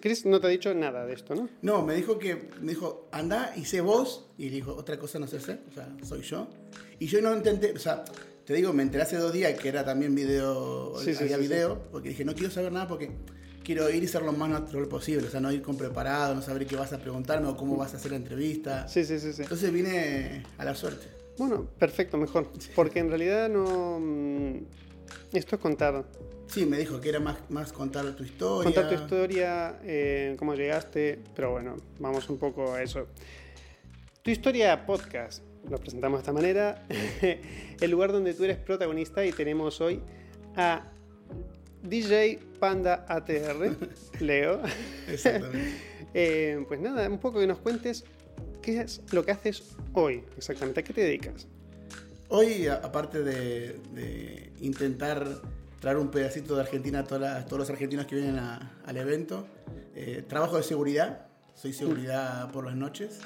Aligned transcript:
Chris 0.00 0.26
no 0.26 0.38
te 0.38 0.46
ha 0.46 0.50
dicho 0.50 0.74
nada 0.74 1.06
de 1.06 1.14
esto, 1.14 1.34
¿no? 1.34 1.48
No, 1.62 1.82
me 1.82 1.94
dijo 1.94 2.18
que, 2.18 2.50
me 2.60 2.72
dijo, 2.72 3.08
anda 3.10 3.54
y 3.56 3.64
sé 3.64 3.80
vos, 3.80 4.28
y 4.36 4.50
le 4.50 4.56
dijo, 4.56 4.74
otra 4.74 4.98
cosa 4.98 5.18
no 5.18 5.26
sé 5.26 5.38
hacer, 5.38 5.62
o 5.70 5.72
sea, 5.72 5.88
soy 6.02 6.20
yo. 6.20 6.46
Y 6.98 7.06
yo 7.06 7.22
no 7.22 7.34
intenté, 7.34 7.72
o 7.72 7.78
sea, 7.78 8.04
te 8.44 8.52
digo, 8.52 8.74
me 8.74 8.82
enteré 8.82 9.02
hace 9.04 9.16
dos 9.16 9.32
días 9.32 9.58
que 9.58 9.68
era 9.68 9.86
también 9.86 10.14
video, 10.14 10.92
Sí, 10.98 11.12
había 11.16 11.28
sí, 11.28 11.34
sí. 11.34 11.40
video, 11.40 11.80
porque 11.90 12.10
dije, 12.10 12.22
no 12.26 12.34
quiero 12.34 12.50
saber 12.50 12.70
nada 12.70 12.86
porque 12.86 13.10
quiero 13.64 13.88
ir 13.88 14.02
y 14.02 14.08
ser 14.08 14.22
lo 14.22 14.32
más 14.32 14.50
natural 14.50 14.86
posible, 14.88 15.26
o 15.26 15.30
sea, 15.30 15.40
no 15.40 15.50
ir 15.50 15.62
con 15.62 15.78
preparado, 15.78 16.34
no 16.34 16.42
saber 16.42 16.66
qué 16.66 16.76
vas 16.76 16.92
a 16.92 16.98
preguntarme 16.98 17.48
o 17.48 17.56
cómo 17.56 17.74
vas 17.76 17.94
a 17.94 17.96
hacer 17.96 18.10
la 18.10 18.18
entrevista. 18.18 18.86
Sí, 18.88 19.06
sí, 19.06 19.18
sí, 19.18 19.32
sí. 19.32 19.40
Entonces 19.42 19.72
vine 19.72 20.44
a 20.58 20.66
la 20.66 20.74
suerte. 20.74 21.06
Bueno, 21.38 21.66
perfecto, 21.78 22.18
mejor. 22.18 22.50
Porque 22.74 22.98
en 22.98 23.08
realidad 23.08 23.48
no... 23.48 23.98
mm, 24.00 24.56
Esto 25.32 25.56
es 25.56 25.62
contar. 25.62 26.04
Sí, 26.48 26.64
me 26.64 26.78
dijo 26.78 27.00
que 27.00 27.10
era 27.10 27.20
más, 27.20 27.36
más 27.50 27.72
contar 27.72 28.10
tu 28.16 28.24
historia. 28.24 28.64
Contar 28.64 28.88
tu 28.88 28.94
historia, 28.94 29.78
eh, 29.84 30.34
cómo 30.38 30.54
llegaste, 30.54 31.18
pero 31.36 31.52
bueno, 31.52 31.76
vamos 31.98 32.28
un 32.30 32.38
poco 32.38 32.72
a 32.72 32.82
eso. 32.82 33.06
Tu 34.22 34.30
historia 34.30 34.86
podcast, 34.86 35.42
lo 35.68 35.76
presentamos 35.78 36.18
de 36.18 36.22
esta 36.22 36.32
manera, 36.32 36.86
el 37.80 37.90
lugar 37.90 38.12
donde 38.12 38.32
tú 38.32 38.44
eres 38.44 38.56
protagonista 38.56 39.24
y 39.26 39.32
tenemos 39.32 39.80
hoy 39.82 40.00
a 40.56 40.90
DJ 41.82 42.38
Panda 42.58 43.04
ATR, 43.08 43.76
Leo. 44.20 44.60
Exactamente. 45.06 45.88
Eh, 46.14 46.64
pues 46.66 46.80
nada, 46.80 47.06
un 47.06 47.18
poco 47.18 47.38
que 47.38 47.46
nos 47.46 47.58
cuentes 47.58 48.02
qué 48.62 48.80
es 48.80 49.02
lo 49.12 49.26
que 49.26 49.30
haces 49.30 49.76
hoy 49.92 50.24
exactamente, 50.38 50.80
a 50.80 50.82
qué 50.82 50.94
te 50.94 51.02
dedicas. 51.02 51.46
Hoy, 52.30 52.66
aparte 52.66 53.22
de, 53.22 53.78
de 53.92 54.50
intentar 54.60 55.42
traer 55.80 55.96
un 55.96 56.10
pedacito 56.10 56.54
de 56.56 56.62
Argentina 56.62 57.00
a, 57.00 57.04
todas 57.04 57.20
las- 57.20 57.46
todos 57.46 57.60
los 57.60 57.70
argentinos 57.70 58.06
que 58.06 58.16
vienen 58.16 58.38
a- 58.38 58.80
al 58.84 58.96
evento, 58.96 59.46
eh, 59.94 60.24
trabajo 60.28 60.56
de 60.56 60.62
seguridad, 60.62 61.26
soy 61.54 61.72
seguridad 61.72 62.50
por 62.52 62.64
las 62.66 62.76
noches, 62.76 63.20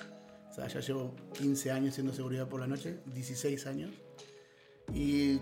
o 0.51 0.55
sea, 0.55 0.69
ya 0.69 0.81
llevo 0.81 1.15
15 1.35 1.71
años 1.71 1.95
siendo 1.95 2.13
seguridad 2.13 2.49
por 2.49 2.61
la 2.61 2.67
noche, 2.67 2.99
16 3.07 3.67
años, 3.67 3.91
y 4.93 5.39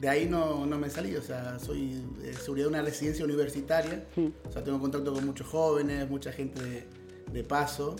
de 0.00 0.08
ahí 0.08 0.26
no, 0.28 0.66
no 0.66 0.78
me 0.78 0.90
salí, 0.90 1.14
o 1.16 1.22
sea, 1.22 1.58
soy 1.58 2.02
de 2.18 2.34
seguridad 2.34 2.66
de 2.66 2.70
una 2.74 2.82
residencia 2.82 3.24
universitaria, 3.24 4.04
o 4.48 4.52
sea, 4.52 4.62
tengo 4.64 4.78
contacto 4.80 5.12
con 5.14 5.24
muchos 5.24 5.46
jóvenes, 5.46 6.08
mucha 6.10 6.32
gente 6.32 6.62
de, 6.62 6.84
de 7.32 7.44
paso, 7.44 7.96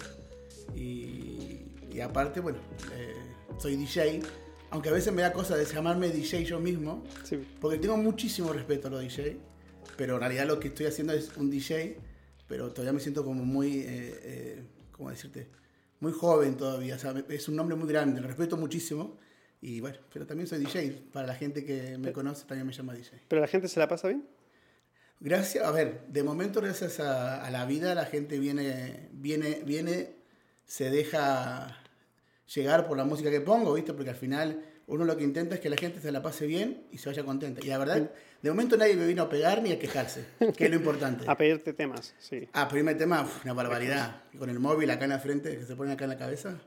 y, 0.74 1.62
y 1.90 2.00
aparte, 2.00 2.40
bueno, 2.40 2.58
eh, 2.94 3.14
soy 3.58 3.76
DJ, 3.76 4.20
aunque 4.74 4.88
a 4.88 4.92
veces 4.92 5.12
me 5.12 5.22
da 5.22 5.32
cosa 5.32 5.56
de 5.56 5.64
llamarme 5.64 6.08
DJ 6.10 6.44
yo 6.44 6.58
mismo, 6.58 7.04
Sí, 7.22 7.38
porque 7.60 7.78
tengo 7.78 7.96
muchísimo 7.96 8.52
respeto 8.52 8.88
a 8.88 8.90
los 8.90 9.00
DJ, 9.02 9.38
pero 9.96 10.14
en 10.14 10.20
realidad 10.20 10.46
lo 10.48 10.58
que 10.58 10.68
estoy 10.68 10.86
haciendo 10.86 11.12
es 11.12 11.30
un 11.36 11.48
DJ, 11.48 11.96
pero 12.48 12.70
todavía 12.70 12.92
me 12.92 12.98
siento 13.00 13.24
como 13.24 13.44
muy, 13.44 13.78
eh, 13.78 14.20
eh, 14.24 14.62
¿cómo 14.90 15.10
decirte? 15.10 15.46
Muy 16.00 16.10
joven 16.12 16.56
todavía, 16.56 16.96
o 16.96 16.98
sea, 16.98 17.12
me- 17.14 17.24
es 17.28 17.48
un 17.48 17.54
nombre 17.56 17.76
muy 17.76 17.88
grande, 17.88 18.20
lo 18.20 18.26
respeto 18.26 18.56
muchísimo, 18.56 19.16
y 19.62 19.80
bueno, 19.80 19.98
pero 20.12 20.26
también 20.26 20.46
soy 20.48 20.58
DJ, 20.58 21.04
para 21.12 21.26
la 21.28 21.34
gente 21.36 21.64
que 21.64 21.96
me 21.96 22.12
conoce 22.12 22.44
también 22.46 22.66
me 22.66 22.72
llama 22.72 22.92
DJ. 22.94 23.22
pero 23.28 23.40
la 23.40 23.46
gente 23.48 23.68
se 23.68 23.78
la 23.80 23.86
pasa 23.88 24.08
bien. 24.08 24.26
Gracias, 25.20 25.64
a 25.64 25.70
ver, 25.70 26.04
de 26.08 26.22
momento 26.24 26.60
gracias 26.60 26.98
a, 27.00 27.44
a 27.44 27.50
la 27.50 27.64
vida 27.64 27.94
la 27.94 28.04
gente 28.06 28.38
viene, 28.40 29.08
viene, 29.12 29.62
viene, 29.64 30.16
se 30.66 30.90
deja 30.90 31.78
llegar 32.52 32.86
por 32.86 32.96
la 32.96 33.04
música 33.04 33.30
que 33.30 33.40
pongo, 33.40 33.74
¿viste? 33.74 33.92
Porque 33.92 34.10
al 34.10 34.16
final 34.16 34.62
uno 34.86 35.04
lo 35.04 35.16
que 35.16 35.24
intenta 35.24 35.54
es 35.54 35.60
que 35.60 35.70
la 35.70 35.76
gente 35.76 36.00
se 36.00 36.12
la 36.12 36.22
pase 36.22 36.46
bien 36.46 36.86
y 36.90 36.98
se 36.98 37.08
vaya 37.08 37.24
contenta. 37.24 37.60
Y 37.64 37.68
la 37.68 37.78
verdad, 37.78 38.10
de 38.42 38.50
momento 38.50 38.76
nadie 38.76 38.96
me 38.96 39.06
vino 39.06 39.22
a 39.22 39.28
pegar 39.28 39.62
ni 39.62 39.72
a 39.72 39.78
quejarse, 39.78 40.26
que 40.56 40.64
es 40.64 40.70
lo 40.70 40.76
importante. 40.76 41.24
A 41.28 41.36
pedirte 41.36 41.72
temas, 41.72 42.14
sí. 42.18 42.48
Ah, 42.52 42.68
primer 42.68 42.98
tema, 42.98 43.22
uf, 43.22 43.44
una 43.44 43.54
barbaridad. 43.54 44.22
Con 44.38 44.50
el 44.50 44.58
móvil 44.58 44.90
acá 44.90 45.04
en 45.04 45.10
la 45.10 45.18
frente, 45.18 45.56
que 45.56 45.64
se 45.64 45.74
pone 45.74 45.92
acá 45.92 46.04
en 46.04 46.10
la 46.10 46.18
cabeza. 46.18 46.58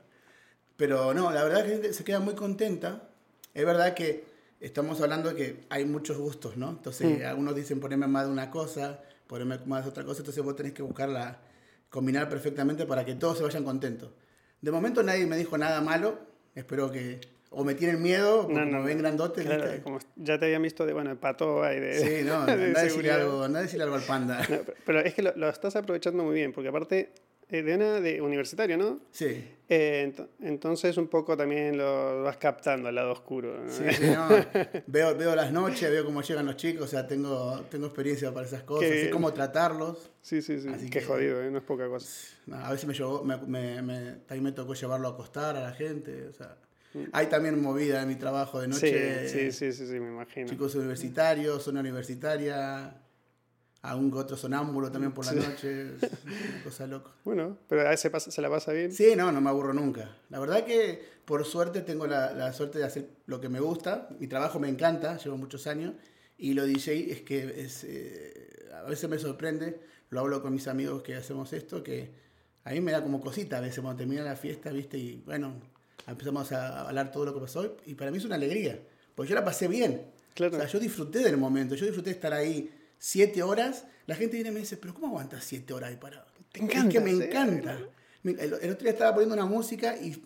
Pero 0.76 1.14
no, 1.14 1.32
la 1.32 1.44
verdad 1.44 1.62
que 1.62 1.68
la 1.68 1.74
gente 1.74 1.92
se 1.92 2.04
queda 2.04 2.20
muy 2.20 2.34
contenta. 2.34 3.08
Es 3.54 3.64
verdad 3.64 3.94
que 3.94 4.24
estamos 4.60 5.00
hablando 5.00 5.30
de 5.30 5.36
que 5.36 5.66
hay 5.70 5.84
muchos 5.84 6.18
gustos, 6.18 6.56
¿no? 6.56 6.70
Entonces, 6.70 7.24
algunos 7.24 7.54
dicen 7.54 7.78
ponerme 7.80 8.06
más 8.08 8.26
de 8.26 8.32
una 8.32 8.50
cosa, 8.50 9.00
ponerme 9.26 9.58
más 9.66 9.84
de 9.84 9.90
otra 9.90 10.04
cosa. 10.04 10.20
Entonces, 10.20 10.42
vos 10.42 10.56
tenés 10.56 10.72
que 10.72 10.82
buscarla, 10.82 11.40
combinar 11.88 12.28
perfectamente 12.28 12.84
para 12.86 13.04
que 13.04 13.14
todos 13.14 13.38
se 13.38 13.44
vayan 13.44 13.64
contentos. 13.64 14.10
De 14.60 14.70
momento, 14.70 15.02
nadie 15.02 15.26
me 15.26 15.36
dijo 15.36 15.56
nada 15.58 15.80
malo. 15.80 16.18
Espero 16.54 16.90
que. 16.90 17.20
O 17.50 17.64
me 17.64 17.74
tienen 17.74 18.02
miedo, 18.02 18.42
porque 18.42 18.54
No, 18.60 18.66
no, 18.66 18.80
me 18.80 18.86
ven 18.88 18.98
grandote. 18.98 19.42
Claro, 19.42 19.64
como 19.82 19.98
ya 20.16 20.38
te 20.38 20.44
habían 20.44 20.60
visto 20.62 20.84
de, 20.84 20.92
bueno, 20.92 21.08
de 21.10 21.16
patoa 21.16 21.72
y 21.74 21.80
de. 21.80 21.98
Sí, 21.98 22.24
no, 22.26 22.44
de 22.46 22.52
anda 22.52 22.80
a 22.80 22.82
decirle 22.84 23.10
algo, 23.10 23.42
anda 23.42 23.60
a 23.60 23.62
decirle 23.62 23.84
algo 23.84 23.96
al 23.96 24.02
panda. 24.02 24.40
No, 24.40 24.46
pero- 24.48 24.74
pero 24.84 25.00
es 25.00 25.14
que 25.14 25.22
lo, 25.22 25.32
lo 25.34 25.48
estás 25.48 25.74
aprovechando 25.76 26.24
muy 26.24 26.34
bien, 26.34 26.52
porque 26.52 26.68
aparte 26.68 27.10
eh, 27.50 27.62
de 27.62 28.20
universitario, 28.20 28.76
¿no? 28.76 29.00
Sí. 29.10 29.44
Eh, 29.70 30.10
ent- 30.14 30.28
entonces 30.40 30.96
un 30.96 31.08
poco 31.08 31.36
también 31.36 31.76
lo 31.76 32.22
vas 32.22 32.36
captando 32.38 32.88
al 32.88 32.94
lado 32.94 33.12
oscuro. 33.12 33.58
¿no? 33.64 33.70
Sí, 33.70 33.84
sí, 33.92 34.04
no. 34.06 34.28
veo, 34.86 35.14
veo 35.14 35.34
las 35.34 35.52
noches, 35.52 35.90
veo 35.90 36.04
cómo 36.04 36.22
llegan 36.22 36.46
los 36.46 36.56
chicos, 36.56 36.84
o 36.84 36.88
sea, 36.88 37.06
tengo, 37.06 37.60
tengo 37.70 37.86
experiencia 37.86 38.32
para 38.32 38.46
esas 38.46 38.62
cosas, 38.62 38.88
sé 38.88 39.10
cómo 39.10 39.32
tratarlos. 39.32 40.10
sí, 40.22 40.40
sí. 40.42 40.60
sí. 40.60 40.68
Así 40.68 40.88
Qué 40.90 41.00
que- 41.00 41.04
jodido, 41.06 41.42
¿eh? 41.42 41.50
no 41.50 41.58
es 41.58 41.64
poca 41.64 41.86
cosa. 41.88 42.08
A 42.52 42.72
veces 42.72 42.86
me, 42.86 42.94
llevó, 42.94 43.22
me, 43.24 43.36
me, 43.36 43.82
me- 43.82 44.12
también 44.26 44.44
me 44.44 44.52
tocó 44.52 44.74
llevarlo 44.74 45.08
a 45.08 45.10
acostar 45.12 45.56
a 45.56 45.60
la 45.62 45.72
gente, 45.72 46.28
o 46.28 46.32
sea, 46.32 46.56
Mm. 46.94 47.04
hay 47.12 47.26
también 47.26 47.60
movida 47.60 48.00
en 48.00 48.08
mi 48.08 48.16
trabajo 48.16 48.60
de 48.62 48.66
Sí, 48.72 48.86
noche, 48.86 49.28
sí, 49.28 49.52
sí, 49.52 49.72
sí, 49.74 49.86
sí, 49.86 50.00
me 50.00 50.08
imagino. 50.08 50.48
chicos 50.48 50.74
universitarios, 50.74 51.62
zona 51.62 51.80
universitaria, 51.80 52.94
algún 53.90 54.12
otro 54.14 54.36
sonámbulo 54.36 54.90
también 54.90 55.12
por 55.12 55.24
la 55.26 55.32
noche, 55.32 55.94
es 55.96 56.02
una 56.02 56.62
cosa 56.64 56.86
loca. 56.86 57.10
Bueno, 57.24 57.58
pero 57.68 57.82
a 57.86 57.90
veces 57.90 58.10
pasa- 58.10 58.30
se 58.30 58.40
la 58.42 58.48
pasa 58.50 58.72
bien. 58.72 58.92
Sí, 58.92 59.14
no, 59.16 59.30
no 59.32 59.40
me 59.40 59.50
aburro 59.50 59.72
nunca. 59.74 60.16
La 60.30 60.38
verdad 60.40 60.64
que 60.64 61.02
por 61.24 61.44
suerte 61.44 61.80
tengo 61.82 62.06
la, 62.06 62.32
la 62.32 62.52
suerte 62.52 62.78
de 62.78 62.84
hacer 62.84 63.08
lo 63.26 63.40
que 63.40 63.48
me 63.48 63.60
gusta. 63.60 64.08
Mi 64.18 64.26
trabajo 64.26 64.58
me 64.58 64.68
encanta, 64.68 65.16
llevo 65.18 65.36
muchos 65.36 65.66
años. 65.66 65.94
Y 66.36 66.54
lo 66.54 66.64
DJ 66.66 67.10
es 67.12 67.22
que 67.22 67.62
es, 67.64 67.84
eh, 67.84 68.68
a 68.74 68.82
veces 68.88 69.10
me 69.10 69.18
sorprende, 69.18 69.80
lo 70.10 70.20
hablo 70.20 70.40
con 70.40 70.52
mis 70.52 70.68
amigos 70.68 71.02
que 71.02 71.16
hacemos 71.16 71.52
esto, 71.52 71.82
que 71.82 72.12
a 72.64 72.70
mí 72.70 72.80
me 72.80 72.92
da 72.92 73.02
como 73.02 73.20
cosita 73.20 73.58
a 73.58 73.60
veces 73.60 73.80
cuando 73.80 73.98
termina 73.98 74.22
la 74.22 74.36
fiesta, 74.36 74.70
¿viste? 74.70 74.96
Y 74.98 75.22
bueno, 75.26 75.54
empezamos 76.06 76.52
a 76.52 76.88
hablar 76.88 77.10
todo 77.10 77.24
lo 77.24 77.34
que 77.34 77.40
pasó. 77.40 77.76
Y 77.86 77.94
para 77.94 78.10
mí 78.10 78.18
es 78.18 78.24
una 78.24 78.36
alegría, 78.36 78.78
porque 79.14 79.30
yo 79.30 79.34
la 79.34 79.44
pasé 79.44 79.66
bien. 79.68 80.02
Claro. 80.34 80.56
O 80.56 80.60
sea, 80.60 80.68
yo 80.68 80.78
disfruté 80.78 81.18
del 81.18 81.36
momento, 81.36 81.74
yo 81.74 81.84
disfruté 81.84 82.10
de 82.10 82.14
estar 82.14 82.32
ahí 82.32 82.70
siete 82.98 83.42
horas. 83.42 83.86
La 84.06 84.14
gente 84.14 84.36
viene 84.36 84.50
y 84.50 84.52
me 84.52 84.60
dice, 84.60 84.76
pero 84.76 84.94
¿cómo 84.94 85.08
aguantas 85.08 85.44
siete 85.44 85.72
horas 85.72 85.90
ahí 85.90 85.96
parado? 85.96 86.26
Te 86.52 86.64
Es 86.64 86.84
que 86.84 87.00
me 87.00 87.10
sí, 87.10 87.22
encanta. 87.22 87.78
El, 88.24 88.38
el 88.40 88.70
otro 88.70 88.78
día 88.84 88.90
estaba 88.92 89.12
poniendo 89.14 89.34
una 89.34 89.46
música 89.46 89.96
y 89.96 90.22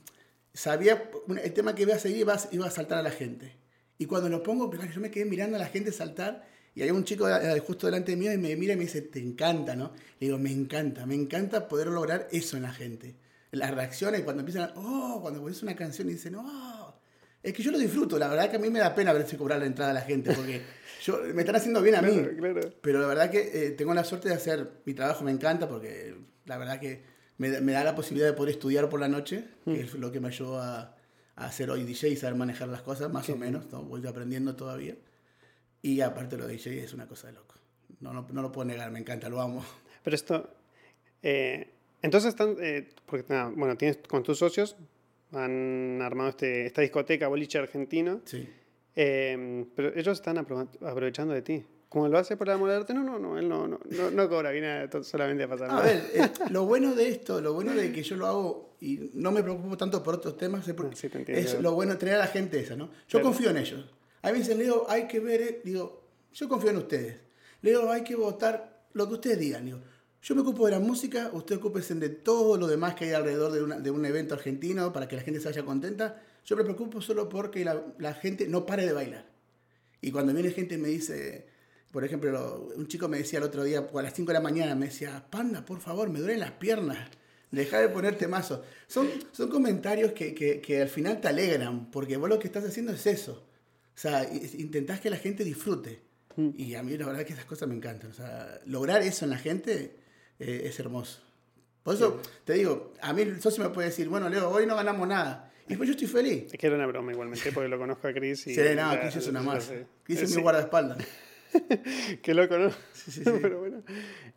sabía 0.54 1.10
el 1.42 1.52
tema 1.52 1.74
que 1.74 1.82
iba 1.82 1.94
a 1.94 1.98
seguir 1.98 2.18
iba, 2.20 2.34
a- 2.34 2.48
iba 2.52 2.66
a 2.66 2.70
saltar 2.70 2.98
a 2.98 3.02
la 3.02 3.10
gente. 3.10 3.56
Y 3.98 4.06
cuando 4.06 4.28
lo 4.28 4.42
pongo, 4.42 4.70
yo 4.72 5.00
me 5.00 5.10
quedé 5.10 5.24
mirando 5.24 5.56
a 5.56 5.60
la 5.60 5.66
gente 5.66 5.92
saltar 5.92 6.46
y 6.74 6.82
hay 6.82 6.90
un 6.90 7.04
chico 7.04 7.28
eh, 7.28 7.60
justo 7.60 7.86
delante 7.86 8.16
mío 8.16 8.32
y 8.32 8.38
me 8.38 8.56
mira 8.56 8.72
y 8.74 8.76
me 8.76 8.84
dice, 8.84 9.02
te 9.02 9.20
encanta, 9.20 9.76
¿no? 9.76 9.92
Le 10.18 10.26
digo, 10.26 10.38
me 10.38 10.50
encanta, 10.50 11.06
me 11.06 11.14
encanta 11.14 11.68
poder 11.68 11.88
lograr 11.88 12.28
eso 12.32 12.56
en 12.56 12.62
la 12.64 12.72
gente. 12.72 13.16
Las 13.50 13.74
reacciones 13.74 14.22
cuando 14.22 14.40
empiezan, 14.40 14.70
a- 14.70 14.74
oh, 14.76 15.20
cuando 15.20 15.40
pones 15.42 15.62
una 15.62 15.76
canción 15.76 16.08
y 16.08 16.14
dicen, 16.14 16.34
oh. 16.36 16.81
Es 17.42 17.52
que 17.52 17.62
yo 17.62 17.70
lo 17.72 17.78
disfruto, 17.78 18.18
la 18.18 18.28
verdad 18.28 18.50
que 18.50 18.56
a 18.56 18.60
mí 18.60 18.70
me 18.70 18.78
da 18.78 18.94
pena 18.94 19.12
ver 19.12 19.26
si 19.26 19.36
cobrar 19.36 19.58
la 19.58 19.66
entrada 19.66 19.90
a 19.90 19.94
la 19.94 20.02
gente, 20.02 20.32
porque 20.32 20.62
yo, 21.04 21.18
me 21.34 21.42
están 21.42 21.56
haciendo 21.56 21.82
bien 21.82 21.96
a 21.96 22.02
mí. 22.02 22.12
Claro, 22.12 22.36
claro. 22.36 22.60
Pero 22.80 23.00
la 23.00 23.06
verdad 23.08 23.30
que 23.30 23.66
eh, 23.66 23.70
tengo 23.72 23.92
la 23.94 24.04
suerte 24.04 24.28
de 24.28 24.34
hacer 24.34 24.70
mi 24.84 24.94
trabajo, 24.94 25.24
me 25.24 25.32
encanta 25.32 25.68
porque 25.68 26.14
la 26.46 26.56
verdad 26.58 26.78
que 26.78 27.02
me, 27.38 27.50
da- 27.50 27.60
me 27.60 27.72
da 27.72 27.82
la 27.82 27.94
posibilidad 27.96 28.28
de 28.28 28.34
poder 28.34 28.52
estudiar 28.54 28.88
por 28.88 29.00
la 29.00 29.08
noche, 29.08 29.44
que 29.64 29.80
es 29.80 29.94
lo 29.94 30.12
que 30.12 30.20
me 30.20 30.28
ayudó 30.28 30.60
a, 30.60 30.96
a 31.34 31.44
hacer 31.46 31.68
hoy 31.70 31.82
DJ 31.82 32.10
y 32.10 32.16
saber 32.16 32.36
manejar 32.36 32.68
las 32.68 32.82
cosas, 32.82 33.10
más 33.10 33.28
o 33.30 33.36
menos, 33.36 33.66
¿no? 33.72 33.82
voy 33.82 34.06
aprendiendo 34.06 34.54
todavía. 34.54 34.94
Y 35.82 36.00
aparte 36.00 36.36
lo 36.36 36.46
de 36.46 36.52
DJ 36.54 36.84
es 36.84 36.92
una 36.94 37.08
cosa 37.08 37.26
de 37.26 37.32
loco. 37.32 37.56
No, 37.98 38.12
no, 38.12 38.26
no 38.30 38.42
lo 38.42 38.52
puedo 38.52 38.64
negar, 38.66 38.90
me 38.92 39.00
encanta, 39.00 39.28
lo 39.28 39.40
amo. 39.40 39.64
Pero 40.04 40.14
esto. 40.14 40.48
eh, 41.22 41.70
entonces 42.02 42.28
están. 42.30 42.56
eh, 42.60 42.88
porque, 43.06 43.24
nada, 43.32 43.50
bueno, 43.54 43.76
tienes 43.76 43.98
con 44.08 44.22
tus 44.22 44.38
socios. 44.38 44.76
Han 45.32 46.00
armado 46.02 46.30
este, 46.30 46.66
esta 46.66 46.82
discoteca 46.82 47.28
boliche 47.28 47.58
argentino. 47.58 48.20
Sí. 48.24 48.48
eh, 48.94 49.64
pero 49.74 49.88
ellos 49.94 50.18
están 50.18 50.36
apro- 50.36 50.68
aprovechando 50.86 51.32
de 51.34 51.42
ti. 51.42 51.64
Como 51.88 52.08
lo 52.08 52.16
hace 52.18 52.36
por 52.38 52.48
amor 52.48 52.70
al 52.70 52.76
arte, 52.80 52.94
no, 52.94 53.02
no, 53.04 53.18
no, 53.18 53.38
él 53.38 53.46
no, 53.48 53.68
no, 53.68 53.78
no, 53.84 54.10
no 54.10 54.28
cobra, 54.28 54.50
viene 54.50 54.88
solamente 55.02 55.44
a 55.44 55.48
pasar. 55.48 55.70
A 55.70 55.80
ver, 55.82 56.02
eh, 56.14 56.22
lo 56.50 56.64
bueno 56.64 56.94
de 56.94 57.08
esto, 57.08 57.40
lo 57.42 57.52
bueno 57.52 57.74
de 57.74 57.92
que 57.92 58.02
yo 58.02 58.16
lo 58.16 58.26
hago 58.26 58.76
y 58.80 59.10
no 59.14 59.30
me 59.30 59.42
preocupo 59.42 59.76
tanto 59.76 60.02
por 60.02 60.14
otros 60.14 60.38
temas, 60.38 60.66
es, 60.66 60.72
porque 60.74 60.94
Ah, 60.94 60.96
sí, 60.96 61.08
es 61.34 61.60
lo 61.60 61.72
bueno 61.72 61.98
tener 61.98 62.14
a 62.14 62.18
la 62.18 62.26
gente 62.28 62.58
esa, 62.60 62.76
¿no? 62.76 62.86
Yo 62.86 62.92
Claro. 63.20 63.24
confío 63.26 63.50
en 63.50 63.58
ellos. 63.58 63.84
A 64.22 64.28
mí 64.28 64.32
me 64.32 64.38
dicen, 64.38 64.58
Leo, 64.58 64.86
hay 64.88 65.06
que 65.06 65.20
ver, 65.20 65.42
eh", 65.42 65.60
digo, 65.64 66.02
yo 66.32 66.48
confío 66.48 66.70
en 66.70 66.76
ustedes. 66.78 67.16
Leo, 67.60 67.90
hay 67.90 68.02
que 68.04 68.16
votar 68.16 68.86
lo 68.94 69.06
que 69.08 69.14
ustedes 69.14 69.38
digan. 69.38 69.64
Digo, 69.66 69.80
yo 70.22 70.34
me 70.34 70.42
ocupo 70.42 70.66
de 70.66 70.72
la 70.72 70.78
música, 70.78 71.30
ustedes 71.32 71.60
ocúpense 71.60 71.94
de 71.96 72.08
todo 72.08 72.56
lo 72.56 72.66
demás 72.68 72.94
que 72.94 73.06
hay 73.06 73.12
alrededor 73.12 73.52
de, 73.52 73.62
una- 73.62 73.80
de 73.80 73.90
un 73.90 74.04
evento 74.06 74.34
argentino 74.34 74.92
para 74.92 75.08
que 75.08 75.16
la 75.16 75.22
gente 75.22 75.40
se 75.40 75.48
vaya 75.48 75.64
contenta. 75.64 76.22
Yo 76.44 76.56
me 76.56 76.62
preocupo 76.64 77.00
solo 77.00 77.28
porque 77.28 77.64
la, 77.64 77.82
la 77.98 78.14
gente 78.14 78.46
no 78.48 78.64
pare 78.64 78.86
de 78.86 78.92
bailar. 78.92 79.26
Y 80.00 80.10
cuando 80.10 80.32
viene 80.32 80.50
gente 80.50 80.78
me 80.78 80.88
dice, 80.88 81.46
Por 81.92 82.04
ejemplo, 82.04 82.68
un 82.76 82.86
chico 82.88 83.08
me 83.08 83.18
decía 83.18 83.38
el 83.38 83.44
otro 83.44 83.64
día, 83.64 83.86
a 83.92 84.02
las 84.02 84.14
5 84.14 84.28
de 84.28 84.32
la 84.34 84.40
mañana, 84.40 84.74
me 84.74 84.86
decía, 84.86 85.26
Panda, 85.30 85.64
por 85.64 85.80
favor, 85.80 86.08
me 86.08 86.20
duelen 86.20 86.40
las 86.40 86.52
piernas. 86.52 86.98
Deja 87.50 87.80
de 87.80 87.88
ponerte 87.90 88.26
mazo. 88.28 88.62
Son, 88.86 89.06
son 89.32 89.50
comentarios 89.50 90.12
que, 90.12 90.34
que, 90.34 90.60
que, 90.62 90.80
al 90.82 90.88
final 90.88 91.20
te 91.20 91.28
alegran, 91.28 91.90
porque 91.90 92.16
vos 92.16 92.28
lo 92.30 92.38
que 92.38 92.46
estás 92.46 92.64
haciendo 92.64 92.92
es 92.92 93.06
eso. 93.06 93.44
O 93.94 93.98
sea, 93.98 94.26
intentás 94.32 95.00
que 95.00 95.10
la 95.10 95.18
gente 95.18 95.44
disfrute. 95.44 96.00
Mm. 96.36 96.48
Y 96.56 96.74
a 96.76 96.82
mí 96.82 96.96
la 96.96 97.06
verdad 97.06 97.26
que 97.26 97.34
esas 97.34 97.44
cosas 97.44 97.68
me 97.68 97.74
encantan. 97.74 98.10
O 98.10 98.14
sea, 98.14 98.58
lograr 98.64 99.02
eso 99.02 99.26
en 99.26 99.30
la 99.32 99.38
gente 99.38 99.96
eh, 100.42 100.62
es 100.66 100.78
hermoso. 100.80 101.20
Por 101.82 101.94
eso 101.94 102.20
te 102.44 102.54
digo, 102.54 102.92
a 103.00 103.12
mí 103.12 103.22
el 103.22 103.40
socio 103.40 103.64
me 103.64 103.70
puede 103.70 103.88
decir, 103.88 104.08
bueno, 104.08 104.28
Leo, 104.28 104.50
hoy 104.50 104.66
no 104.66 104.76
ganamos 104.76 105.06
nada. 105.08 105.52
Y 105.68 105.76
pues 105.76 105.88
yo 105.88 105.92
estoy 105.92 106.08
feliz. 106.08 106.52
Es 106.52 106.58
que 106.58 106.66
era 106.66 106.76
una 106.76 106.86
broma 106.86 107.12
igualmente, 107.12 107.50
porque 107.52 107.68
lo 107.68 107.78
conozco 107.78 108.08
a 108.08 108.12
Chris. 108.12 108.46
Y 108.46 108.54
sí, 108.54 108.60
no, 108.76 109.00
Chris 109.00 109.16
es 109.16 109.28
una 109.28 109.42
más. 109.42 109.72
Chris 110.02 110.22
es 110.22 110.36
mi 110.36 110.42
guardaespaldas. 110.42 110.98
Qué 112.22 112.34
loco, 112.34 112.58
¿no? 112.58 112.70
Sí, 112.92 113.10
sí, 113.10 113.24
sí. 113.24 113.30
Pero 113.40 113.60
bueno. 113.60 113.82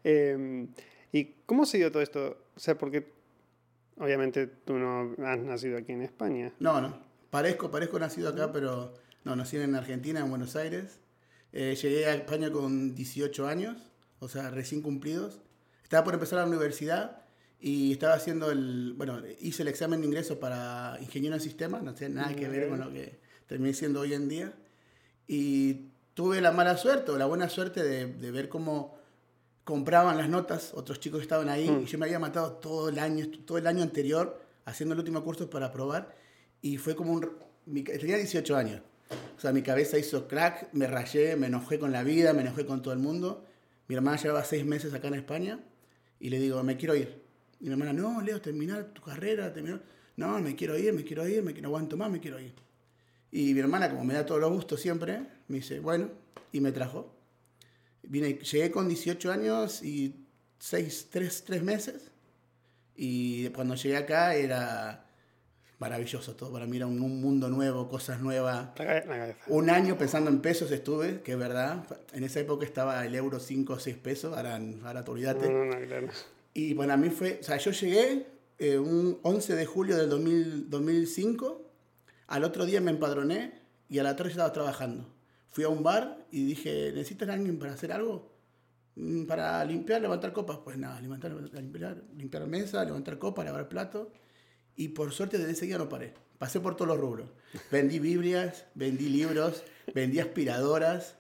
Eh, 0.04 0.68
¿Y 1.12 1.36
cómo 1.46 1.66
se 1.66 1.78
dio 1.78 1.92
todo 1.92 2.04
esto? 2.04 2.38
O 2.56 2.60
sea, 2.60 2.78
porque 2.78 3.08
obviamente 3.98 4.48
tú 4.48 4.74
no 4.74 5.16
has 5.25 5.40
nacido 5.40 5.78
aquí 5.78 5.94
en 5.94 6.01
España. 6.01 6.51
No, 6.60 6.81
no. 6.81 7.00
Parezco, 7.30 7.72
parezco 7.72 8.00
nacido 8.00 8.30
acá, 8.30 8.51
pero 8.51 8.94
no, 9.24 9.36
nací 9.36 9.58
en 9.58 9.75
Argentina, 9.75 10.19
en 10.19 10.30
Buenos 10.30 10.56
Aires. 10.56 11.00
Eh, 11.54 11.75
llegué 11.81 12.06
a 12.06 12.16
España 12.16 12.51
con 12.51 12.96
18 12.96 13.48
años, 13.48 13.92
o 14.19 14.28
sea, 14.28 14.50
recién 14.50 14.81
cumplidos. 14.81 15.42
Estaba 15.86 16.04
por 16.04 16.16
empezar 16.16 16.40
la 16.40 16.46
universidad 16.46 17.22
y 17.60 17.94
estaba 17.94 18.16
haciendo 18.16 18.52
el, 18.52 18.94
bueno, 18.98 19.22
hice 19.40 19.62
el 19.62 19.70
examen 19.70 20.02
de 20.02 20.08
ingreso 20.08 20.40
para 20.40 20.98
ingeniero 21.00 21.36
en 21.36 21.42
sistemas, 21.42 21.84
no 21.84 21.94
tiene 21.94 22.16
nada 22.16 22.36
que 22.36 22.50
ver 22.50 22.68
con 22.68 22.80
lo 22.80 22.92
que 22.92 23.20
terminé 23.48 23.74
siendo 23.74 24.02
hoy 24.02 24.14
en 24.14 24.28
día. 24.28 24.54
Y 25.28 25.86
tuve 26.14 26.42
la 26.42 26.52
mala 26.52 26.76
suerte 26.76 27.12
o 27.12 27.18
la 27.18 27.26
buena 27.26 27.48
suerte 27.50 27.84
de, 27.84 28.08
de 28.08 28.32
ver 28.32 28.50
cómo 28.50 28.98
compraban 29.64 30.18
las 30.18 30.28
notas, 30.28 30.74
otros 30.74 31.00
chicos 31.00 31.22
estaban 31.22 31.50
ahí, 31.50 31.70
mm. 31.70 31.84
y 31.84 31.86
yo 31.86 31.98
me 31.98 32.06
había 32.06 32.20
matado 32.20 32.54
todo 32.54 32.90
el 32.90 33.00
año, 33.00 33.26
todo 33.46 33.58
el 33.58 33.66
año 33.66 33.82
anterior 33.84 34.42
haciendo 34.66 34.94
el 34.94 35.00
último 35.00 35.24
curso 35.24 35.50
para 35.50 35.72
probar, 35.72 36.14
y 36.62 36.78
fue 36.78 36.96
como 36.96 37.14
un... 37.14 37.38
tenía 37.66 38.18
18 38.18 38.56
años, 38.56 38.82
o 39.38 39.40
sea, 39.40 39.52
mi 39.52 39.62
cabeza 39.62 39.98
hizo 39.98 40.28
crack, 40.28 40.70
me 40.74 40.88
rayé, 40.88 41.36
me 41.36 41.48
enojé 41.48 41.80
con 41.80 41.92
la 41.92 42.04
vida, 42.04 42.34
me 42.34 42.42
enojé 42.42 42.66
con 42.66 42.82
todo 42.82 42.94
el 42.94 43.00
mundo. 43.00 43.46
Mi 43.88 43.96
hermana 43.96 44.18
llevaba 44.18 44.44
seis 44.44 44.66
meses 44.66 44.94
acá 44.94 45.08
en 45.10 45.16
España, 45.16 45.60
y 46.19 46.29
le 46.29 46.39
digo, 46.39 46.62
me 46.63 46.77
quiero 46.77 46.95
ir. 46.95 47.21
Y 47.59 47.65
mi 47.65 47.71
hermana, 47.71 47.94
no, 47.94 48.21
Leo, 48.21 48.41
terminar 48.41 48.85
tu 48.94 49.01
carrera, 49.01 49.53
terminar... 49.53 49.81
No, 50.17 50.39
me 50.39 50.56
quiero 50.56 50.77
ir, 50.77 50.94
me 50.94 51.03
quiero 51.03 51.27
ir, 51.27 51.44
me, 51.44 51.53
no 51.53 51.67
aguanto 51.67 51.97
más, 51.97 52.09
me 52.09 52.19
quiero 52.19 52.39
ir. 52.39 52.53
Y 53.31 53.53
mi 53.53 53.59
hermana, 53.59 53.89
como 53.89 54.06
me 54.06 54.13
da 54.13 54.25
todos 54.25 54.39
los 54.39 54.51
gustos 54.51 54.79
siempre, 54.79 55.27
me 55.47 55.57
dice, 55.57 55.79
bueno, 55.79 56.09
y 56.51 56.62
me 56.62 56.71
trajo. 56.71 57.13
Vine, 58.03 58.35
llegué 58.35 58.71
con 58.71 58.88
18 58.88 59.31
años 59.31 59.83
y 59.83 60.25
6, 60.59 61.07
3, 61.12 61.44
3 61.45 61.63
meses. 61.63 62.12
Y 62.95 63.50
cuando 63.50 63.75
llegué 63.75 63.97
acá 63.97 64.35
era 64.35 65.05
maravilloso 65.80 66.36
todo. 66.36 66.51
Para 66.51 66.66
mí 66.66 66.77
era 66.77 66.88
un, 66.88 67.00
mundo 67.00 67.50
nuevo, 67.50 67.88
cosas 67.88 68.22
nuevas. 68.22 68.69
Un 69.48 69.69
año 69.69 69.98
pensando 69.98 70.30
en 70.30 70.42
pesos 70.42 70.72
estuve, 70.72 71.22
que 71.22 71.33
es 71.33 71.38
verdad. 71.38 71.86
En 72.13 72.24
esa 72.24 72.39
época 72.39 72.66
estaba 72.66 73.06
el 73.06 73.16
euro 73.16 73.39
5 73.39 73.74
o 73.74 73.80
6 73.80 73.98
pesos, 73.98 74.38
ahora, 74.38 74.60
ahora 74.83 75.04
te 75.04 75.12
olvidate. 75.12 75.50
No, 75.50 75.66
no, 75.66 75.88
claro. 75.88 76.07
Y 76.54 76.74
bueno, 76.74 76.94
a 76.94 76.98
mí 76.98 77.10
fue, 77.10 77.39
o 77.42 77.44
sea, 77.44 77.57
yo 77.57 77.72
llegué 77.72 78.27
eh, 78.60 78.77
un 78.77 79.19
11 79.24 79.56
de 79.56 79.66
julio 79.66 79.98
del 79.98 80.10
2000, 80.10 80.69
2005, 80.69 81.62
al 82.27 82.44
otro 82.44 82.66
día 82.66 82.80
me 82.80 82.92
empadroné 82.92 83.62
y 83.89 84.00
a 84.00 84.04
la 84.04 84.16
tarde 84.16 84.31
estaba 84.31 84.54
trabajando 84.54 85.16
fui 85.56 85.63
a 85.63 85.69
un 85.69 85.83
bar 85.83 86.18
y 86.31 86.44
dije, 86.44 86.92
¿necesitas 86.94 87.30
alguien 87.30 87.57
para 87.57 87.72
hacer 87.72 87.94
algo? 87.94 88.30
Mm, 88.95 89.24
para 89.24 89.63
limpiar, 89.63 90.01
levantar 90.01 90.33
copas. 90.33 90.57
Pues 90.57 90.77
nada, 90.77 91.00
levantar, 91.00 91.31
limpiar, 91.31 92.04
limpiar 92.18 92.45
mesa, 92.45 92.83
levantar 92.83 93.18
copas, 93.18 93.45
lavar 93.45 93.69
plato. 93.69 94.12
Y 94.75 94.89
por 94.89 95.12
suerte 95.13 95.38
desde 95.38 95.51
ese 95.51 95.66
día 95.66 95.77
no 95.77 95.89
paré. 95.89 96.13
Pasé 96.38 96.60
por 96.60 96.75
todos 96.75 96.89
los 96.89 97.00
rubros. 97.00 97.30
Vendí 97.72 98.00
Biblias, 98.00 98.66
vendí 98.75 99.10
libros, 99.10 99.63
vendí 99.94 100.19
aspiradoras. 100.19 101.16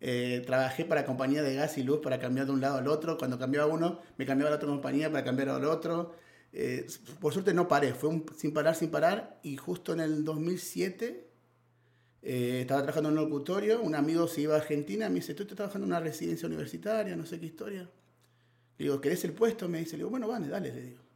Eh, 0.00 0.42
trabajé 0.46 0.84
para 0.84 1.04
compañía 1.04 1.42
de 1.42 1.54
gas 1.54 1.76
y 1.76 1.82
luz 1.82 2.00
para 2.00 2.18
cambiar 2.18 2.46
de 2.46 2.52
un 2.52 2.60
lado 2.60 2.78
al 2.78 2.88
otro. 2.88 3.18
Cuando 3.18 3.38
cambiaba 3.38 3.66
uno, 3.66 4.00
me 4.16 4.26
cambiaba 4.26 4.48
a 4.48 4.50
la 4.52 4.56
otra 4.56 4.68
compañía 4.68 5.10
para 5.10 5.24
cambiar 5.24 5.48
al 5.50 5.64
otro. 5.64 6.14
Eh, 6.52 6.86
por 7.20 7.32
suerte 7.32 7.54
no 7.54 7.68
paré, 7.68 7.94
fue 7.94 8.08
un, 8.08 8.24
sin 8.36 8.52
parar, 8.52 8.74
sin 8.74 8.90
parar. 8.90 9.40
Y 9.42 9.56
justo 9.56 9.92
en 9.92 10.00
el 10.00 10.24
2007 10.24 11.30
eh, 12.22 12.58
estaba 12.62 12.82
trabajando 12.82 13.08
en 13.08 13.18
un 13.18 13.24
locutorio, 13.24 13.80
un 13.80 13.94
amigo 13.94 14.28
se 14.28 14.42
iba 14.42 14.54
a 14.54 14.58
Argentina, 14.58 15.08
me 15.08 15.16
dice, 15.16 15.34
tú 15.34 15.42
estás 15.42 15.56
trabajando 15.56 15.86
en 15.86 15.92
una 15.92 16.00
residencia 16.00 16.46
universitaria, 16.46 17.16
no 17.16 17.26
sé 17.26 17.40
qué 17.40 17.46
historia. 17.46 17.88
Le 18.78 18.84
digo, 18.84 19.00
¿querés 19.00 19.24
el 19.24 19.32
puesto? 19.32 19.68
Me 19.68 19.78
dice, 19.78 19.92
le 19.92 19.98
digo, 19.98 20.10
bueno, 20.10 20.28
vale, 20.28 20.48
dale, 20.48 20.72
le 20.72 20.82
digo. 20.82 21.09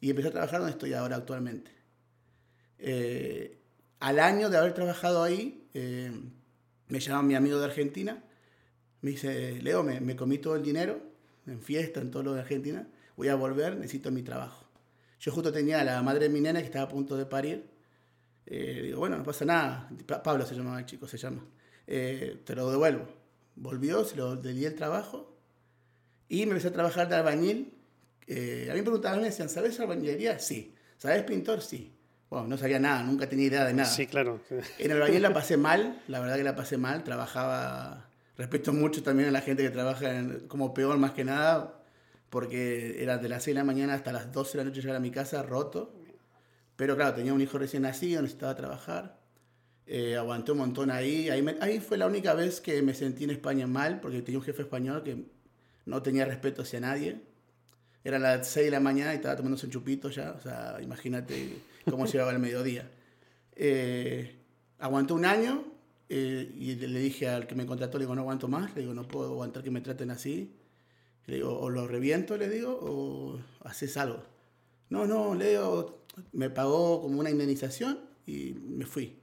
Y 0.00 0.10
empecé 0.10 0.28
a 0.28 0.32
trabajar 0.32 0.60
donde 0.60 0.72
estoy 0.72 0.92
ahora 0.92 1.16
actualmente. 1.16 1.70
Eh, 2.78 3.58
al 4.00 4.18
año 4.18 4.50
de 4.50 4.58
haber 4.58 4.74
trabajado 4.74 5.22
ahí, 5.22 5.66
eh, 5.74 6.12
me 6.88 7.00
llama 7.00 7.22
mi 7.22 7.34
amigo 7.34 7.58
de 7.58 7.64
Argentina, 7.64 8.22
me 9.00 9.10
dice, 9.10 9.60
Leo, 9.62 9.82
me, 9.82 10.16
comí 10.16 10.38
todo 10.38 10.56
el 10.56 10.62
dinero, 10.62 11.00
en 11.46 11.60
fiesta, 11.60 12.00
en 12.00 12.10
todo 12.10 12.22
lo 12.22 12.34
de 12.34 12.40
Argentina, 12.40 12.86
voy 13.16 13.28
a 13.28 13.34
volver, 13.34 13.76
necesito 13.76 14.10
mi 14.10 14.22
trabajo. 14.22 14.66
Yo 15.20 15.32
justo 15.32 15.52
tenía 15.52 15.80
a 15.80 15.84
la 15.84 16.02
madre 16.02 16.24
de 16.24 16.28
mi 16.28 16.40
nena 16.40 16.60
que 16.60 16.66
estaba 16.66 16.84
a 16.84 16.88
punto 16.88 17.16
de 17.16 17.24
parir, 17.24 17.76
eh, 18.46 18.80
digo, 18.84 19.00
bueno, 19.00 19.18
no 19.18 19.24
pasa 19.24 19.44
nada. 19.44 19.90
Pablo 20.22 20.46
se 20.46 20.54
llamaba 20.54 20.78
el 20.78 20.86
chico, 20.86 21.08
se 21.08 21.18
llama. 21.18 21.44
Eh, 21.86 22.42
te 22.44 22.54
lo 22.54 22.70
devuelvo. 22.70 23.06
Volvió, 23.56 24.04
se 24.04 24.16
lo 24.16 24.36
di 24.36 24.64
el 24.64 24.74
trabajo 24.74 25.36
y 26.28 26.46
me 26.46 26.52
empecé 26.52 26.68
a 26.68 26.72
trabajar 26.72 27.08
de 27.08 27.16
albañil. 27.16 27.72
Eh, 28.26 28.68
a 28.70 28.72
mí 28.72 28.80
me 28.80 28.84
preguntaban, 28.84 29.20
me 29.20 29.26
decían, 29.26 29.48
¿sabes 29.48 29.78
albañilería? 29.80 30.38
Sí. 30.38 30.74
¿Sabes 30.98 31.22
pintor? 31.22 31.62
Sí. 31.62 31.92
Bueno, 32.28 32.48
no 32.48 32.58
sabía 32.58 32.78
nada, 32.78 33.02
nunca 33.02 33.28
tenía 33.28 33.46
idea 33.46 33.64
de 33.64 33.72
nada. 33.72 33.88
Sí, 33.88 34.06
claro. 34.06 34.40
En 34.50 34.90
el 34.90 34.96
albañil 34.96 35.22
la 35.22 35.32
pasé 35.32 35.56
mal, 35.56 36.02
la 36.08 36.20
verdad 36.20 36.36
que 36.36 36.44
la 36.44 36.56
pasé 36.56 36.76
mal. 36.76 37.04
Trabajaba, 37.04 38.08
respeto 38.36 38.72
mucho 38.72 39.02
también 39.02 39.28
a 39.28 39.32
la 39.32 39.40
gente 39.40 39.62
que 39.62 39.70
trabaja 39.70 40.10
como 40.48 40.74
peor 40.74 40.98
más 40.98 41.12
que 41.12 41.24
nada, 41.24 41.80
porque 42.30 43.02
era 43.02 43.18
de 43.18 43.28
las 43.28 43.44
6 43.44 43.54
de 43.54 43.60
la 43.60 43.64
mañana 43.64 43.94
hasta 43.94 44.12
las 44.12 44.32
12 44.32 44.58
de 44.58 44.64
la 44.64 44.70
noche 44.70 44.80
llegar 44.80 44.96
a 44.96 45.00
mi 45.00 45.10
casa 45.10 45.42
roto 45.42 45.92
pero 46.76 46.94
claro, 46.94 47.14
tenía 47.14 47.32
un 47.32 47.40
hijo 47.40 47.58
recién 47.58 47.82
nacido, 47.82 48.22
necesitaba 48.22 48.54
trabajar. 48.54 49.18
Eh, 49.86 50.16
aguanté 50.16 50.52
un 50.52 50.58
montón 50.58 50.90
ahí. 50.90 51.30
Ahí, 51.30 51.80
fue 51.80 51.96
la 51.96 52.06
única 52.06 52.34
vez 52.34 52.60
que 52.60 52.82
me 52.82 52.92
sentí 52.92 53.24
en 53.24 53.30
España 53.30 53.66
mal, 53.66 54.00
porque 54.00 54.20
tenía 54.22 54.38
un 54.38 54.44
jefe 54.44 54.62
español 54.62 55.02
que 55.02 55.24
no 55.86 56.02
tenía 56.02 56.26
respeto 56.26 56.62
hacia 56.62 56.80
nadie. 56.80 57.22
Era 58.06 58.20
las 58.20 58.46
6 58.46 58.66
de 58.66 58.70
la 58.70 58.78
mañana 58.78 59.12
y 59.12 59.16
estaba 59.16 59.34
tomándose 59.34 59.66
un 59.66 59.72
chupito 59.72 60.10
ya. 60.10 60.30
O 60.30 60.40
sea, 60.40 60.78
imagínate 60.80 61.58
cómo 61.90 62.06
se 62.06 62.12
llevaba 62.12 62.30
el 62.30 62.38
mediodía. 62.38 62.88
Eh, 63.56 64.36
aguanté 64.78 65.12
un 65.12 65.24
año 65.24 65.64
eh, 66.08 66.48
y 66.56 66.76
le 66.76 67.00
dije 67.00 67.28
al 67.28 67.48
que 67.48 67.56
me 67.56 67.66
contrató, 67.66 67.98
le 67.98 68.04
digo, 68.04 68.14
no 68.14 68.20
aguanto 68.20 68.46
más. 68.46 68.72
Le 68.76 68.82
digo, 68.82 68.94
no 68.94 69.08
puedo 69.08 69.30
aguantar 69.32 69.64
que 69.64 69.72
me 69.72 69.80
traten 69.80 70.12
así. 70.12 70.54
Le 71.24 71.34
digo, 71.34 71.58
o 71.58 71.68
lo 71.68 71.88
reviento, 71.88 72.36
le 72.36 72.48
digo, 72.48 72.78
o 72.80 73.40
haces 73.64 73.96
algo. 73.96 74.22
No, 74.88 75.04
no, 75.04 75.34
Leo, 75.34 76.04
me 76.30 76.48
pagó 76.48 77.02
como 77.02 77.18
una 77.18 77.30
indemnización 77.30 77.98
y 78.24 78.52
me 78.52 78.86
fui. 78.86 79.18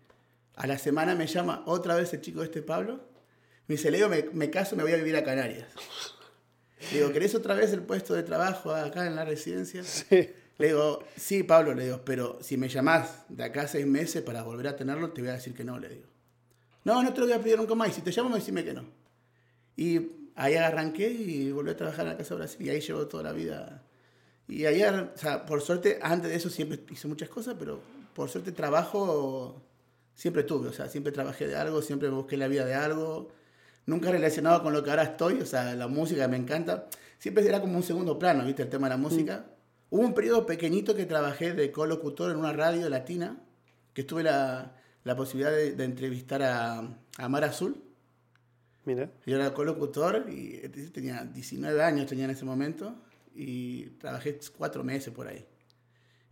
A 0.55 0.67
la 0.67 0.77
semana 0.77 1.15
me 1.15 1.27
llama 1.27 1.63
otra 1.67 1.95
vez 1.95 2.13
el 2.13 2.19
chico 2.19 2.43
este 2.43 2.61
Pablo. 2.61 2.99
Me 3.67 3.75
dice, 3.75 3.91
Leo, 3.91 4.09
me, 4.09 4.23
me 4.33 4.49
caso, 4.49 4.75
me 4.75 4.83
voy 4.83 4.91
a 4.91 4.97
vivir 4.97 5.15
a 5.15 5.23
Canarias. 5.23 5.67
Le 6.91 6.99
digo, 6.99 7.11
¿querés 7.11 7.35
otra 7.35 7.55
vez 7.55 7.71
el 7.73 7.81
puesto 7.81 8.13
de 8.13 8.23
trabajo 8.23 8.73
acá 8.73 9.05
en 9.07 9.15
la 9.15 9.25
residencia? 9.25 9.83
Sí. 9.83 10.29
Le 10.57 10.67
digo, 10.67 11.03
sí, 11.17 11.41
Pablo, 11.43 11.73
le 11.73 11.85
digo, 11.85 12.01
pero 12.05 12.37
si 12.41 12.57
me 12.57 12.69
llamás 12.69 13.23
de 13.27 13.43
acá 13.43 13.67
seis 13.67 13.87
meses 13.87 14.21
para 14.21 14.43
volver 14.43 14.67
a 14.67 14.75
tenerlo, 14.75 15.11
te 15.11 15.21
voy 15.21 15.31
a 15.31 15.33
decir 15.33 15.53
que 15.53 15.63
no, 15.63 15.79
le 15.79 15.89
digo. 15.89 16.07
No, 16.83 17.01
no 17.01 17.11
te 17.13 17.21
lo 17.21 17.25
voy 17.25 17.35
a 17.35 17.41
pedir 17.41 17.57
nunca 17.57 17.73
más. 17.73 17.89
Y 17.89 17.93
si 17.93 18.01
te 18.01 18.11
llamo, 18.11 18.29
me 18.29 18.35
decime 18.35 18.63
que 18.63 18.73
no. 18.73 18.85
Y 19.75 20.11
ahí 20.35 20.55
arranqué 20.55 21.09
y 21.09 21.51
volví 21.51 21.71
a 21.71 21.77
trabajar 21.77 22.05
en 22.05 22.11
la 22.11 22.17
Casa 22.17 22.35
Brasil. 22.35 22.65
Y 22.65 22.69
ahí 22.69 22.81
llevo 22.81 23.07
toda 23.07 23.23
la 23.23 23.31
vida 23.31 23.83
y 24.47 24.65
ayer, 24.65 25.11
o 25.15 25.17
sea, 25.17 25.45
por 25.45 25.61
suerte, 25.61 25.99
antes 26.01 26.29
de 26.29 26.35
eso 26.35 26.49
siempre 26.49 26.79
hice 26.91 27.07
muchas 27.07 27.29
cosas, 27.29 27.55
pero 27.57 27.79
por 28.13 28.29
suerte 28.29 28.51
trabajo 28.51 29.61
siempre 30.13 30.43
tuve, 30.43 30.69
o 30.69 30.73
sea, 30.73 30.89
siempre 30.89 31.11
trabajé 31.11 31.47
de 31.47 31.55
algo, 31.55 31.81
siempre 31.81 32.09
busqué 32.09 32.37
la 32.37 32.47
vida 32.47 32.65
de 32.65 32.75
algo, 32.75 33.29
nunca 33.85 34.11
relacionado 34.11 34.63
con 34.63 34.73
lo 34.73 34.83
que 34.83 34.89
ahora 34.89 35.03
estoy, 35.03 35.39
o 35.41 35.45
sea, 35.45 35.75
la 35.75 35.87
música 35.87 36.27
me 36.27 36.37
encanta, 36.37 36.87
siempre 37.19 37.45
era 37.45 37.61
como 37.61 37.77
un 37.77 37.83
segundo 37.83 38.17
plano, 38.19 38.45
¿viste? 38.45 38.63
El 38.63 38.69
tema 38.69 38.87
de 38.87 38.95
la 38.95 38.97
música. 38.97 39.45
Hubo 39.89 40.01
un 40.01 40.13
periodo 40.13 40.45
pequeñito 40.45 40.95
que 40.95 41.05
trabajé 41.05 41.53
de 41.53 41.71
colocutor 41.71 42.31
en 42.31 42.37
una 42.37 42.53
radio 42.53 42.89
latina, 42.89 43.41
que 43.93 44.03
tuve 44.03 44.23
la, 44.23 44.75
la 45.03 45.15
posibilidad 45.15 45.51
de, 45.51 45.83
entrevistar 45.83 46.41
a, 46.41 46.79
a 47.17 47.29
Mar 47.29 47.43
Azul. 47.43 47.83
Mira. 48.85 49.09
Yo 49.25 49.35
era 49.35 49.53
colocutor 49.53 50.25
y 50.29 50.57
tenía 50.91 51.23
19 51.23 51.81
años, 51.81 52.07
tenía 52.07 52.25
en 52.25 52.31
ese 52.31 52.43
momento 52.43 52.95
y 53.35 53.85
trabajé 53.99 54.39
cuatro 54.57 54.83
meses 54.83 55.13
por 55.13 55.27
ahí. 55.27 55.45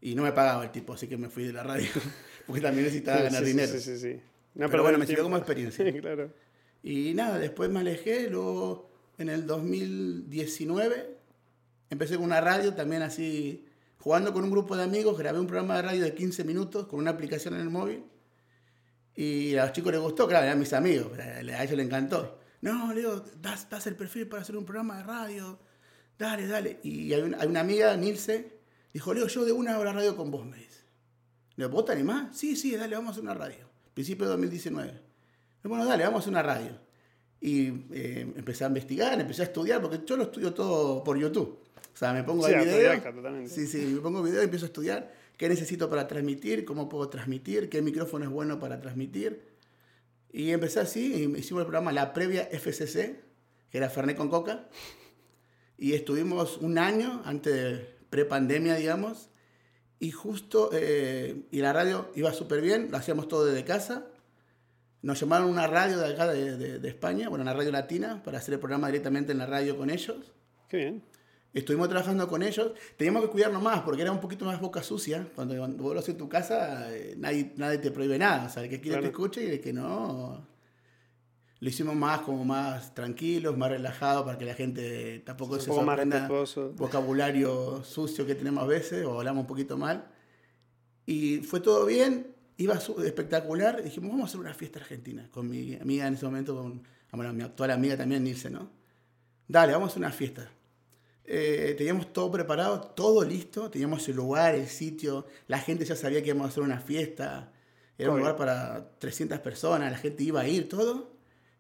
Y 0.02 0.16
no 0.16 0.24
me 0.24 0.32
pagaba 0.32 0.64
el 0.64 0.72
tipo, 0.72 0.94
así 0.94 1.08
que 1.08 1.18
me 1.18 1.30
fui 1.30 1.46
de 1.46 1.54
la 1.54 1.64
radio, 1.64 1.88
porque 2.48 2.62
también 2.62 2.86
necesitaba 2.86 3.22
ganar 3.22 3.44
dinero. 3.44 3.72
Sí, 3.72 3.80
sí, 3.80 3.98
sí. 3.98 4.22
pero, 4.58 4.82
bueno, 4.82 4.98
me 4.98 5.06
sirvió 5.06 5.24
como 5.24 5.38
experiencia. 5.38 5.86
claro. 6.02 6.34
Y 6.84 7.14
nada, 7.14 7.38
después 7.38 7.70
me 7.70 7.80
alejé, 7.82 8.30
luego 8.30 8.90
en 9.18 9.30
el 9.30 9.46
2019 9.46 11.18
empecé 11.92 12.16
con 12.16 12.26
una 12.26 12.42
radio 12.42 12.74
también 12.74 13.04
así, 13.04 13.66
jugando 14.00 14.34
con 14.34 14.44
un 14.44 14.50
grupo 14.50 14.76
de 14.76 14.84
amigos, 14.84 15.18
grabé 15.18 15.40
un 15.40 15.46
programa 15.46 15.76
de 15.76 15.82
radio 15.84 16.04
de 16.04 16.16
15 16.16 16.44
minutos 16.44 16.88
con 16.88 17.00
una 17.00 17.12
aplicación 17.12 17.54
en 17.54 17.62
el 17.62 17.70
móvil. 17.70 18.04
Y 19.14 19.56
a 19.58 19.66
los 19.66 19.74
chicos 19.74 19.92
les 19.92 20.02
gustó, 20.02 20.28
claro, 20.28 20.46
eran 20.46 20.58
mis 20.58 20.74
amigos, 20.74 21.20
a 21.20 21.42
ellos 21.42 21.76
les 21.76 21.86
encantó. 21.86 22.40
No, 22.62 22.94
le 22.94 23.02
digo, 23.02 23.24
das, 23.42 23.70
das 23.70 23.86
el 23.88 23.96
perfil 23.96 24.28
para 24.28 24.42
hacer 24.42 24.56
un 24.56 24.66
programa 24.66 24.98
de 24.98 25.04
radio, 25.04 25.60
dale, 26.18 26.48
dale. 26.48 26.80
Y 26.84 27.14
hay 27.14 27.22
una, 27.22 27.60
amiga, 27.60 27.96
Nilce, 27.98 28.60
dijo, 28.94 29.14
Leo, 29.14 29.28
yo 29.28 29.44
de 29.44 29.52
una 29.52 29.78
hora 29.78 29.92
radio 29.92 30.16
con 30.16 30.32
vos, 30.32 30.46
me 30.46 30.58
dice. 30.58 30.82
Le 31.58 31.66
¿vos 31.66 31.86
te 31.86 31.92
animás? 31.92 32.38
Sí, 32.38 32.56
sí, 32.56 32.76
dale, 32.76 32.96
vamos 32.96 33.10
a 33.10 33.12
hacer 33.12 33.24
una 33.24 33.34
radio. 33.34 33.70
Principio 33.94 34.26
de 34.26 34.32
2019. 34.32 35.11
Bueno, 35.64 35.86
dale, 35.86 36.04
vamos 36.04 36.20
a 36.20 36.22
hacer 36.22 36.32
una 36.32 36.44
radio. 36.44 36.72
Y 37.40 37.68
eh, 37.92 38.34
empecé 38.36 38.64
a 38.64 38.68
investigar, 38.68 39.20
empecé 39.20 39.42
a 39.42 39.46
estudiar, 39.46 39.82
porque 39.82 40.02
yo 40.06 40.16
lo 40.18 40.24
estudio 40.24 40.54
todo 40.54 41.04
por 41.04 41.18
YouTube. 41.18 41.60
O 41.94 41.98
sea, 41.98 42.14
me 42.14 42.24
pongo 42.24 42.46
Sí, 42.48 42.54
el 42.54 42.66
video. 42.66 43.48
Sí, 43.48 43.68
sí, 43.68 43.78
me 43.96 44.00
pongo 44.02 44.22
video 44.24 44.42
y 44.42 44.46
empiezo 44.46 44.66
a 44.66 44.68
estudiar 44.68 45.12
qué 45.38 45.50
necesito 45.50 45.90
para 45.90 46.08
transmitir, 46.08 46.66
cómo 46.66 46.88
puedo 46.88 47.10
transmitir, 47.10 47.70
qué 47.70 47.82
micrófono 47.82 48.26
es 48.26 48.32
bueno 48.32 48.60
para 48.60 48.80
transmitir. 48.80 49.42
Y 50.32 50.52
empecé 50.52 50.80
así, 50.80 51.14
y 51.14 51.40
hicimos 51.40 51.62
el 51.62 51.66
programa 51.66 51.92
La 51.92 52.14
Previa 52.14 52.48
FCC, 52.52 53.22
que 53.70 53.78
era 53.78 53.90
Fernet 53.90 54.16
con 54.18 54.30
Coca. 54.30 54.68
Y 55.78 55.94
estuvimos 55.94 56.58
un 56.58 56.78
año, 56.78 57.22
antes 57.26 57.54
de 57.54 57.96
prepandemia, 58.10 58.76
digamos. 58.76 59.30
Y 60.00 60.12
justo, 60.12 60.70
eh, 60.74 61.44
y 61.52 61.60
la 61.60 61.74
radio 61.74 62.12
iba 62.16 62.32
súper 62.34 62.62
bien, 62.62 62.90
lo 62.92 62.98
hacíamos 62.98 63.28
todo 63.28 63.46
desde 63.46 63.66
casa. 63.66 64.06
Nos 65.02 65.20
llamaron 65.20 65.48
a 65.48 65.52
una 65.52 65.68
radio 65.68 65.98
de 66.00 66.14
acá 66.14 66.28
de, 66.28 66.58
de- 66.58 66.80
de 66.80 66.88
España, 66.90 67.28
bueno, 67.30 67.42
una 67.44 67.54
radio 67.54 67.72
latina, 67.72 68.22
para 68.24 68.38
hacer 68.38 68.54
el 68.54 68.60
programa 68.60 68.88
directamente 68.88 69.32
en 69.32 69.40
la 69.40 69.46
radio 69.48 69.76
con 69.78 69.90
ellos. 69.90 70.32
Qué 70.70 70.78
bien. 70.78 71.04
Estuvimos 71.54 71.90
trabajando 71.90 72.28
con 72.30 72.44
ellos. 72.44 72.72
Teníamos 72.98 73.24
que 73.24 73.30
cuidarnos 73.30 73.62
más 73.62 73.82
porque 73.82 74.04
era 74.04 74.12
un 74.12 74.22
poquito 74.22 74.46
más 74.46 74.62
boca 74.62 74.82
sucia. 74.84 75.28
Cuando, 75.36 75.58
cuando 75.58 75.84
vos 75.84 75.94
lo 75.94 76.00
haces 76.00 76.10
en 76.14 76.18
tu 76.18 76.30
casa, 76.30 76.96
eh, 76.96 77.16
nadie, 77.18 77.52
nadie 77.58 77.78
te 77.80 77.92
prohíbe 77.92 78.18
nada. 78.18 78.46
O 78.46 78.50
sea, 78.50 78.64
el 78.64 78.70
que 78.70 78.80
quiere 78.80 79.00
Claro. 79.00 79.02
te 79.04 79.10
escuche 79.12 79.44
y 79.44 79.50
el 79.50 79.60
que 79.60 79.74
no. 79.74 80.48
Lo 81.60 81.70
hicimos 81.70 81.94
más 81.96 82.22
como 82.22 82.46
más 82.46 82.94
tranquilos, 82.96 83.58
más 83.58 83.70
relajados 83.70 84.24
para 84.24 84.38
que 84.38 84.46
la 84.46 84.54
gente 84.56 85.20
tampoco 85.20 85.60
se 85.60 85.66
sorprenda 85.68 86.28
vocabulario 86.78 87.84
sucio 87.84 88.26
que 88.26 88.34
tenemos 88.36 88.64
a 88.64 88.68
veces 88.68 89.06
o 89.06 89.18
hablamos 89.20 89.42
un 89.42 89.48
poquito 89.48 89.78
mal. 89.78 90.08
Y 91.06 91.40
fue 91.40 91.60
todo 91.60 91.86
bien, 91.86 92.34
iba 92.62 92.76
espectacular. 92.76 93.84
dijimos, 93.84 94.12
vamos 94.12 94.26
a 94.26 94.28
hacer 94.30 94.40
una 94.40 94.54
fiesta 94.54 94.80
argentina 94.80 95.28
con 95.32 95.50
mi 95.50 95.76
amiga 95.76 96.08
en 96.08 96.14
ese 96.14 96.26
momento, 96.26 96.56
con 96.56 96.84
bueno, 97.12 97.34
mi 97.34 97.44
actual 97.44 97.72
amiga 97.72 97.98
también, 97.98 98.24
Nilce, 98.24 98.50
¿no? 98.50 98.70
Dale, 99.48 99.74
vamos 99.74 99.90
a 99.90 99.92
hacer 99.92 100.00
una 100.00 100.12
fiesta. 100.12 100.50
Eh, 101.26 101.76
teníamos 101.78 102.14
todo 102.14 102.32
preparado, 102.32 102.82
todo 102.82 103.24
listo, 103.24 103.70
teníamos 103.70 104.08
el 104.08 104.16
lugar, 104.16 104.56
el 104.56 104.68
sitio, 104.68 105.26
la 105.48 105.60
gente 105.60 105.86
ya 105.86 105.96
sabía 105.96 106.22
que 106.22 106.30
íbamos 106.30 106.48
a 106.48 106.50
hacer 106.50 106.64
una 106.64 106.80
fiesta, 106.80 107.52
era 107.98 108.12
un 108.12 108.20
lugar 108.20 108.36
para 108.36 108.98
300 108.98 109.40
personas, 109.40 109.92
la 109.92 109.98
gente 109.98 110.24
iba 110.24 110.42
a 110.42 110.48
ir, 110.48 110.68
todo. 110.68 111.12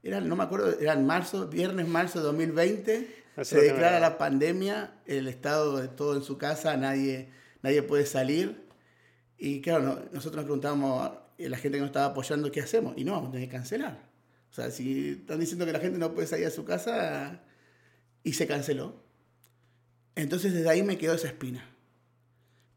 Era, 0.03 0.19
no 0.19 0.35
me 0.35 0.43
acuerdo, 0.43 0.79
era 0.79 0.93
en 0.93 1.05
marzo, 1.05 1.47
viernes, 1.47 1.87
marzo 1.87 2.19
de 2.19 2.25
2020, 2.25 3.23
Eso 3.37 3.45
se 3.45 3.61
declara 3.61 3.99
la 3.99 4.17
pandemia, 4.17 4.95
el 5.05 5.27
estado 5.27 5.77
de 5.77 5.87
todo 5.87 6.15
en 6.15 6.23
su 6.23 6.37
casa, 6.37 6.75
nadie, 6.77 7.29
nadie 7.61 7.83
puede 7.83 8.05
salir. 8.05 8.63
Y 9.43 9.59
claro, 9.59 9.83
no- 9.83 9.95
nosotros 10.13 10.35
nos 10.35 10.43
preguntábamos 10.45 11.01
a 11.01 11.23
la 11.39 11.57
gente 11.57 11.77
que 11.77 11.81
nos 11.81 11.87
estaba 11.89 12.05
apoyando, 12.07 12.51
¿qué 12.51 12.61
hacemos? 12.61 12.93
Y 12.95 13.03
no, 13.03 13.13
vamos 13.13 13.29
a 13.29 13.31
tener 13.31 13.49
que 13.49 13.55
cancelar. 13.55 13.97
O 14.51 14.53
sea, 14.53 14.69
si 14.69 15.09
están 15.21 15.39
diciendo 15.39 15.65
que 15.65 15.71
la 15.73 15.79
gente 15.79 15.97
no 15.97 16.13
puede 16.13 16.27
salir 16.27 16.45
a 16.45 16.51
su 16.51 16.63
casa, 16.63 17.41
y 18.23 18.33
se 18.33 18.45
canceló. 18.45 19.01
Entonces 20.13 20.53
desde 20.53 20.69
ahí 20.69 20.83
me 20.83 20.99
quedó 20.99 21.15
esa 21.15 21.27
espina. 21.27 21.67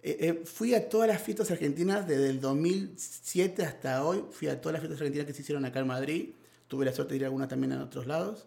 Eh, 0.02 0.16
eh, 0.20 0.42
fui 0.46 0.74
a 0.74 0.88
todas 0.88 1.06
las 1.06 1.20
fiestas 1.20 1.50
argentinas 1.50 2.08
desde 2.08 2.30
el 2.30 2.40
2007 2.40 3.62
hasta 3.62 4.02
hoy. 4.06 4.24
Fui 4.30 4.48
a 4.48 4.58
todas 4.58 4.72
las 4.74 4.80
fiestas 4.80 5.00
argentinas 5.02 5.26
que 5.26 5.34
se 5.34 5.42
hicieron 5.42 5.66
acá 5.66 5.80
en 5.80 5.86
Madrid. 5.86 6.30
Tuve 6.66 6.86
la 6.86 6.92
suerte 6.94 7.12
de 7.12 7.18
ir 7.18 7.24
a 7.24 7.26
algunas 7.26 7.48
también 7.48 7.72
en 7.72 7.80
otros 7.80 8.06
lados. 8.06 8.46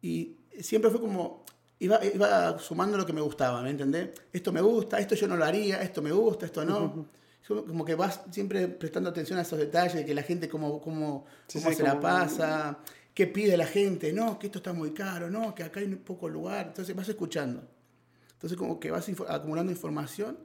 Y 0.00 0.36
siempre 0.60 0.90
fue 0.90 1.00
como, 1.00 1.44
iba, 1.80 2.04
iba 2.04 2.58
sumando 2.58 2.96
lo 2.96 3.04
que 3.06 3.12
me 3.12 3.20
gustaba, 3.20 3.62
¿me 3.62 3.70
entendés? 3.70 4.10
Esto 4.32 4.52
me 4.52 4.60
gusta, 4.60 4.98
esto 4.98 5.14
yo 5.14 5.26
no 5.28 5.36
lo 5.36 5.44
haría, 5.44 5.82
esto 5.82 6.02
me 6.02 6.12
gusta, 6.12 6.46
esto 6.46 6.64
no. 6.64 7.06
Como- 7.48 7.64
Como 7.64 7.84
que 7.84 7.94
vas 7.94 8.22
siempre 8.32 8.66
prestando 8.66 9.08
atención 9.10 9.38
a 9.38 9.42
esos 9.42 9.56
detalles, 9.58 9.94
de 9.94 10.04
que 10.04 10.14
la 10.14 10.22
gente 10.24 10.48
cómo, 10.48 10.80
cómo, 10.80 11.26
Sí, 11.46 11.60
cómo 11.60 11.70
sí, 11.70 11.76
se 11.76 11.82
la 11.84 11.90
como- 11.90 12.02
pasa, 12.02 12.78
qué 13.14 13.28
pide 13.28 13.56
la 13.56 13.66
gente, 13.66 14.12
no, 14.12 14.36
que 14.36 14.46
esto 14.48 14.58
está 14.58 14.72
muy 14.72 14.90
caro, 14.90 15.30
no, 15.30 15.54
que 15.54 15.62
acá 15.62 15.78
hay 15.78 15.86
poco 15.94 16.28
lugar. 16.28 16.66
Entonces 16.66 16.96
vas 16.96 17.08
escuchando. 17.08 17.62
Entonces 18.32 18.58
como 18.58 18.80
que 18.80 18.90
vas 18.90 19.08
acumulando 19.28 19.70
información 19.70 20.36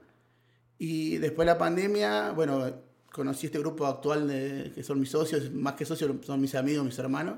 y 0.77 1.17
después 1.17 1.47
de 1.47 1.53
la 1.53 1.57
pandemia, 1.57 2.31
bueno, 2.33 2.71
conocí 3.11 3.47
este 3.47 3.57
grupo 3.59 3.87
actual 3.87 4.27
de, 4.27 4.71
que 4.75 4.83
son 4.83 4.99
mis 4.99 5.09
socios, 5.09 5.51
más 5.51 5.73
que 5.73 5.85
socios, 5.85 6.11
son 6.23 6.39
mis 6.39 6.53
amigos, 6.53 6.85
mis 6.85 6.99
hermanos. 6.99 7.37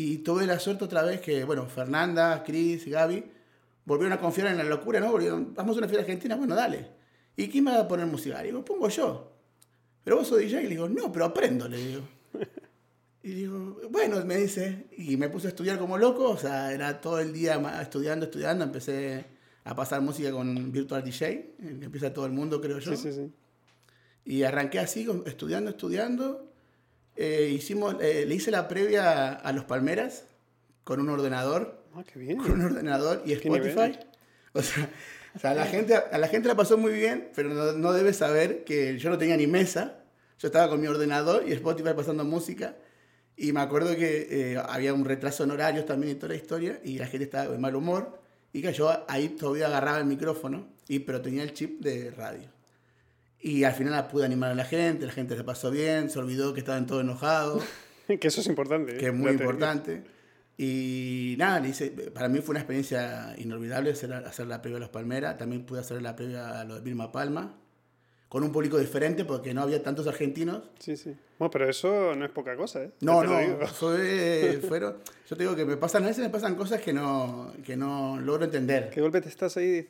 Y 0.00 0.18
tuve 0.18 0.46
la 0.46 0.60
suerte 0.60 0.84
otra 0.84 1.02
vez 1.02 1.20
que, 1.20 1.42
bueno, 1.42 1.66
Fernanda, 1.66 2.44
Cris, 2.44 2.86
Gaby, 2.86 3.24
volvieron 3.84 4.16
a 4.16 4.20
confiar 4.20 4.46
en 4.46 4.58
la 4.58 4.62
locura, 4.62 5.00
¿no? 5.00 5.10
Volvieron, 5.10 5.52
vamos 5.54 5.74
a 5.74 5.78
una 5.78 5.88
fiesta 5.88 6.02
argentina, 6.02 6.36
bueno, 6.36 6.54
dale. 6.54 6.88
¿Y 7.34 7.48
quién 7.48 7.64
me 7.64 7.72
va 7.72 7.80
a 7.80 7.88
poner 7.88 8.06
música? 8.06 8.38
Le 8.38 8.44
digo, 8.44 8.64
pongo 8.64 8.88
yo. 8.88 9.32
Pero 10.04 10.18
vos 10.18 10.28
sos 10.28 10.38
DJ, 10.38 10.62
le 10.62 10.68
digo, 10.68 10.88
no, 10.88 11.10
pero 11.10 11.24
aprendo, 11.24 11.68
le 11.68 11.78
digo. 11.78 12.02
Y 13.24 13.30
digo, 13.32 13.76
bueno, 13.90 14.24
me 14.24 14.36
dice, 14.36 14.86
y 14.96 15.16
me 15.16 15.28
puse 15.28 15.48
a 15.48 15.50
estudiar 15.50 15.80
como 15.80 15.98
loco, 15.98 16.30
o 16.30 16.38
sea, 16.38 16.72
era 16.72 17.00
todo 17.00 17.18
el 17.18 17.32
día 17.32 17.60
estudiando, 17.82 18.26
estudiando, 18.26 18.64
empecé 18.64 19.26
a 19.64 19.74
pasar 19.74 20.00
música 20.00 20.30
con 20.30 20.70
Virtual 20.70 21.02
DJ, 21.02 21.26
eh, 21.26 21.54
empieza 21.58 22.12
todo 22.14 22.24
el 22.24 22.32
mundo, 22.32 22.60
creo 22.60 22.78
yo. 22.78 22.94
Sí, 22.94 22.96
sí, 22.96 23.12
sí. 23.12 23.32
Y 24.24 24.44
arranqué 24.44 24.78
así, 24.78 25.08
estudiando, 25.26 25.70
estudiando. 25.70 26.47
Eh, 27.20 27.50
hicimos, 27.52 27.96
eh, 28.00 28.24
le 28.26 28.34
hice 28.36 28.52
la 28.52 28.68
previa 28.68 29.32
a 29.32 29.52
los 29.52 29.64
Palmeras 29.64 30.24
con 30.84 31.00
un 31.00 31.08
ordenador, 31.08 31.82
Ah, 31.94 32.04
qué 32.10 32.18
bien. 32.20 32.38
con 32.38 32.52
un 32.52 32.62
ordenador 32.62 33.22
y 33.26 33.32
Spotify. 33.32 33.68
nivel. 33.68 33.98
O 34.52 34.62
sea, 34.62 34.88
o 35.34 35.38
sea, 35.40 35.50
a, 35.50 35.54
la 35.54 35.66
gente, 35.66 35.94
a 35.96 36.16
la 36.16 36.28
gente 36.28 36.46
la 36.48 36.54
pasó 36.54 36.78
muy 36.78 36.92
bien, 36.92 37.30
pero 37.34 37.48
no, 37.50 37.72
no 37.72 37.92
debe 37.92 38.12
saber 38.12 38.62
que 38.64 38.98
yo 38.98 39.10
no 39.10 39.18
tenía 39.18 39.36
ni 39.36 39.46
mesa. 39.48 39.96
Yo 40.38 40.46
estaba 40.46 40.68
con 40.68 40.80
mi 40.80 40.86
ordenador 40.86 41.44
y 41.46 41.52
Spotify 41.52 41.90
pasando 41.96 42.24
música. 42.24 42.76
Y 43.36 43.52
me 43.52 43.60
acuerdo 43.60 43.94
que 43.96 44.28
eh, 44.54 44.62
había 44.68 44.94
un 44.94 45.04
retraso 45.04 45.44
en 45.44 45.50
horarios 45.50 45.86
también 45.86 46.12
y 46.12 46.14
toda 46.14 46.28
la 46.30 46.36
historia, 46.36 46.80
y 46.84 46.98
la 46.98 47.06
gente 47.06 47.24
estaba 47.24 47.48
de 47.48 47.58
mal 47.58 47.74
humor. 47.74 48.20
Y 48.52 48.62
que 48.62 48.72
yo 48.72 49.04
ahí 49.08 49.28
todavía 49.30 49.66
agarraba 49.66 49.98
el 49.98 50.06
micrófono, 50.06 50.68
y, 50.88 51.00
pero 51.00 51.20
tenía 51.20 51.42
el 51.42 51.52
chip 51.52 51.80
de 51.80 52.10
radio. 52.10 52.48
Y 53.40 53.64
al 53.64 53.72
final 53.72 54.08
pude 54.08 54.24
animar 54.24 54.50
a 54.50 54.54
la 54.54 54.64
gente, 54.64 55.06
la 55.06 55.12
gente 55.12 55.36
se 55.36 55.44
pasó 55.44 55.70
bien, 55.70 56.10
se 56.10 56.18
olvidó 56.18 56.52
que 56.54 56.60
estaban 56.60 56.86
todos 56.86 57.02
enojados, 57.02 57.62
que 58.20 58.28
eso 58.28 58.40
es 58.40 58.46
importante. 58.48 58.94
¿eh? 58.94 58.98
que 58.98 59.06
es 59.06 59.14
muy 59.14 59.30
importante. 59.32 60.02
Y 60.56 61.36
nada, 61.38 61.64
hice- 61.66 61.90
para 62.12 62.28
mí 62.28 62.40
fue 62.40 62.50
una 62.54 62.58
experiencia 62.60 63.34
inolvidable 63.38 63.92
hacer, 63.92 64.12
hacer 64.12 64.46
la 64.48 64.60
previa 64.60 64.78
a 64.78 64.80
Los 64.80 64.88
Palmeras. 64.88 65.38
También 65.38 65.64
pude 65.64 65.78
hacer 65.80 66.02
la 66.02 66.16
previa 66.16 66.60
a 66.60 66.64
lo 66.64 66.74
de 66.74 66.80
Vilma 66.80 67.12
Palma, 67.12 67.54
con 68.28 68.42
un 68.42 68.50
público 68.50 68.76
diferente 68.76 69.24
porque 69.24 69.54
no 69.54 69.62
había 69.62 69.84
tantos 69.84 70.08
argentinos. 70.08 70.64
Sí, 70.80 70.96
sí. 70.96 71.14
Bueno, 71.38 71.50
pero 71.52 71.68
eso 71.70 72.16
no 72.16 72.24
es 72.24 72.32
poca 72.32 72.56
cosa, 72.56 72.82
¿eh? 72.82 72.90
No, 73.02 73.22
no, 73.22 73.66
fue, 73.68 74.58
fueron, 74.66 74.96
yo 75.30 75.36
te 75.36 75.44
digo 75.44 75.54
que 75.54 75.64
me 75.64 75.76
pasan, 75.76 76.02
a 76.02 76.08
veces 76.08 76.24
me 76.24 76.30
pasan 76.30 76.56
cosas 76.56 76.80
que 76.80 76.92
no, 76.92 77.52
que 77.64 77.76
no 77.76 78.18
logro 78.20 78.44
entender. 78.44 78.90
Que 78.90 79.00
golpe 79.00 79.20
te 79.20 79.28
estás 79.28 79.56
ahí. 79.56 79.88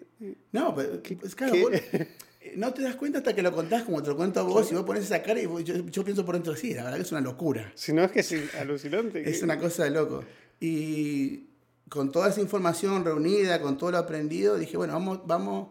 No, 0.52 0.74
pero 0.74 1.00
es 1.24 1.34
claro, 1.34 1.54
qué? 1.54 2.08
No 2.56 2.72
te 2.72 2.82
das 2.82 2.96
cuenta 2.96 3.18
hasta 3.18 3.34
que 3.34 3.42
lo 3.42 3.52
contás 3.52 3.82
como 3.84 4.02
te 4.02 4.08
lo 4.10 4.16
cuento 4.16 4.40
a 4.40 4.42
vos 4.42 4.70
y 4.70 4.74
vos 4.74 4.84
pones 4.84 5.04
esa 5.04 5.22
cara 5.22 5.40
y 5.40 5.46
vos- 5.46 5.64
yo, 5.64 5.74
yo 5.86 6.04
pienso 6.04 6.24
por 6.24 6.34
dentro, 6.34 6.54
sí, 6.56 6.74
la 6.74 6.84
verdad 6.84 6.96
que 6.98 7.02
es 7.02 7.12
una 7.12 7.20
locura. 7.20 7.72
Si 7.74 7.92
no 7.92 8.02
es 8.04 8.10
que 8.12 8.20
es 8.20 8.54
alucinante. 8.54 9.28
Es 9.28 9.42
una 9.42 9.58
cosa 9.58 9.84
de 9.84 9.90
loco. 9.90 10.24
Y 10.60 11.44
con 11.88 12.10
toda 12.12 12.28
esa 12.28 12.40
información 12.40 13.04
reunida, 13.04 13.60
con 13.60 13.76
todo 13.78 13.90
lo 13.92 13.98
aprendido, 13.98 14.56
dije, 14.58 14.76
bueno, 14.76 14.92
vamos, 14.94 15.20
vamos, 15.26 15.68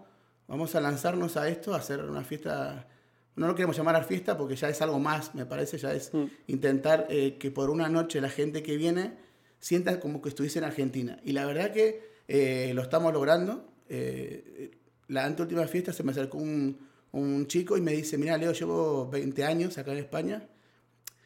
vamos 0.48 0.74
a 0.76 0.82
lanzarnos 0.82 1.38
a 1.38 1.48
esto, 1.50 1.74
a 1.74 1.78
hacer 1.78 2.00
una 2.04 2.24
fiesta. 2.24 2.88
No 3.36 3.46
lo 3.48 3.54
queremos 3.54 3.78
llamar 3.78 3.96
a 3.96 4.04
fiesta 4.04 4.36
porque 4.38 4.56
ya 4.56 4.68
es 4.70 4.82
algo 4.82 4.98
más, 5.00 5.36
me 5.36 5.46
parece, 5.46 5.78
ya 5.78 5.94
es 5.94 6.12
Mm. 6.14 6.26
intentar 6.48 7.06
eh, 7.10 7.38
que 7.38 7.52
por 7.52 7.70
una 7.70 7.88
noche 7.90 8.20
la 8.20 8.30
gente 8.30 8.64
que 8.64 8.78
viene 8.78 9.14
sienta 9.60 10.00
como 10.00 10.22
que 10.22 10.30
estuviese 10.30 10.58
en 10.60 10.66
Argentina. 10.66 11.20
Y 11.24 11.34
la 11.34 11.46
verdad 11.46 11.72
que 11.72 12.02
eh, 12.28 12.72
lo 12.74 12.82
estamos 12.82 13.14
logrando. 13.14 13.70
Eh, 13.90 14.72
la 15.08 15.26
anteúltima 15.26 15.66
fiesta 15.68 15.94
se 15.94 16.04
me 16.04 16.12
acercó 16.12 16.38
un, 16.38 16.78
un 17.12 17.48
chico 17.48 17.78
y 17.78 17.82
me 17.82 17.94
dice, 17.94 18.18
mira, 18.18 18.38
Leo, 18.38 18.52
llevo 18.54 19.10
20 19.10 19.44
años 19.44 19.78
acá 19.78 19.92
en 19.94 20.00
España 20.00 20.48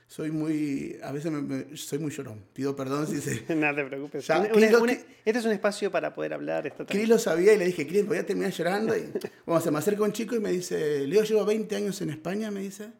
soy 0.08 0.30
muy, 0.30 0.98
a 1.04 1.14
veces 1.14 1.32
me- 1.32 1.42
me- 1.42 1.78
soy 1.78 1.98
muy 2.00 2.12
llorón. 2.12 2.44
Pido 2.52 2.76
perdón 2.76 3.08
si 3.08 3.22
se... 3.22 3.46
Nada 3.56 3.76
te 3.78 3.86
preocupes. 3.86 4.28
Una- 4.30 4.40
una- 4.54 4.78
una- 4.80 4.92
este 4.92 5.40
es 5.40 5.46
un 5.46 5.54
espacio 5.54 5.90
para 5.90 6.14
poder 6.14 6.34
hablar. 6.34 6.68
Está 6.68 6.86
Cris 6.86 7.08
lo 7.08 7.18
sabía 7.18 7.54
y 7.54 7.58
le 7.58 7.66
dije, 7.68 7.88
Cris, 7.88 8.06
voy 8.06 8.18
a 8.18 8.26
terminar 8.26 8.52
llorando. 8.52 8.94
Y, 8.98 9.10
bueno, 9.46 9.62
se 9.62 9.72
me 9.72 9.78
acerca 9.80 10.04
un 10.04 10.12
chico 10.12 10.36
y 10.36 10.42
me 10.42 10.52
dice, 10.52 11.08
Leo, 11.08 11.24
llevo 11.24 11.46
20 11.46 11.74
años 11.78 12.02
en 12.02 12.10
España, 12.10 12.52
me 12.52 12.60
dice, 12.60 12.92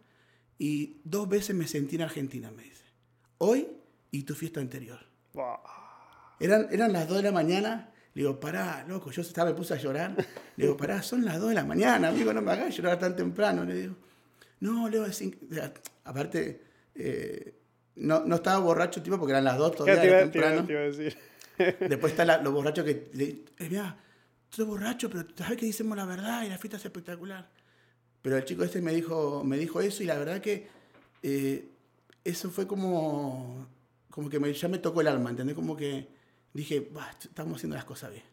y 0.58 1.02
dos 1.04 1.28
veces 1.28 1.54
me 1.54 1.68
sentí 1.68 1.98
en 1.98 2.04
Argentina, 2.04 2.50
me 2.50 2.64
dice. 2.64 2.86
hoy 3.40 3.68
y 4.10 4.24
tu 4.24 4.34
fiesta 4.34 4.62
anterior. 4.62 5.00
Buah. 5.34 5.58
Eran, 6.40 6.68
eran 6.72 6.94
las 6.94 7.10
2 7.10 7.18
de 7.18 7.24
la 7.24 7.32
mañana. 7.34 7.92
Le 8.14 8.24
digo, 8.24 8.40
pará, 8.40 8.86
loco, 8.88 9.10
yo 9.12 9.22
estaba, 9.22 9.50
me 9.52 9.56
puse 9.56 9.74
a 9.74 9.78
llorar. 9.78 10.16
Le 10.58 10.66
digo, 10.66 10.76
pará, 10.76 11.02
son 11.02 11.24
las 11.24 11.40
2 11.40 11.50
de 11.50 11.56
la 11.56 11.64
mañana, 11.66 12.10
amigo, 12.10 12.34
no 12.34 12.42
me 12.42 12.52
hagas 12.52 12.76
llorar 12.76 13.00
tan 13.00 13.16
temprano. 13.16 13.64
Le 13.64 13.74
digo, 13.76 13.96
no, 14.60 14.90
Leo, 14.90 15.06
es 15.06 15.24
aparte, 16.04 16.62
eh, 16.96 17.56
no, 17.96 18.26
no 18.26 18.36
estaba 18.36 18.60
borracho, 18.60 19.02
tipo, 19.02 19.18
porque 19.18 19.32
eran 19.32 19.46
las 19.46 19.58
2 19.58 19.72
¿Qué 19.72 19.78
todavía, 19.78 20.04
era 20.04 20.12
te 20.12 20.18
iba- 20.18 20.32
temprano. 20.32 20.66
te 20.68 20.74
iba 20.74 20.82
a 20.82 20.86
decir? 20.86 21.18
Después 21.90 22.12
está 22.14 22.26
la- 22.26 22.42
los 22.42 22.52
borrachos 22.54 22.84
que, 22.84 23.10
le, 23.14 23.26
eh, 23.26 23.70
mira, 23.70 23.98
estoy 24.50 24.66
borracho, 24.66 25.10
pero 25.10 25.26
sabes 25.38 25.58
que 25.58 25.66
decimos 25.66 25.96
la 25.98 26.06
verdad 26.06 26.44
y 26.44 26.50
la 26.50 26.58
fiesta 26.58 26.78
es 26.78 26.86
espectacular. 26.86 27.50
Pero 28.22 28.38
el 28.38 28.44
chico 28.46 28.64
este 28.64 28.82
me 28.82 28.94
dijo, 28.94 29.44
me 29.44 29.58
dijo 29.58 29.80
eso 29.82 30.04
y 30.04 30.06
la 30.06 30.18
verdad 30.18 30.42
que 30.42 30.68
eh, 31.24 31.70
eso 32.24 32.50
fue 32.50 32.68
como, 32.68 33.68
como 34.10 34.30
que 34.30 34.40
me- 34.40 34.54
ya 34.54 34.68
me 34.68 34.80
tocó 34.80 35.02
el 35.02 35.08
alma, 35.08 35.30
¿entendés? 35.30 35.56
Como 35.56 35.78
que 35.78 36.08
dije, 36.54 36.90
"Bah, 36.92 37.10
estamos 37.22 37.58
haciendo 37.58 37.76
las 37.76 37.86
cosas 37.86 38.12
bien. 38.12 38.24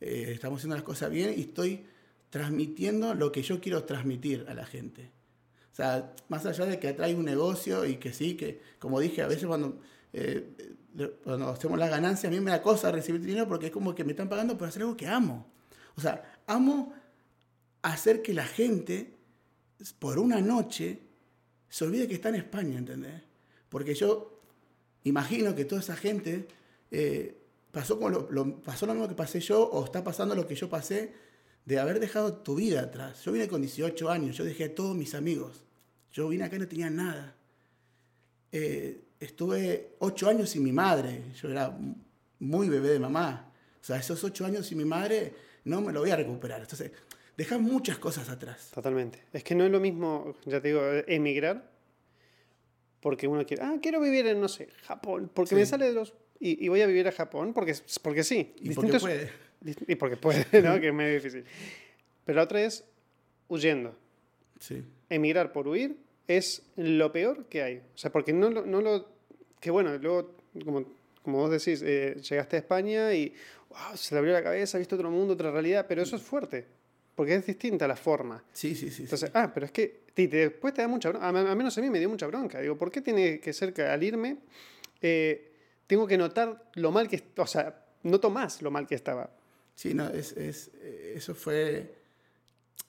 Eh, 0.00 0.32
estamos 0.34 0.58
haciendo 0.58 0.76
las 0.76 0.84
cosas 0.84 1.10
bien 1.10 1.34
y 1.36 1.42
estoy 1.42 1.84
transmitiendo 2.30 3.14
lo 3.14 3.30
que 3.30 3.42
yo 3.42 3.60
quiero 3.60 3.84
transmitir 3.84 4.44
a 4.48 4.54
la 4.54 4.66
gente. 4.66 5.10
O 5.72 5.76
sea, 5.76 6.14
más 6.28 6.44
allá 6.46 6.66
de 6.66 6.78
que 6.78 6.88
atrae 6.88 7.14
un 7.14 7.24
negocio 7.24 7.84
y 7.84 7.96
que 7.96 8.12
sí, 8.12 8.36
que 8.36 8.60
como 8.78 9.00
dije, 9.00 9.22
a 9.22 9.26
veces 9.26 9.46
cuando, 9.46 9.80
eh, 10.12 10.52
cuando 11.22 11.48
hacemos 11.48 11.78
las 11.78 11.90
ganancias, 11.90 12.32
a 12.32 12.34
mí 12.34 12.40
me 12.40 12.50
da 12.50 12.62
cosa 12.62 12.92
recibir 12.92 13.20
dinero 13.20 13.48
porque 13.48 13.66
es 13.66 13.72
como 13.72 13.94
que 13.94 14.04
me 14.04 14.12
están 14.12 14.28
pagando 14.28 14.58
por 14.58 14.68
hacer 14.68 14.82
algo 14.82 14.96
que 14.96 15.06
amo. 15.06 15.46
O 15.96 16.00
sea, 16.00 16.40
amo 16.46 16.92
hacer 17.82 18.22
que 18.22 18.34
la 18.34 18.46
gente, 18.46 19.14
por 19.98 20.18
una 20.18 20.40
noche, 20.40 21.00
se 21.68 21.84
olvide 21.84 22.08
que 22.08 22.14
está 22.14 22.28
en 22.30 22.36
España, 22.36 22.78
¿entendés? 22.78 23.22
Porque 23.68 23.94
yo 23.94 24.40
imagino 25.04 25.54
que 25.54 25.64
toda 25.64 25.80
esa 25.80 25.96
gente 25.96 26.46
eh, 26.96 27.36
pasó, 27.72 27.98
con 27.98 28.12
lo, 28.12 28.28
lo- 28.30 28.60
pasó 28.62 28.86
lo 28.86 28.92
mismo 28.94 29.08
que 29.08 29.14
pasé 29.14 29.40
yo 29.40 29.62
o 29.68 29.84
está 29.84 30.02
pasando 30.04 30.34
lo 30.34 30.46
que 30.46 30.54
yo 30.54 30.68
pasé 30.68 31.12
de 31.64 31.78
haber 31.78 31.98
dejado 32.00 32.34
tu 32.38 32.54
vida 32.54 32.80
atrás. 32.82 33.22
Yo 33.24 33.32
vine 33.32 33.48
con 33.48 33.60
18 33.62 34.08
años, 34.10 34.36
yo 34.36 34.44
dejé 34.44 34.64
a 34.64 34.74
todos 34.74 34.94
mis 34.96 35.14
amigos. 35.14 35.64
Yo 36.12 36.28
vine 36.28 36.44
acá 36.44 36.56
y 36.56 36.60
no 36.60 36.68
tenía 36.68 36.90
nada. 36.90 37.34
Eh, 38.52 39.02
estuve 39.20 39.94
8 39.98 40.28
años 40.28 40.50
sin 40.50 40.62
mi 40.62 40.72
madre. 40.72 41.22
Yo 41.40 41.48
era 41.50 41.76
muy 42.38 42.68
bebé 42.68 42.90
de 42.90 42.98
mamá. 43.00 43.50
O 43.80 43.84
sea, 43.84 43.96
esos 43.96 44.22
8 44.22 44.44
años 44.46 44.66
sin 44.66 44.78
mi 44.78 44.84
madre 44.84 45.32
no 45.64 45.80
me 45.80 45.92
lo 45.92 46.00
voy 46.00 46.10
a 46.10 46.16
recuperar. 46.16 46.60
Entonces, 46.60 46.92
dejar 47.36 47.58
muchas 47.60 47.98
cosas 47.98 48.28
atrás. 48.28 48.70
Totalmente. 48.72 49.24
Es 49.32 49.42
que 49.42 49.54
no 49.54 49.64
es 49.64 49.72
lo 49.72 49.80
mismo, 49.80 50.34
ya 50.44 50.60
te 50.60 50.68
digo, 50.68 50.82
emigrar 51.06 51.72
porque 53.00 53.26
uno 53.28 53.44
quiere, 53.44 53.62
ah, 53.62 53.76
quiero 53.82 54.00
vivir 54.00 54.26
en, 54.28 54.40
no 54.40 54.48
sé, 54.48 54.68
Japón, 54.84 55.30
porque 55.34 55.50
Sí. 55.50 55.54
me 55.56 55.66
sale 55.66 55.86
de 55.86 55.92
los... 55.92 56.14
Y, 56.40 56.64
y 56.64 56.68
voy 56.68 56.82
a 56.82 56.86
vivir 56.86 57.06
a 57.08 57.12
Japón 57.12 57.52
porque, 57.54 57.74
porque 58.02 58.24
sí. 58.24 58.54
Y 58.60 58.74
porque 58.74 58.98
puede. 58.98 59.30
Y 59.86 59.94
porque 59.94 60.16
puede, 60.16 60.44
¿no? 60.62 60.80
que 60.80 60.88
es 60.88 60.94
medio 60.94 61.14
difícil. 61.14 61.44
Pero 62.24 62.36
la 62.36 62.42
otra 62.42 62.62
es 62.62 62.84
huyendo. 63.48 63.96
Sí. 64.60 64.82
Emigrar 65.08 65.52
por 65.52 65.68
huir 65.68 65.96
es 66.28 66.62
lo 66.76 67.12
peor 67.12 67.46
que 67.46 67.62
hay. 67.62 67.76
O 67.78 67.98
sea, 67.98 68.10
porque 68.12 68.32
no 68.32 68.50
lo... 68.50 68.64
No 68.66 68.80
lo 68.80 69.12
que 69.60 69.70
bueno, 69.70 69.96
luego, 69.96 70.36
como, 70.64 70.84
como 71.22 71.38
vos 71.38 71.50
decís, 71.50 71.82
eh, 71.82 72.16
llegaste 72.28 72.56
a 72.56 72.58
España 72.58 73.14
y 73.14 73.32
wow, 73.70 73.96
se 73.96 74.14
le 74.14 74.18
abrió 74.18 74.34
la 74.34 74.42
cabeza, 74.42 74.76
viste 74.76 74.94
otro 74.94 75.10
mundo, 75.10 75.32
otra 75.32 75.50
realidad, 75.50 75.86
pero 75.88 76.02
eso 76.02 76.16
es 76.16 76.22
fuerte, 76.22 76.66
porque 77.14 77.34
es 77.36 77.46
distinta 77.46 77.88
la 77.88 77.96
forma. 77.96 78.44
Sí, 78.52 78.74
sí, 78.74 78.90
sí. 78.90 78.96
sí. 78.96 79.02
Entonces, 79.04 79.30
ah, 79.32 79.50
pero 79.54 79.64
es 79.64 79.72
que 79.72 80.00
ti- 80.12 80.28
te- 80.28 80.36
después 80.50 80.74
te 80.74 80.82
da 80.82 80.88
mucha 80.88 81.08
bronca. 81.08 81.24
A, 81.26 81.30
a 81.30 81.54
menos 81.54 81.78
a 81.78 81.80
mí 81.80 81.88
me 81.88 81.98
dio 81.98 82.10
mucha 82.10 82.26
bronca. 82.26 82.60
Digo, 82.60 82.76
¿por 82.76 82.90
qué 82.90 83.00
tiene 83.00 83.40
que 83.40 83.54
ser 83.54 83.72
que 83.72 83.80
al 83.84 84.02
irme 84.02 84.36
eh, 85.00 85.52
tengo 85.86 86.06
que 86.06 86.16
notar 86.18 86.70
lo 86.74 86.90
mal 86.92 87.08
que... 87.08 87.22
O 87.36 87.46
sea, 87.46 87.84
noto 88.02 88.30
más 88.30 88.62
lo 88.62 88.70
mal 88.70 88.86
que 88.86 88.94
estaba. 88.94 89.30
Sí, 89.74 89.94
no, 89.94 90.08
es, 90.08 90.32
es, 90.36 90.70
eso 91.14 91.34
fue... 91.34 91.94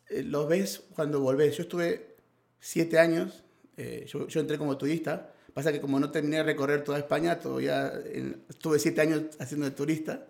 eh, 0.09 0.23
Lo 0.23 0.47
ves 0.47 0.83
cuando 0.95 1.19
volvés. 1.19 1.57
Yo 1.57 1.63
estuve 1.63 2.15
siete 2.59 2.99
años, 2.99 3.43
eh, 3.77 4.05
yo, 4.07 4.27
yo 4.27 4.39
entré 4.39 4.57
como 4.57 4.77
turista. 4.77 5.31
Pasa 5.53 5.71
que 5.71 5.79
como 5.79 5.99
no 5.99 6.11
terminé 6.11 6.37
de 6.37 6.43
recorrer 6.43 6.83
toda 6.83 6.97
España, 6.99 7.39
todavía 7.39 7.93
en- 8.05 8.43
estuve 8.49 8.77
siete 8.79 9.01
años 9.01 9.23
haciendo 9.39 9.65
de 9.65 9.71
turista. 9.71 10.27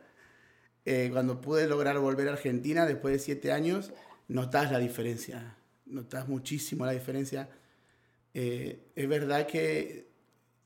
Eh, 0.85 1.09
cuando 1.11 1.41
pude 1.41 1.67
lograr 1.67 1.97
volver 1.99 2.27
a 2.29 2.33
Argentina, 2.33 2.85
después 2.85 3.11
de 3.13 3.19
siete 3.19 3.51
años, 3.51 3.91
notas 4.27 4.71
la 4.71 4.77
diferencia. 4.79 5.55
Notas 5.87 6.27
muchísimo 6.27 6.85
la 6.85 6.91
diferencia. 6.91 7.49
Eh, 8.35 8.79
es 8.95 9.07
verdad 9.09 9.47
que 9.47 10.07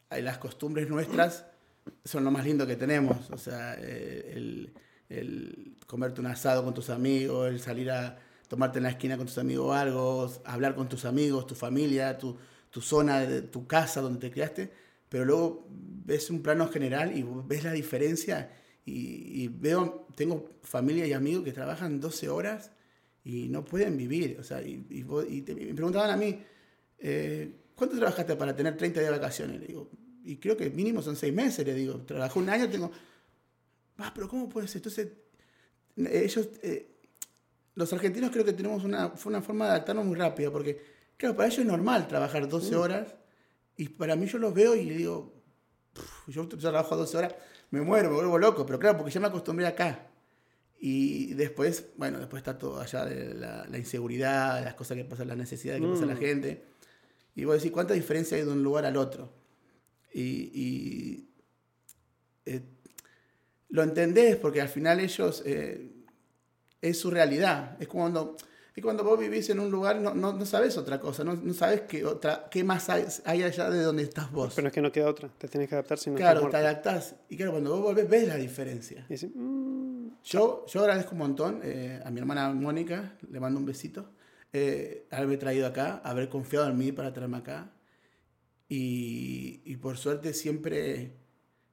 las 0.09 0.37
costumbres 0.39 0.89
nuestras 0.89 1.45
son 2.03 2.23
lo 2.23 2.31
más 2.31 2.45
lindo 2.45 2.65
que 2.67 2.75
tenemos. 2.75 3.29
O 3.31 3.37
sea, 3.37 3.75
eh, 3.79 4.33
el, 4.35 4.73
el 5.09 5.77
comerte 5.87 6.21
un 6.21 6.27
asado 6.27 6.63
con 6.63 6.73
tus 6.73 6.89
amigos, 6.89 7.49
el 7.49 7.59
salir 7.59 7.91
a 7.91 8.17
tomarte 8.47 8.79
en 8.79 8.83
la 8.83 8.89
esquina 8.91 9.17
con 9.17 9.27
tus 9.27 9.37
amigos 9.37 9.75
algo, 9.75 10.31
hablar 10.45 10.75
con 10.75 10.89
tus 10.89 11.05
amigos, 11.05 11.45
tu 11.47 11.55
familia, 11.55 12.17
tu, 12.17 12.35
tu 12.69 12.81
zona, 12.81 13.25
tu 13.51 13.67
casa 13.67 14.01
donde 14.01 14.19
te 14.19 14.31
criaste. 14.31 14.71
Pero 15.09 15.25
luego 15.25 15.67
ves 15.69 16.29
un 16.29 16.41
plano 16.41 16.67
general 16.69 17.15
y 17.17 17.25
ves 17.45 17.63
la 17.63 17.71
diferencia. 17.73 18.51
Y, 18.85 19.43
y 19.43 19.47
veo, 19.47 20.07
tengo 20.15 20.49
familia 20.63 21.05
y 21.05 21.13
amigos 21.13 21.43
que 21.43 21.51
trabajan 21.53 21.99
12 21.99 22.29
horas 22.29 22.71
y 23.23 23.47
no 23.49 23.63
pueden 23.65 23.97
vivir. 23.97 24.37
O 24.39 24.43
sea, 24.43 24.61
y, 24.61 24.85
y 24.89 25.05
y 25.29 25.41
te- 25.41 25.55
me 25.55 25.73
preguntaban 25.73 26.09
a 26.11 26.17
mí, 26.17 26.39
eh, 26.99 27.51
¿cuánto 27.75 27.97
trabajaste 27.97 28.35
para 28.35 28.55
tener 28.55 28.77
30 28.77 28.99
días 28.99 29.11
de 29.11 29.17
vacaciones? 29.19 29.59
Le 29.59 29.67
digo, 29.67 29.89
y 30.31 30.37
creo 30.37 30.55
que 30.57 30.69
mínimo 30.69 31.01
son 31.01 31.15
6 31.15 31.33
meses, 31.33 31.65
le 31.65 31.73
digo. 31.73 31.95
Trabajé 32.05 32.39
un 32.39 32.49
año, 32.49 32.69
tengo... 32.69 32.91
Ah, 33.97 34.11
pero 34.13 34.27
¿cómo 34.27 34.47
puede 34.47 34.67
ser? 34.67 34.77
Entonces, 34.77 35.07
ellos, 35.97 36.49
eh, 36.61 36.89
los 37.75 37.91
argentinos 37.91 38.31
creo 38.31 38.45
que 38.45 38.53
tenemos 38.53 38.83
una, 38.83 39.09
fue 39.09 39.31
una 39.31 39.41
forma 39.41 39.65
de 39.65 39.71
adaptarnos 39.71 40.05
muy 40.05 40.15
rápida, 40.15 40.51
porque, 40.51 40.79
claro, 41.17 41.35
para 41.35 41.47
ellos 41.47 41.59
es 41.59 41.65
normal 41.65 42.07
trabajar 42.07 42.47
12 42.47 42.75
horas, 42.75 43.15
y 43.75 43.89
para 43.89 44.15
mí 44.15 44.25
yo 44.27 44.37
los 44.37 44.53
veo 44.53 44.75
y 44.75 44.89
digo, 44.89 45.33
"Puf, 45.93 46.29
yo 46.29 46.47
trabajo 46.47 46.95
12 46.95 47.17
horas, 47.17 47.35
me 47.71 47.81
muero, 47.81 48.09
me 48.09 48.15
vuelvo 48.15 48.37
loco, 48.37 48.65
pero 48.65 48.79
claro, 48.79 48.97
porque 48.97 49.11
ya 49.11 49.19
me 49.19 49.27
acostumbré 49.27 49.67
acá. 49.67 50.07
Y 50.79 51.33
después, 51.33 51.87
bueno, 51.97 52.19
después 52.19 52.39
está 52.39 52.57
todo 52.57 52.79
allá 52.79 53.03
de 53.05 53.33
la, 53.33 53.65
la 53.67 53.77
inseguridad, 53.77 54.63
las 54.63 54.75
cosas 54.75 54.95
que 54.95 55.03
pasan, 55.03 55.27
las 55.27 55.37
necesidades 55.37 55.81
que 55.81 55.87
pasa 55.87 56.05
la 56.05 56.15
Mm. 56.15 56.17
gente. 56.17 56.63
Y 57.35 57.43
vos 57.43 57.55
decís, 57.57 57.71
¿cuánta 57.71 57.93
diferencia 57.93 58.37
hay 58.37 58.43
de 58.43 58.51
un 58.51 58.63
lugar 58.63 58.85
al 58.85 58.95
otro? 58.95 59.33
Y, 60.13 60.21
y, 60.53 61.29
eh, 62.45 62.61
lo 63.69 63.83
entendés 63.83 64.35
porque 64.37 64.61
al 64.61 64.69
final 64.69 64.99
ellos, 64.99 65.43
eh, 65.45 65.91
es 66.81 66.99
su 66.99 67.11
realidad. 67.11 67.77
Es 67.79 67.87
cuando, 67.87 68.35
es 68.75 68.83
cuando 68.83 69.03
vos 69.03 69.19
vivís 69.19 69.49
en 69.49 69.59
un 69.59 69.69
lugar, 69.69 69.97
no, 69.99 70.13
no, 70.15 70.33
no 70.33 70.45
sabes 70.45 70.77
otra 70.77 70.99
cosa, 70.99 71.23
no, 71.23 71.35
no 71.35 71.53
sabes 71.53 71.81
qué, 71.81 72.03
otra, 72.05 72.47
qué 72.49 72.63
más 72.63 72.89
hay, 72.89 73.05
hay 73.25 73.43
allá 73.43 73.69
de 73.69 73.81
donde 73.83 74.03
estás 74.03 74.31
vos. 74.31 74.53
Pero 74.55 74.69
es 74.69 74.73
que 74.73 74.81
no 74.81 74.91
queda 74.91 75.09
otra. 75.09 75.29
Te 75.37 75.47
tienes 75.47 75.69
que 75.69 75.75
adaptar 75.75 75.99
si 75.99 76.09
no 76.09 76.15
claro, 76.15 76.49
te 76.49 76.57
adaptás. 76.57 77.15
Y 77.29 77.37
claro, 77.37 77.51
cuando 77.51 77.71
vos 77.71 77.81
volvés 77.81 78.09
ves 78.09 78.27
la 78.27 78.35
diferencia. 78.37 79.05
Y 79.09 79.13
dices, 79.13 79.29
"Mm, 79.35 79.89
Yo, 80.23 80.65
yo 80.67 80.81
agradezco 80.81 81.11
un 81.13 81.19
montón 81.19 81.61
eh, 81.63 82.01
a 82.03 82.09
mi 82.11 82.19
hermana 82.19 82.49
Mónica, 82.51 83.13
le 83.31 83.39
mando 83.39 83.59
un 83.59 83.65
besito, 83.65 84.09
haberme 85.11 85.37
traído 85.37 85.67
acá, 85.67 86.01
haber 86.03 86.27
confiado 86.27 86.67
en 86.67 86.77
mí 86.77 86.91
para 86.91 87.13
traerme 87.13 87.37
acá. 87.37 87.69
Y, 88.69 89.61
y 89.65 89.77
por 89.77 89.97
suerte 89.97 90.33
siempre, 90.33 91.13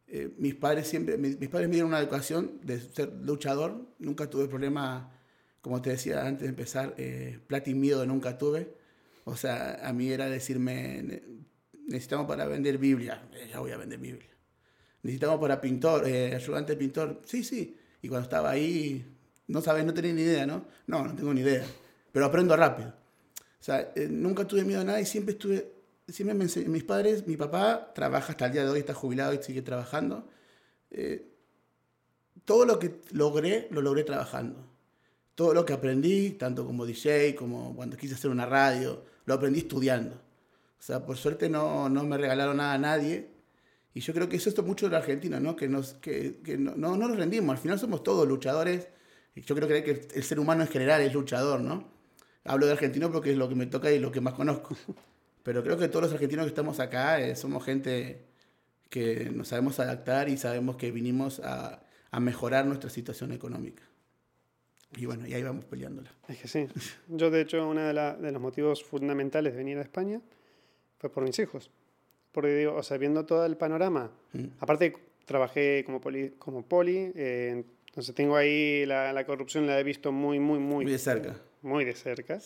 eh, 0.09 0.31
mis 0.39 0.55
padres 0.55 0.89
siempre, 0.89 1.19
mis, 1.19 1.39
mis 1.39 1.49
padres 1.51 1.69
me 1.69 1.75
dieron 1.75 1.91
una 1.91 2.01
educación 2.01 2.59
de 2.65 2.81
ser 2.81 3.13
luchador, 3.23 3.87
nunca 3.99 4.31
tuve 4.31 4.49
problema, 4.49 5.13
como 5.61 5.83
te 5.83 5.91
decía 5.91 6.27
antes 6.27 6.43
de 6.45 6.49
empezar, 6.49 6.95
eh, 6.97 7.39
plata 7.47 7.71
y 7.71 7.75
miedo 7.75 8.05
nunca 8.07 8.39
tuve. 8.39 8.75
O 9.25 9.37
sea, 9.37 9.81
a 9.87 9.93
mí 9.93 10.09
era 10.11 10.29
decirme, 10.31 11.03
"Ne- 11.03 11.23
necesitamos 11.87 12.27
para 12.27 12.47
vender 12.47 12.79
Biblia, 12.79 13.29
eh, 13.35 13.49
ya 13.53 13.61
voy 13.61 13.73
a 13.73 13.77
vender 13.77 13.99
Biblia. 13.99 14.31
Necesitamos 15.03 15.39
para 15.41 15.61
pintor, 15.61 16.09
eh, 16.09 16.35
ayudante 16.35 16.73
de 16.73 16.79
pintor, 16.79 17.23
sí, 17.25 17.45
sí. 17.45 17.77
Y 18.03 18.09
cuando 18.09 18.25
estaba 18.25 18.51
ahí, 18.51 19.05
no 19.49 19.61
sabes, 19.61 19.85
no 19.85 19.93
tenía 19.95 20.13
ni 20.13 20.23
idea, 20.23 20.47
¿no? 20.47 20.67
No, 20.87 21.05
no 21.05 21.15
tengo 21.15 21.33
ni 21.35 21.43
idea. 21.43 21.65
Pero 22.13 22.27
aprendo 22.27 22.57
rápido. 22.57 22.89
O 23.61 23.65
sea, 23.67 23.93
eh, 23.95 24.09
nunca 24.11 24.47
tuve 24.47 24.65
miedo 24.65 24.81
a 24.81 24.85
nada 24.85 25.01
y 25.01 25.07
siempre 25.07 25.33
estuve, 25.33 25.73
siempre 26.09 26.35
me 26.35 26.45
ense- 26.47 26.66
mis 26.66 26.85
padres, 26.85 27.27
mi 27.27 27.37
papá 27.37 27.92
trabaja 27.95 28.33
hasta 28.33 28.47
el 28.47 28.53
día 28.53 28.64
de 28.64 28.71
hoy, 28.71 28.79
está 28.81 28.95
jubilado 28.95 29.35
y 29.35 29.42
sigue 29.42 29.62
trabajando. 29.62 30.29
Eh, 30.90 31.33
todo 32.45 32.64
lo 32.64 32.79
que 32.79 33.01
logré, 33.12 33.69
lo 33.71 33.83
logré 33.83 34.05
trabajando. 34.05 34.64
Todo 35.35 35.53
lo 35.55 35.64
que 35.64 35.73
aprendí, 35.73 36.31
tanto 36.33 36.64
como 36.66 36.87
DJ, 36.87 37.35
como 37.37 37.75
cuando 37.77 37.97
quise 37.97 38.14
hacer 38.14 38.31
una 38.31 38.47
radio, 38.47 39.05
lo 39.27 39.35
aprendí 39.35 39.61
estudiando. 39.61 40.14
O 40.79 40.83
sea, 40.83 41.05
por 41.05 41.16
suerte 41.16 41.49
no, 41.49 41.88
no 41.88 42.05
me 42.05 42.16
regalaron 42.19 42.59
nada 42.59 42.75
a 42.75 42.79
nadie. 42.79 43.31
Y 43.95 44.01
yo 44.01 44.12
creo 44.14 44.29
que 44.29 44.37
eso 44.37 44.51
es 44.51 44.62
mucho 44.64 44.87
de 44.87 44.92
la 44.92 44.99
Argentina, 44.99 45.40
¿no? 45.40 45.57
Que, 45.57 45.69
nos, 45.69 45.95
que, 45.95 46.40
que 46.45 46.59
no, 46.59 46.75
no, 46.77 46.97
no 46.97 47.09
nos 47.09 47.16
rendimos. 47.16 47.51
Al 47.57 47.59
final 47.62 47.79
somos 47.79 48.03
todos 48.03 48.29
luchadores. 48.29 48.88
Yo 49.35 49.55
creo 49.55 49.69
que 49.69 50.09
el 50.14 50.23
ser 50.25 50.38
humano 50.40 50.62
en 50.62 50.69
general 50.69 51.01
es 51.03 51.12
luchador, 51.14 51.61
¿no? 51.61 51.88
Hablo 52.45 52.66
de 52.66 52.73
argentino 52.73 53.11
porque 53.12 53.33
es 53.33 53.37
lo 53.38 53.49
que 53.49 53.55
me 53.55 53.66
toca 53.66 53.90
y 53.90 53.99
lo 53.99 54.12
que 54.12 54.21
más 54.21 54.35
conozco. 54.35 54.77
Pero 55.47 55.63
creo 55.63 55.79
que 55.79 55.87
todos 55.89 56.03
los 56.07 56.13
argentinos 56.13 56.45
que 56.45 56.49
estamos 56.51 56.81
acá 56.81 57.21
eh, 57.21 57.37
somos 57.37 57.65
gente 57.65 58.27
que 58.91 59.31
nos 59.33 59.47
sabemos 59.49 59.79
adaptar 59.81 60.29
y 60.29 60.37
sabemos 60.37 60.75
que 60.77 60.91
vinimos 60.91 61.39
a, 61.41 61.81
a 62.11 62.19
mejorar 62.21 62.67
nuestra 62.67 62.91
situación 62.91 63.31
económica. 63.33 63.85
Y 64.97 65.07
bueno, 65.07 65.25
y 65.27 65.35
ahí 65.35 65.43
vamos 65.45 65.65
peleándola. 65.65 66.11
Es 66.29 66.39
que 66.39 66.49
sí. 66.49 66.67
Yo, 67.09 67.31
de 67.31 67.43
hecho, 67.43 67.65
uno 67.69 67.81
de, 67.81 67.93
de 67.93 68.33
los 68.33 68.43
motivos 68.43 68.83
fundamentales 68.83 69.53
de 69.53 69.59
venir 69.59 69.79
a 69.79 69.83
España 69.83 70.21
fue 70.99 71.11
por 71.11 71.23
mis 71.23 71.39
hijos. 71.39 71.71
Porque 72.33 72.55
digo, 72.57 72.75
o 72.75 72.83
sea, 72.83 72.97
viendo 72.99 73.25
todo 73.25 73.47
el 73.47 73.57
panorama, 73.57 74.11
Mm. 74.33 74.47
aparte 74.59 74.95
trabajé 75.27 75.83
como 75.87 76.01
poli, 76.01 76.31
como 76.39 76.65
poli 76.67 77.13
eh, 77.15 77.65
entonces 77.87 78.15
tengo 78.17 78.37
ahí 78.37 78.85
la, 78.85 79.13
la 79.13 79.25
corrupción, 79.25 79.67
la 79.67 79.79
he 79.79 79.85
visto 79.85 80.11
muy, 80.13 80.39
muy, 80.41 80.59
muy, 80.59 80.85
Muy 80.85 80.93
de 80.93 80.99
cerca. 80.99 81.37
muy 81.63 81.85
de 81.85 81.95
cerca. 81.95 82.41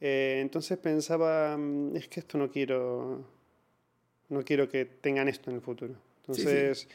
Eh, 0.00 0.38
entonces 0.40 0.78
pensaba, 0.78 1.56
mm, 1.56 1.96
es 1.96 2.08
que 2.08 2.20
esto 2.20 2.38
no 2.38 2.50
quiero, 2.50 3.24
no 4.28 4.42
quiero 4.42 4.68
que 4.68 4.84
tengan 4.84 5.28
esto 5.28 5.50
en 5.50 5.56
el 5.56 5.62
futuro. 5.62 5.94
Sí, 6.26 6.34
sí. 6.34 6.40
Entonces, 6.42 6.88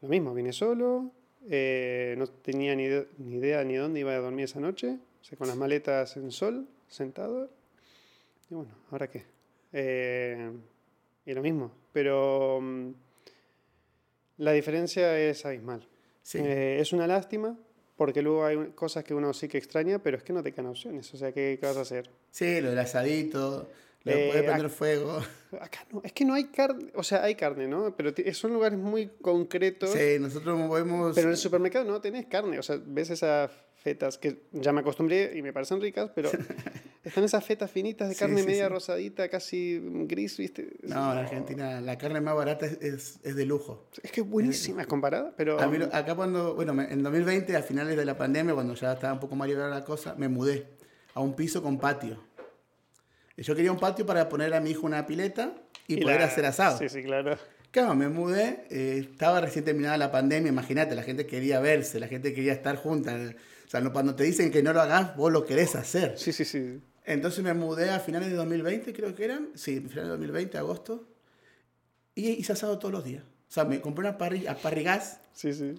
lo 0.00 0.08
mismo, 0.08 0.34
vine 0.34 0.52
solo, 0.52 1.12
eh, 1.48 2.14
no 2.18 2.26
tenía 2.26 2.74
ni, 2.74 2.88
ni 3.18 3.36
idea 3.36 3.64
ni 3.64 3.76
dónde 3.76 4.00
iba 4.00 4.12
a 4.12 4.18
dormir 4.18 4.44
esa 4.44 4.60
noche, 4.60 4.98
o 5.20 5.24
sea, 5.24 5.38
con 5.38 5.48
las 5.48 5.56
maletas 5.56 6.16
en 6.16 6.30
sol, 6.30 6.66
sentado. 6.88 7.50
Y 8.50 8.54
bueno, 8.54 8.72
¿ahora 8.90 9.08
qué? 9.08 9.24
Eh, 9.72 10.50
y 11.24 11.32
lo 11.32 11.42
mismo, 11.42 11.72
pero 11.92 12.60
mm, 12.60 12.90
la 14.38 14.52
diferencia 14.52 15.18
es 15.18 15.44
abismal. 15.46 15.86
Sí. 16.22 16.38
Eh, 16.38 16.78
es 16.80 16.92
una 16.92 17.06
lástima, 17.06 17.58
porque 18.00 18.22
luego 18.22 18.46
hay 18.46 18.56
cosas 18.74 19.04
que 19.04 19.12
uno 19.12 19.34
sí 19.34 19.46
que 19.46 19.58
extraña, 19.58 19.98
pero 19.98 20.16
es 20.16 20.22
que 20.22 20.32
no 20.32 20.42
te 20.42 20.52
quedan 20.52 20.68
opciones. 20.68 21.12
O 21.12 21.18
sea, 21.18 21.32
¿qué, 21.32 21.58
qué 21.60 21.66
vas 21.66 21.76
a 21.76 21.82
hacer? 21.82 22.08
Sí, 22.30 22.62
lo 22.62 22.70
del 22.70 22.78
asadito, 22.78 23.68
lo 24.04 24.12
de 24.12 24.24
Eh, 24.24 24.28
poder 24.30 24.42
ac- 24.44 24.46
prender 24.46 24.70
fuego. 24.70 25.18
Acá 25.60 25.80
no, 25.92 26.00
es 26.02 26.12
que 26.14 26.24
no 26.24 26.32
hay 26.32 26.44
carne, 26.44 26.90
o 26.94 27.02
sea, 27.02 27.22
hay 27.24 27.34
carne, 27.34 27.68
¿no? 27.68 27.94
Pero 27.94 28.10
son 28.32 28.54
lugares 28.54 28.78
muy 28.78 29.10
concretos. 29.20 29.90
Sí, 29.90 30.16
nosotros 30.18 30.58
movemos... 30.58 31.14
Pero 31.14 31.26
en 31.28 31.32
el 31.32 31.36
supermercado 31.36 31.84
no 31.84 32.00
tenés 32.00 32.24
carne, 32.24 32.58
o 32.58 32.62
sea, 32.62 32.80
ves 32.82 33.10
esas 33.10 33.50
fetas 33.80 34.18
que 34.18 34.42
ya 34.52 34.72
me 34.72 34.80
acostumbré 34.80 35.32
y 35.34 35.42
me 35.42 35.52
parecen 35.52 35.80
ricas, 35.80 36.10
pero 36.14 36.30
están 37.04 37.24
esas 37.24 37.44
fetas 37.44 37.70
finitas 37.70 38.08
de 38.08 38.14
Sí, 38.14 38.20
carne 38.20 38.40
sí, 38.42 38.46
media 38.46 38.66
sí. 38.66 38.72
rosadita, 38.72 39.28
casi 39.28 39.80
gris, 40.06 40.36
¿viste? 40.36 40.70
No, 40.82 41.12
en 41.12 41.18
Argentina 41.18 41.80
la 41.80 41.96
carne 41.98 42.20
más 42.20 42.34
barata 42.36 42.66
es, 42.66 42.78
es, 42.82 43.20
es 43.22 43.34
de 43.36 43.46
lujo. 43.46 43.86
Es 44.02 44.12
que 44.12 44.20
es 44.20 44.28
buenísima 44.28 44.84
comparada, 44.84 45.32
pero... 45.36 45.58
A 45.60 45.66
mí 45.66 45.78
acá 45.92 46.14
cuando, 46.14 46.54
bueno, 46.54 46.80
en 46.82 47.02
2020, 47.02 47.56
a 47.56 47.62
finales 47.62 47.96
de 47.96 48.04
la 48.04 48.16
pandemia, 48.16 48.54
cuando 48.54 48.74
ya 48.74 48.92
estaba 48.92 49.14
un 49.14 49.20
poco 49.20 49.34
más 49.36 49.48
liberada 49.48 49.74
la 49.74 49.84
cosa, 49.84 50.14
me 50.16 50.28
mudé 50.28 50.66
a 51.14 51.20
un 51.20 51.34
piso 51.34 51.62
con 51.62 51.78
patio. 51.78 52.22
Yo 53.36 53.54
quería 53.56 53.72
un 53.72 53.78
patio 53.78 54.04
para 54.04 54.28
poner 54.28 54.52
a 54.52 54.60
mi 54.60 54.70
hijo 54.70 54.84
una 54.86 55.06
pileta 55.06 55.54
y, 55.88 55.94
y 55.94 56.02
poder 56.02 56.20
la- 56.20 56.26
hacer 56.26 56.44
asado. 56.44 56.78
Sí, 56.78 56.88
sí, 56.90 57.02
claro. 57.02 57.38
Claro, 57.70 57.94
me 57.94 58.08
mudé, 58.08 58.64
eh, 58.68 59.06
estaba 59.12 59.40
recién 59.40 59.64
terminada 59.64 59.96
la 59.96 60.10
pandemia, 60.10 60.50
imagínate, 60.50 60.94
la 60.96 61.04
gente 61.04 61.24
quería 61.26 61.60
verse, 61.60 62.00
la 62.00 62.08
gente 62.08 62.34
quería 62.34 62.52
estar 62.52 62.76
junta. 62.76 63.16
O 63.70 63.72
sea, 63.72 63.80
no- 63.80 63.92
cuando 63.92 64.16
te 64.16 64.24
dicen 64.24 64.50
que 64.50 64.64
no 64.64 64.72
lo 64.72 64.80
hagas, 64.80 65.14
vos 65.16 65.30
lo 65.30 65.44
querés 65.46 65.76
hacer. 65.76 66.18
Sí, 66.18 66.32
sí, 66.32 66.44
sí. 66.44 66.80
Entonces 67.04 67.44
me 67.44 67.54
mudé 67.54 67.90
a 67.90 68.00
finales 68.00 68.28
de 68.28 68.34
2020, 68.34 68.92
creo 68.92 69.14
que 69.14 69.24
eran. 69.24 69.50
Sí, 69.54 69.76
finales 69.76 70.06
de 70.06 70.08
2020, 70.08 70.58
agosto. 70.58 71.08
Y 72.16 72.30
hice 72.30 72.52
asado 72.54 72.80
todos 72.80 72.90
los 72.90 73.04
días. 73.04 73.22
O 73.22 73.52
sea, 73.52 73.64
me 73.64 73.80
compré 73.80 74.00
una 74.08 74.18
parrilla, 74.18 74.56
parrigás. 74.56 75.20
Sí, 75.32 75.54
sí. 75.54 75.76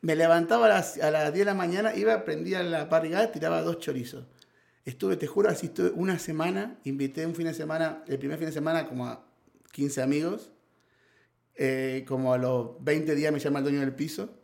Me 0.00 0.16
levantaba 0.16 0.66
a 0.66 0.70
las, 0.70 0.98
a 0.98 1.12
las 1.12 1.32
10 1.32 1.42
de 1.46 1.52
la 1.52 1.54
mañana, 1.54 1.94
iba, 1.94 2.24
prendía 2.24 2.60
la 2.64 2.88
parrigás, 2.88 3.30
tiraba 3.30 3.62
dos 3.62 3.78
chorizos. 3.78 4.24
Estuve, 4.84 5.16
te 5.16 5.28
juro, 5.28 5.48
así 5.48 5.66
estuve 5.66 5.90
una 5.90 6.18
semana. 6.18 6.80
Invité 6.82 7.24
un 7.24 7.36
fin 7.36 7.46
de 7.46 7.54
semana, 7.54 8.02
el 8.08 8.18
primer 8.18 8.36
fin 8.36 8.46
de 8.48 8.52
semana, 8.52 8.88
como 8.88 9.06
a 9.06 9.24
15 9.70 10.02
amigos. 10.02 10.50
Eh, 11.54 12.04
como 12.08 12.34
a 12.34 12.38
los 12.38 12.82
20 12.82 13.14
días 13.14 13.32
me 13.32 13.38
llama 13.38 13.60
el 13.60 13.64
dueño 13.64 13.78
del 13.78 13.94
piso. 13.94 14.41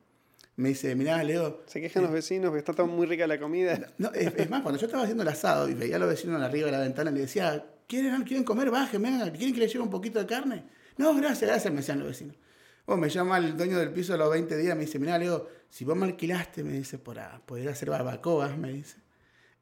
Me 0.59 0.71
dice, 0.71 0.97
mirá, 0.97 1.23
Leo, 1.23 1.63
Se 1.67 1.81
quejan 1.81 2.03
los 2.03 2.11
vecinos 2.11 2.51
que 2.51 2.59
está 2.59 2.73
tan 2.73 2.89
muy 2.89 3.07
rica 3.07 3.29
la 3.29 3.39
comida. 3.39 3.93
no, 3.99 4.11
es, 4.13 4.35
es 4.35 4.51
más, 4.51 4.61
cuando 4.63 4.77
yo 4.81 4.87
estaba 4.87 5.05
haciendo 5.05 5.23
el 5.23 5.29
asado 5.29 5.69
y 5.69 5.75
veía 5.75 5.95
a 5.95 5.99
los 6.01 6.09
vecinos 6.09 6.43
arriba 6.43 6.67
de 6.67 6.73
la 6.73 6.81
ventana, 6.81 7.13
le 7.13 7.21
decía, 7.21 7.65
¿quieren, 7.87 8.25
quieren 8.25 8.43
comer? 8.43 8.69
Bajen, 8.69 9.01
vengan, 9.01 9.31
¿quieren 9.31 9.55
que 9.55 9.61
les 9.61 9.73
lleve 9.73 9.85
un 9.85 9.91
poquito 9.91 10.19
de 10.19 10.27
carne? 10.27 10.65
No, 10.97 11.15
gracias, 11.15 11.49
gracias, 11.49 11.73
me 11.73 11.79
decían 11.79 12.01
los 12.01 12.09
vecinos. 12.09 12.35
Bueno, 12.85 13.03
me 13.03 13.09
llama 13.09 13.39
el 13.39 13.57
dueño 13.57 13.79
del 13.79 13.93
piso 13.93 14.15
a 14.15 14.17
los 14.17 14.29
20 14.33 14.57
días, 14.57 14.75
me 14.75 14.81
dice, 14.81 14.99
mira, 14.99 15.17
Leo, 15.17 15.49
si 15.71 15.85
vos 15.85 15.97
me 15.97 16.07
alquilaste, 16.07 16.65
me 16.65 16.73
dice, 16.73 16.99
para 16.99 17.41
poder 17.47 17.69
hacer 17.69 17.91
barbacoas, 17.91 18.59
me 18.59 18.73
dice, 18.73 18.97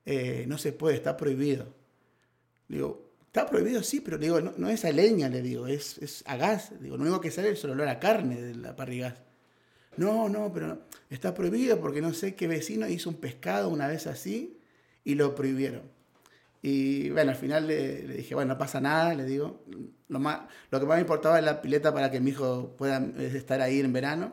eh, 0.07 0.47
no 0.49 0.57
se 0.57 0.73
puede, 0.73 0.97
está 0.97 1.15
prohibido. 1.15 1.75
Le 2.69 2.77
digo, 2.79 3.13
está 3.27 3.45
prohibido, 3.45 3.83
sí, 3.83 4.01
pero 4.01 4.17
le 4.17 4.25
digo, 4.25 4.41
no, 4.41 4.55
no 4.57 4.71
es 4.71 4.83
a 4.87 4.93
leña, 4.93 5.29
le 5.29 5.43
digo, 5.43 5.67
es, 5.67 5.99
es 5.99 6.23
a 6.27 6.39
gas. 6.39 6.73
Digo, 6.81 6.97
lo 6.97 7.03
único 7.03 7.21
que 7.21 7.31
sale 7.31 7.51
es 7.51 7.63
el 7.65 7.73
olor 7.73 7.87
a 7.89 8.01
carne 8.01 8.41
de 8.41 8.55
la 8.55 8.75
parrigás. 8.75 9.26
No, 9.97 10.29
no, 10.29 10.53
pero 10.53 10.67
no, 10.69 10.79
está 11.11 11.35
prohibido 11.35 11.81
porque 11.81 12.01
no 12.01 12.13
sé 12.13 12.35
qué 12.35 12.47
vecino 12.49 12.89
hizo 12.89 13.11
un 13.11 13.17
pescado 13.17 13.69
una 13.69 13.89
vez 13.89 14.07
así 14.07 14.59
y 15.05 15.15
lo 15.15 15.35
prohibieron. 15.35 15.83
Y 16.63 17.11
bueno, 17.11 17.31
al 17.31 17.37
final 17.37 17.67
le, 17.69 18.03
le 18.07 18.15
dije, 18.17 18.35
bueno, 18.35 18.55
no 18.55 18.59
pasa 18.59 18.81
nada, 18.81 19.15
le 19.15 19.25
digo. 19.25 19.63
Lo, 20.09 20.19
más, 20.19 20.41
lo 20.71 20.81
que 20.81 20.87
más 20.87 20.97
me 20.97 21.03
importaba 21.03 21.39
es 21.39 21.45
la 21.45 21.61
pileta 21.63 21.93
para 21.95 22.11
que 22.11 22.21
mi 22.21 22.31
hijo 22.31 22.75
pueda 22.77 22.99
estar 23.19 23.61
ahí 23.61 23.81
en 23.81 23.93
verano. 23.93 24.33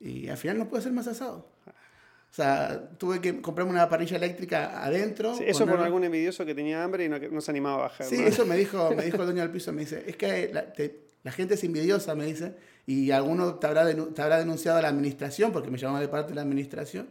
Y 0.00 0.28
al 0.28 0.36
final 0.36 0.58
no 0.58 0.68
pude 0.68 0.80
hacer 0.80 0.92
más 0.92 1.06
asado. 1.06 1.48
O 1.66 2.34
sea, 2.34 2.88
tuve 2.98 3.20
que 3.20 3.40
comprarme 3.42 3.72
una 3.72 3.88
parrilla 3.88 4.16
eléctrica 4.16 4.82
adentro. 4.82 5.34
Sí, 5.36 5.44
eso 5.46 5.66
por 5.66 5.78
algún 5.78 6.02
envidioso 6.02 6.44
que 6.46 6.54
tenía 6.54 6.82
hambre 6.82 7.04
y 7.04 7.08
no, 7.08 7.18
no 7.18 7.40
se 7.42 7.50
animaba 7.50 7.76
a 7.76 7.80
bajar. 7.82 8.06
Sí, 8.06 8.16
¿no? 8.18 8.26
eso 8.26 8.46
me 8.46 8.56
dijo, 8.56 8.90
me 8.96 9.02
dijo 9.04 9.18
el 9.18 9.26
dueño 9.26 9.42
del 9.42 9.50
piso, 9.50 9.72
me 9.72 9.82
dice, 9.82 10.02
es 10.06 10.16
que 10.16 10.50
la, 10.52 10.72
te- 10.72 10.98
la 11.22 11.30
gente 11.30 11.54
es 11.54 11.62
envidiosa, 11.62 12.14
me 12.14 12.24
dice, 12.24 12.54
y 12.86 13.10
alguno 13.10 13.54
te 13.56 13.66
habrá, 13.66 13.84
te 13.94 14.22
habrá 14.22 14.38
denunciado 14.38 14.78
a 14.78 14.82
la 14.82 14.88
administración, 14.88 15.52
porque 15.52 15.70
me 15.70 15.78
llamaba 15.78 16.00
de 16.00 16.08
parte 16.08 16.30
de 16.30 16.34
la 16.36 16.42
administración. 16.42 17.08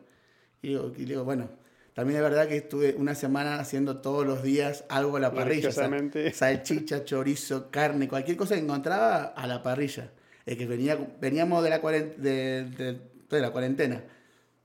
Y 0.62 0.70
digo, 0.70 0.92
y 0.98 1.06
digo, 1.06 1.24
bueno, 1.24 1.50
también 1.94 2.18
es 2.18 2.24
verdad 2.24 2.48
que 2.48 2.58
estuve 2.58 2.96
una 2.98 3.16
semana 3.16 3.60
haciendo 3.60 3.98
todos 4.02 4.26
los 4.26 4.44
días 4.44 4.84
algo 4.90 5.18
a 5.18 5.20
la 5.20 5.32
parrilla. 5.34 5.72
salchicha, 6.34 7.04
chorizo, 7.06 7.70
carne, 7.72 8.08
cualquier 8.08 8.38
cosa 8.38 8.56
que 8.56 8.62
encontraba 8.62 9.24
a 9.24 9.48
la 9.48 9.62
parrilla. 9.64 10.12
Es 10.46 10.58
que 10.58 10.66
venía, 10.66 10.98
veníamos 11.20 11.64
de 11.64 11.70
la, 11.70 11.80
de, 11.80 12.64
de- 12.66 13.00
de 13.30 13.40
la 13.42 13.52
cuarentena. 13.52 14.04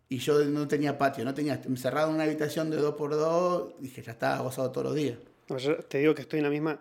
Y 0.08 0.18
yo 0.18 0.44
no 0.44 0.66
tenía 0.68 0.96
patio, 0.98 1.24
no 1.24 1.34
tenía 1.34 1.60
encerrado 1.66 2.08
en 2.08 2.14
una 2.16 2.24
habitación 2.24 2.70
de 2.70 2.76
dos 2.76 2.94
por 2.94 3.10
dos, 3.12 3.74
dije, 3.80 4.02
ya 4.02 4.12
estaba 4.12 4.38
gozado 4.40 4.70
todos 4.70 4.86
los 4.88 4.94
días. 4.94 5.18
No, 5.48 5.58
yo 5.58 5.76
te 5.78 5.98
digo 5.98 6.14
que 6.14 6.22
estoy 6.22 6.38
en 6.38 6.44
la 6.44 6.50
misma. 6.50 6.78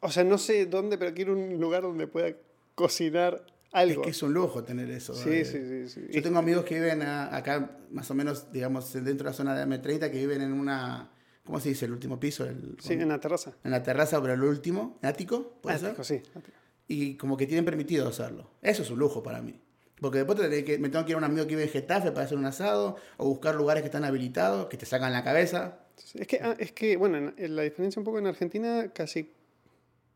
O 0.00 0.10
sea, 0.10 0.22
no 0.24 0.38
sé 0.38 0.66
dónde, 0.66 0.98
pero 0.98 1.12
quiero 1.14 1.32
un 1.32 1.60
lugar 1.60 1.82
donde 1.82 2.06
pueda 2.06 2.32
cocinar 2.78 3.44
algo. 3.72 4.02
Es 4.02 4.06
que 4.06 4.10
es 4.10 4.22
un 4.22 4.32
lujo 4.32 4.64
tener 4.64 4.88
eso. 4.90 5.12
Sí, 5.14 5.30
eh. 5.30 5.44
sí, 5.44 5.58
sí, 5.66 5.88
sí. 5.88 6.06
Yo 6.10 6.22
tengo 6.22 6.38
amigos 6.38 6.64
que 6.64 6.74
viven 6.76 7.02
a- 7.02 7.34
acá, 7.36 7.78
más 7.90 8.10
o 8.10 8.14
menos, 8.14 8.50
digamos, 8.52 8.92
dentro 8.92 9.16
de 9.18 9.24
la 9.24 9.32
zona 9.32 9.54
de 9.54 9.64
M30, 9.66 10.10
que 10.10 10.18
viven 10.18 10.40
en 10.40 10.52
una, 10.52 11.10
¿cómo 11.44 11.60
se 11.60 11.70
dice? 11.70 11.84
El 11.86 11.92
último 11.92 12.18
piso, 12.18 12.44
el- 12.46 12.76
Sí, 12.80 12.94
en 12.94 13.08
la 13.08 13.18
terraza. 13.20 13.52
en 13.64 13.70
la 13.70 13.82
terraza, 13.82 14.20
pero 14.22 14.34
el 14.34 14.42
último, 14.42 14.98
ático, 15.02 15.58
¿puede 15.60 15.78
ser? 15.78 15.88
Ático, 15.90 16.04
sí. 16.04 16.22
ático. 16.34 16.56
Y 16.86 17.16
como 17.16 17.36
que 17.36 17.46
tienen 17.46 17.64
permitido 17.66 18.08
hacerlo. 18.08 18.50
Eso 18.62 18.82
es 18.82 18.90
un 18.90 18.98
lujo 18.98 19.22
para 19.22 19.42
mí. 19.42 19.60
Porque 20.00 20.18
después 20.18 20.38
te 20.38 20.64
que- 20.64 20.78
me 20.78 20.88
tengo 20.90 21.04
que 21.04 21.10
ir 21.10 21.16
a 21.16 21.18
un 21.18 21.24
amigo 21.24 21.42
que 21.42 21.50
vive 21.56 21.64
en 21.64 21.68
Getafe 21.70 22.12
para 22.12 22.24
hacer 22.24 22.38
un 22.38 22.46
asado, 22.46 22.96
o 23.18 23.26
buscar 23.28 23.56
lugares 23.56 23.82
que 23.82 23.86
están 23.88 24.04
habilitados, 24.04 24.66
que 24.68 24.76
te 24.76 24.86
sacan 24.86 25.12
la 25.12 25.24
cabeza. 25.24 25.80
Sí, 25.96 26.18
Es 26.20 26.26
que, 26.28 26.38
ah, 26.40 26.54
es 26.58 26.70
que, 26.72 26.96
bueno, 26.96 27.18
en- 27.18 27.34
en 27.36 27.56
la 27.56 27.62
diferencia 27.62 27.98
un 27.98 28.04
poco 28.04 28.18
en 28.20 28.28
Argentina, 28.28 28.92
casi, 28.94 29.32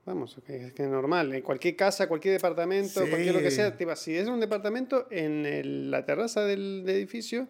vamos, 0.04 0.36
es 0.46 0.72
que 0.72 0.82
es 0.82 0.88
normal. 0.88 1.32
En 1.34 1.42
cualquier 1.42 1.76
casa, 1.76 2.08
cualquier 2.08 2.34
departamento, 2.34 3.04
Sí. 3.04 3.10
cualquier 3.10 3.34
lo 3.34 3.40
que 3.40 3.50
sea, 3.50 3.76
te 3.76 3.96
si 3.96 4.16
es 4.16 4.28
un 4.28 4.40
departamento, 4.40 5.06
en 5.10 5.46
el- 5.46 5.90
la 5.90 6.04
terraza 6.04 6.44
del, 6.44 6.84
del 6.84 6.96
edificio 6.96 7.48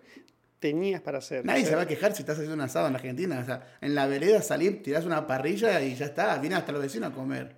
tenías 0.59 1.01
para 1.01 1.19
hacer. 1.19 1.45
Nadie 1.45 1.65
O 1.65 1.67
se 1.67 1.75
va 1.75 1.83
a 1.83 1.87
quejar 1.89 2.15
si 2.15 2.23
estás 2.23 2.37
haciendo 2.37 2.55
un 2.55 2.61
asado 2.61 2.87
en 2.87 2.95
Argentina. 2.95 3.41
O 3.41 3.45
sea, 3.45 3.77
en 3.81 3.95
la 3.97 4.07
vereda 4.07 4.41
salir, 4.43 4.83
tirás 4.83 5.05
una 5.05 5.27
parrilla 5.27 5.83
y 5.83 5.95
ya 5.97 6.07
está. 6.07 6.39
Vienen 6.39 6.59
hasta 6.59 6.71
los 6.73 6.81
vecinos 6.83 7.11
a 7.11 7.15
comer. 7.15 7.57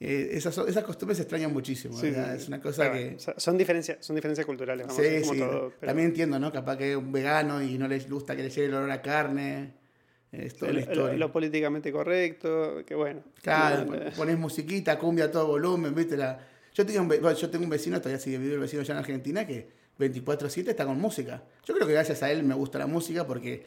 Eh, 0.00 0.28
esas, 0.34 0.56
esas 0.58 0.84
costumbres 0.84 1.16
se 1.16 1.22
extrañan 1.24 1.52
muchísimo. 1.52 1.98
Sí, 1.98 2.10
¿verdad? 2.10 2.36
sí, 2.36 2.42
es 2.42 2.48
una 2.48 2.60
cosa 2.60 2.92
Pero 2.92 3.16
que... 3.16 3.40
son, 3.40 3.58
diferencias, 3.58 3.98
son 4.06 4.14
diferencias 4.14 4.46
culturales, 4.46 4.86
vamos, 4.86 5.02
Sí, 5.02 5.20
como 5.22 5.32
sí. 5.34 5.38
todo. 5.40 5.72
pero 5.80 5.90
También 5.90 6.10
entiendo, 6.10 6.38
¿no? 6.38 6.52
Capaz 6.52 6.76
que 6.76 6.92
es 6.92 6.96
un 6.96 7.10
vegano 7.10 7.60
y 7.60 7.76
no 7.76 7.88
le 7.88 7.98
gusta 8.00 8.36
que 8.36 8.44
le 8.44 8.50
llegue 8.50 8.66
el 8.66 8.74
olor 8.74 8.90
a 8.92 9.02
carne. 9.02 9.72
Es 10.32 10.56
toda 10.56 10.72
la 10.72 10.80
lo, 10.80 10.84
lo- 10.86 10.92
historia. 10.92 11.16
lo 11.18 11.32
políticamente 11.32 11.90
correcto, 11.92 12.82
que 12.86 12.94
bueno. 12.94 13.22
Claro, 13.42 13.94
Eh, 13.94 14.12
pones 14.16 14.38
musiquita, 14.38 14.98
cumbia 14.98 15.26
a 15.26 15.30
todo 15.30 15.46
volumen, 15.46 15.94
¿viste? 15.94 16.16
La... 16.16 16.38
Yo, 16.74 16.84
tengo 16.84 17.00
un, 17.00 17.08
bueno, 17.08 17.32
yo 17.32 17.48
tengo 17.50 17.64
un 17.64 17.70
vecino, 17.70 17.98
todavía 17.98 18.20
sigue 18.20 18.38
vivo 18.38 18.54
el 18.54 18.60
vecino 18.60 18.82
allá 18.82 18.92
en 18.92 18.98
Argentina, 18.98 19.46
que 19.46 19.68
24-7 19.98 20.68
está 20.68 20.84
con 20.86 21.00
música. 21.00 21.42
Yo 21.64 21.74
creo 21.74 21.86
que 21.86 21.92
gracias 21.94 22.22
a 22.22 22.30
él 22.30 22.42
me 22.44 22.54
gusta 22.54 22.78
la 22.78 22.86
música 22.86 23.26
porque 23.26 23.66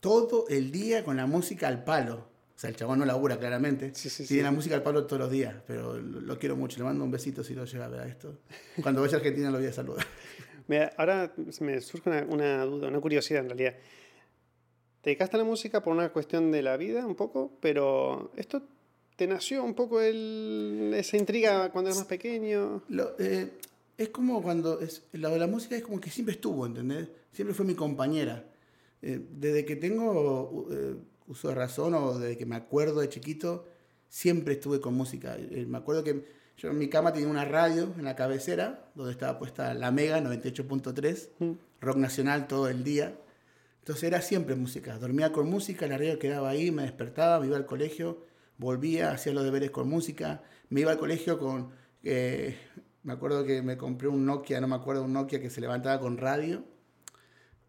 todo 0.00 0.46
el 0.48 0.70
día 0.72 1.04
con 1.04 1.16
la 1.16 1.26
música 1.26 1.68
al 1.68 1.84
palo. 1.84 2.28
O 2.56 2.58
sea, 2.60 2.68
el 2.70 2.76
chabón 2.76 2.98
no 2.98 3.04
labura 3.06 3.38
claramente. 3.38 3.92
Sí, 3.94 4.10
sí, 4.10 4.26
Tiene 4.26 4.40
sí. 4.42 4.44
la 4.44 4.50
música 4.50 4.74
al 4.74 4.82
palo 4.82 5.06
todos 5.06 5.20
los 5.20 5.30
días, 5.30 5.54
pero 5.66 5.98
lo, 5.98 6.20
lo 6.20 6.38
quiero 6.38 6.56
mucho. 6.56 6.78
Le 6.78 6.84
mando 6.84 7.02
un 7.04 7.10
besito 7.10 7.42
si 7.42 7.54
lo 7.54 7.64
llega 7.64 7.86
a 7.86 7.88
ver 7.88 8.00
a 8.00 8.06
esto. 8.06 8.38
Cuando 8.82 9.00
vaya 9.00 9.14
a 9.14 9.16
Argentina 9.18 9.50
lo 9.50 9.58
voy 9.58 9.66
a 9.66 9.72
saludar. 9.72 10.04
Mira, 10.68 10.92
ahora 10.98 11.32
me 11.60 11.80
surge 11.80 12.08
una, 12.10 12.22
una 12.28 12.64
duda, 12.64 12.88
una 12.88 13.00
curiosidad 13.00 13.40
en 13.42 13.48
realidad. 13.48 13.74
Te 15.02 15.10
dedicaste 15.10 15.36
a 15.36 15.38
la 15.38 15.44
música 15.44 15.82
por 15.82 15.94
una 15.94 16.10
cuestión 16.10 16.50
de 16.52 16.62
la 16.62 16.76
vida 16.76 17.06
un 17.06 17.14
poco, 17.14 17.52
pero 17.60 18.30
¿esto 18.36 18.62
¿Te 19.16 19.26
nació 19.26 19.62
un 19.62 19.74
poco 19.74 20.00
el, 20.00 20.92
esa 20.96 21.18
intriga 21.18 21.70
cuando 21.72 21.90
eras 21.90 21.98
más 21.98 22.06
pequeño? 22.06 22.82
Lo, 22.88 23.18
eh, 23.18 23.50
es 23.98 24.08
como 24.08 24.42
cuando. 24.42 24.80
Es, 24.80 25.02
lo 25.12 25.28
de 25.28 25.38
la 25.38 25.46
música 25.46 25.76
es 25.76 25.82
como 25.82 26.00
que 26.00 26.08
siempre 26.08 26.36
estuvo, 26.36 26.64
¿entendés? 26.64 27.08
Siempre 27.32 27.54
fue 27.54 27.66
mi 27.66 27.74
compañera. 27.74 28.46
Eh, 29.02 29.20
desde 29.30 29.66
que 29.66 29.76
tengo 29.76 30.68
eh, 30.70 30.94
uso 31.28 31.48
de 31.48 31.54
razón 31.54 31.92
o 31.96 32.18
desde 32.18 32.38
que 32.38 32.46
me 32.46 32.56
acuerdo 32.56 33.00
de 33.00 33.10
chiquito, 33.10 33.66
siempre 34.08 34.54
estuve 34.54 34.80
con 34.80 34.94
música. 34.94 35.36
Eh, 35.36 35.66
me 35.68 35.76
acuerdo 35.76 36.02
que 36.02 36.24
yo 36.56 36.70
en 36.70 36.78
mi 36.78 36.88
cama 36.88 37.12
tenía 37.12 37.28
una 37.28 37.44
radio 37.44 37.92
en 37.98 38.04
la 38.06 38.16
cabecera, 38.16 38.90
donde 38.94 39.12
estaba 39.12 39.38
puesta 39.38 39.74
la 39.74 39.90
Mega 39.90 40.18
98.3, 40.22 41.28
Mm. 41.40 41.52
rock 41.82 41.96
nacional 41.98 42.46
todo 42.48 42.68
el 42.68 42.84
día. 42.84 43.18
Entonces 43.80 44.04
era 44.04 44.20
siempre 44.22 44.54
música. 44.54 44.98
Dormía 44.98 45.32
con 45.32 45.48
música, 45.50 45.86
la 45.86 45.98
radio 45.98 46.18
quedaba 46.18 46.48
ahí, 46.50 46.70
me 46.70 46.82
despertaba, 46.82 47.40
me 47.40 47.46
iba 47.46 47.56
al 47.56 47.66
colegio, 47.66 48.24
volvía, 48.58 49.10
hacía 49.10 49.32
los 49.32 49.44
deberes 49.44 49.70
con 49.70 49.88
música. 49.88 50.42
Me 50.68 50.80
iba 50.82 50.92
al 50.92 50.98
colegio 50.98 51.38
con. 51.38 51.70
eh, 52.02 52.56
me 53.02 53.14
acuerdo 53.14 53.44
que 53.44 53.62
me 53.62 53.76
compré 53.78 54.08
un 54.08 54.26
Nokia, 54.26 54.60
no 54.60 54.68
me 54.68 54.76
acuerdo, 54.76 55.02
un 55.04 55.12
Nokia 55.14 55.40
que 55.40 55.48
se 55.50 55.60
levantaba 55.62 55.98
con 56.00 56.18
radio. 56.18 56.62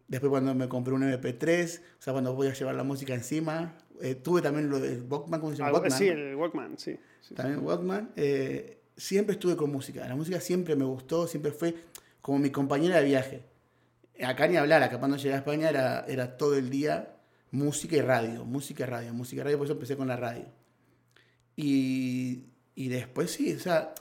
Después 0.08 0.28
cuando 0.30 0.54
me 0.54 0.68
compré 0.68 0.92
un 0.92 1.02
MP3, 1.02 1.80
o 1.98 2.02
sea, 2.02 2.12
cuando 2.12 2.34
voy 2.34 2.48
a 2.48 2.52
llevar 2.52 2.74
la 2.74 2.82
música 2.84 3.14
encima. 3.14 3.74
Eh, 4.02 4.14
tuve 4.16 4.42
también 4.42 4.68
lo 4.68 4.78
del 4.80 5.02
Walkman, 5.08 5.40
¿cómo 5.40 5.52
se 5.52 5.58
llama? 5.58 5.68
Algo- 5.70 5.78
Walkman, 5.80 5.98
sí, 5.98 6.08
el 6.08 6.34
Walkman, 6.34 6.78
sí. 6.78 6.98
sí. 7.22 7.34
también 7.34 7.64
Walkman. 7.64 8.12
eh, 8.16 8.82
siempre 8.96 9.34
estuve 9.34 9.56
con 9.56 9.70
música. 9.72 10.06
La 10.06 10.14
música 10.16 10.40
siempre 10.40 10.76
me 10.76 10.84
gustó, 10.84 11.26
siempre 11.26 11.52
fue 11.52 11.74
como 12.20 12.38
mi 12.38 12.50
compañera 12.50 12.98
de 12.98 13.04
viaje. 13.04 13.42
Acá 14.20 14.46
ni 14.48 14.56
hablar, 14.56 14.82
acá 14.82 14.98
cuando 14.98 15.16
llegué 15.16 15.34
a 15.34 15.38
España 15.38 15.68
era, 15.68 16.04
era 16.08 16.36
todo 16.36 16.56
el 16.56 16.70
día 16.70 17.16
música 17.50 17.96
y 17.96 18.00
radio, 18.00 18.44
música 18.44 18.84
y 18.84 18.86
radio, 18.86 19.14
música 19.14 19.42
y 19.42 19.44
radio, 19.44 19.58
por 19.58 19.66
eso 19.66 19.74
empecé 19.74 19.96
con 19.96 20.08
la 20.08 20.16
radio. 20.16 20.46
Y, 21.56 22.44
y 22.74 22.88
después 22.88 23.30
sí, 23.30 23.52
o 23.54 23.58
sea, 23.58 23.94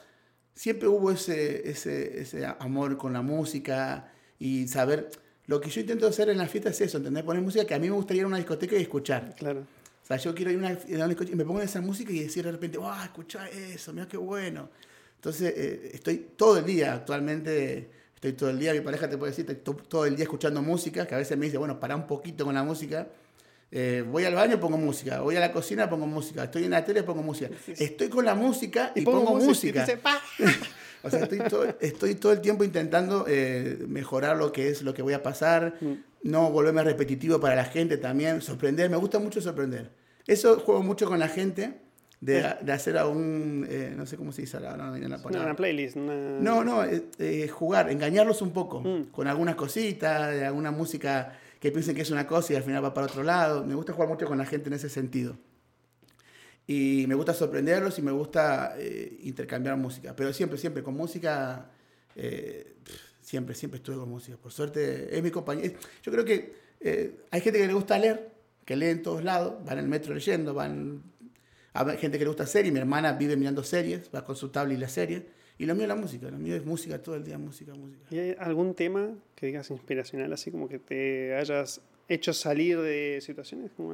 siempre 0.53 0.87
hubo 0.87 1.11
ese, 1.11 1.69
ese, 1.69 2.21
ese 2.21 2.45
amor 2.45 2.97
con 2.97 3.13
la 3.13 3.21
música 3.21 4.11
y 4.39 4.67
saber... 4.67 5.09
Lo 5.47 5.59
que 5.59 5.69
yo 5.69 5.81
intento 5.81 6.07
hacer 6.07 6.29
en 6.29 6.37
las 6.37 6.49
fiestas 6.49 6.75
es 6.75 6.87
eso, 6.87 6.99
¿entendés? 6.99 7.23
Poner 7.23 7.41
música 7.41 7.65
que 7.65 7.73
a 7.73 7.79
mí 7.79 7.89
me 7.89 7.95
gustaría 7.95 8.21
ir 8.21 8.25
a 8.25 8.27
una 8.27 8.37
discoteca 8.37 8.77
y 8.77 8.83
escuchar. 8.83 9.35
Claro. 9.35 9.61
O 9.61 10.05
sea, 10.05 10.15
yo 10.15 10.33
quiero 10.33 10.51
ir 10.51 10.57
a 10.57 10.59
una, 10.59 10.69
a 10.69 10.95
una 10.95 11.07
discoteca 11.07 11.33
y 11.33 11.35
me 11.35 11.43
pongo 11.43 11.61
esa 11.61 11.81
música 11.81 12.13
y 12.13 12.19
decir 12.19 12.45
de 12.45 12.53
repente, 12.53 12.77
¡wow! 12.77 13.03
Escucha 13.03 13.49
eso, 13.49 13.91
mira 13.91 14.07
qué 14.07 14.15
bueno. 14.15 14.69
Entonces, 15.15 15.53
eh, 15.57 15.91
estoy 15.93 16.29
todo 16.37 16.59
el 16.59 16.65
día, 16.65 16.93
actualmente, 16.93 17.89
estoy 18.21 18.33
todo 18.33 18.51
el 18.51 18.59
día, 18.59 18.71
mi 18.73 18.81
pareja 18.81 19.09
te 19.09 19.17
puede 19.17 19.31
decir, 19.31 19.49
estoy 19.49 19.63
to- 19.63 19.81
todo 19.87 20.05
el 20.05 20.15
día 20.15 20.23
escuchando 20.23 20.61
música, 20.61 21.07
que 21.07 21.15
a 21.15 21.17
veces 21.17 21.35
me 21.39 21.45
dice, 21.47 21.57
bueno, 21.57 21.79
para 21.79 21.95
un 21.95 22.05
poquito 22.05 22.45
con 22.45 22.53
la 22.53 22.61
música. 22.63 23.07
Eh, 23.71 24.03
voy 24.07 24.25
al 24.25 24.35
baño, 24.35 24.59
pongo 24.59 24.77
música. 24.77 25.21
Voy 25.21 25.37
a 25.37 25.39
la 25.39 25.51
cocina, 25.51 25.89
pongo 25.89 26.05
música. 26.05 26.43
Estoy 26.43 26.65
en 26.65 26.71
la 26.71 26.85
tele, 26.85 27.01
pongo 27.03 27.23
música. 27.23 27.49
Estoy 27.65 28.09
con 28.09 28.23
la 28.25 28.35
música 28.35 28.91
y, 28.95 29.01
pongo, 29.01 29.33
música. 29.39 29.77
y 29.79 29.85
dice, 29.85 29.97
"Pa". 29.97 30.21
O 31.03 31.09
sea, 31.09 31.21
estoy 31.23 31.39
todo, 31.49 31.65
estoy 31.79 32.13
todo 32.13 32.31
el 32.31 32.41
tiempo 32.41 32.63
intentando 32.63 33.25
eh, 33.27 33.79
mejorar 33.87 34.37
lo 34.37 34.51
que 34.51 34.69
es 34.69 34.83
lo 34.83 34.93
que 34.93 35.01
voy 35.01 35.13
a 35.13 35.23
pasar, 35.23 35.77
Mm. 35.81 35.93
no 36.29 36.51
volverme 36.51 36.83
repetitivo 36.83 37.39
para 37.39 37.55
la 37.55 37.65
gente 37.65 37.97
también, 37.97 38.39
sorprender, 38.43 38.87
me 38.87 38.97
gusta 38.97 39.17
mucho 39.17 39.41
sorprender. 39.41 39.89
Eso 40.27 40.59
juego 40.59 40.83
mucho 40.83 41.07
con 41.07 41.17
la 41.17 41.27
gente, 41.27 41.73
de, 42.21 42.55
de 42.61 42.71
hacer 42.71 42.97
a 42.97 43.07
un, 43.07 43.65
eh, 43.69 43.93
no 43.97 44.05
sé 44.05 44.15
cómo 44.15 44.31
se 44.31 44.43
dice 44.43 44.59
no 44.59 44.61
la 44.77 44.77
No, 44.87 45.21
palabra. 45.21 45.43
una 45.47 45.55
playlist. 45.55 45.95
Una... 45.97 46.13
No, 46.39 46.63
no, 46.63 46.83
eh, 46.85 47.03
eh, 47.19 47.47
jugar, 47.47 47.89
engañarlos 47.89 48.41
un 48.43 48.51
poco, 48.51 48.81
Mm. 48.81 49.05
con 49.11 49.27
algunas 49.27 49.55
cositas, 49.55 50.31
de 50.31 50.45
alguna 50.45 50.71
música 50.71 51.37
que 51.59 51.71
piensen 51.71 51.95
que 51.95 52.03
es 52.03 52.11
una 52.11 52.25
cosa 52.27 52.53
y 52.53 52.55
al 52.55 52.63
final 52.63 52.83
va 52.83 52.93
para 52.93 53.07
otro 53.07 53.23
lado. 53.23 53.65
Me 53.65 53.73
gusta 53.75 53.93
jugar 53.93 54.07
mucho 54.09 54.25
con 54.27 54.37
la 54.37 54.45
gente 54.45 54.67
en 54.69 54.73
ese 54.73 54.87
sentido. 54.89 55.35
Y 56.67 57.05
me 57.07 57.15
gusta 57.15 57.33
sorprenderlos 57.33 57.97
y 57.99 58.01
me 58.01 58.11
gusta 58.11 58.75
eh, 58.77 59.17
intercambiar 59.23 59.75
música. 59.77 60.15
Pero 60.15 60.31
siempre, 60.31 60.57
siempre, 60.57 60.83
con 60.83 60.95
música, 60.95 61.69
eh, 62.15 62.75
siempre, 63.21 63.55
siempre 63.55 63.77
estuve 63.77 63.97
con 63.97 64.09
música. 64.09 64.37
Por 64.37 64.51
suerte, 64.51 65.15
es 65.15 65.21
mi 65.23 65.31
compañero. 65.31 65.73
Yo 66.03 66.11
creo 66.11 66.23
que 66.23 66.53
eh, 66.79 67.15
hay 67.31 67.41
gente 67.41 67.59
que 67.59 67.67
le 67.67 67.73
gusta 67.73 67.97
leer, 67.97 68.29
que 68.63 68.75
lee 68.75 68.85
en 68.87 69.01
todos 69.01 69.23
lados, 69.23 69.55
van 69.65 69.79
en 69.79 69.85
el 69.85 69.89
metro 69.89 70.13
leyendo, 70.13 70.53
van... 70.53 71.01
Hay 71.73 71.97
gente 71.97 72.17
que 72.17 72.25
le 72.25 72.29
gusta 72.29 72.45
series, 72.45 72.73
mi 72.73 72.79
hermana 72.79 73.13
vive 73.13 73.35
mirando 73.37 73.63
series, 73.63 74.09
va 74.13 74.25
con 74.25 74.35
su 74.35 74.49
tablet 74.49 74.77
y 74.77 74.81
la 74.81 74.89
serie. 74.89 75.25
Y 75.57 75.65
lo 75.65 75.73
mío 75.75 75.83
es 75.83 75.89
la 75.89 75.95
música, 75.95 76.29
lo 76.29 76.37
mío 76.37 76.55
es 76.55 76.65
música 76.65 77.01
todo 77.01 77.15
el 77.15 77.23
día, 77.23 77.37
música, 77.37 77.73
música. 77.75 78.03
¿Y 78.09 78.17
hay 78.19 78.35
algún 78.39 78.73
tema 78.73 79.09
que 79.35 79.45
digas 79.45 79.69
inspiracional, 79.69 80.33
así 80.33 80.49
como 80.51 80.67
que 80.67 80.79
te 80.79 81.35
hayas 81.35 81.81
hecho 82.07 82.33
salir 82.33 82.79
de 82.79 83.19
situaciones? 83.21 83.71
Como... 83.77 83.93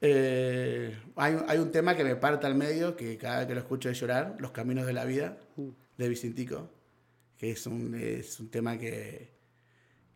Eh, 0.00 0.94
hay, 1.16 1.36
hay 1.48 1.58
un 1.58 1.70
tema 1.70 1.96
que 1.96 2.04
me 2.04 2.16
parta 2.16 2.46
al 2.46 2.54
medio, 2.56 2.94
que 2.96 3.16
cada 3.16 3.38
vez 3.38 3.46
que 3.46 3.54
lo 3.54 3.60
escucho 3.60 3.88
es 3.88 3.98
llorar, 3.98 4.36
Los 4.38 4.50
Caminos 4.50 4.86
de 4.86 4.92
la 4.92 5.04
Vida, 5.04 5.38
Mm. 5.56 5.68
de 5.96 6.08
Vicentico, 6.08 6.70
que 7.38 7.52
es 7.52 7.66
un, 7.66 7.94
es 7.94 8.38
un 8.40 8.50
tema 8.50 8.78
que, 8.78 9.30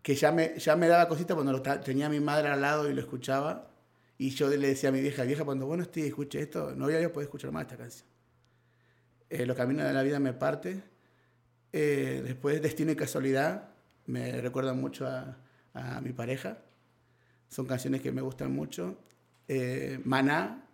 que 0.02 0.14
ya, 0.14 0.30
me, 0.32 0.58
ya 0.58 0.76
me 0.76 0.88
daba 0.88 1.08
cosita 1.08 1.34
cuando 1.34 1.52
lo 1.52 1.62
tenía 1.62 2.06
a 2.06 2.10
mi 2.10 2.20
madre 2.20 2.48
al 2.48 2.60
lado 2.60 2.90
y 2.90 2.94
lo 2.94 3.00
escuchaba. 3.00 3.70
Y 4.18 4.30
yo 4.30 4.48
le 4.48 4.68
decía 4.68 4.88
a 4.88 4.92
mi 4.92 5.00
vieja, 5.00 5.24
vieja, 5.24 5.44
cuando 5.44 5.66
bueno 5.66 5.82
esté 5.82 6.00
y 6.00 6.06
escuche 6.06 6.40
esto, 6.40 6.74
no 6.74 6.86
voy 6.86 6.94
a 6.94 7.12
poder 7.12 7.26
escuchar 7.26 7.52
más 7.52 7.62
esta 7.62 7.76
canción. 7.76 8.06
Eh, 9.28 9.44
Los 9.44 9.56
Caminos 9.56 9.84
de 9.86 9.92
la 9.92 10.02
Vida 10.02 10.18
me 10.18 10.32
parte. 10.32 10.82
Eh, 11.72 12.22
después 12.24 12.62
Destino 12.62 12.92
y 12.92 12.96
Casualidad, 12.96 13.68
me 14.06 14.40
recuerdan 14.40 14.80
mucho 14.80 15.06
a, 15.06 15.36
a 15.74 16.00
mi 16.00 16.12
pareja. 16.12 16.58
Son 17.48 17.66
canciones 17.66 18.00
que 18.00 18.12
me 18.12 18.22
gustan 18.22 18.52
mucho. 18.52 18.96
Eh, 19.48 20.00
Maná, 20.04 20.66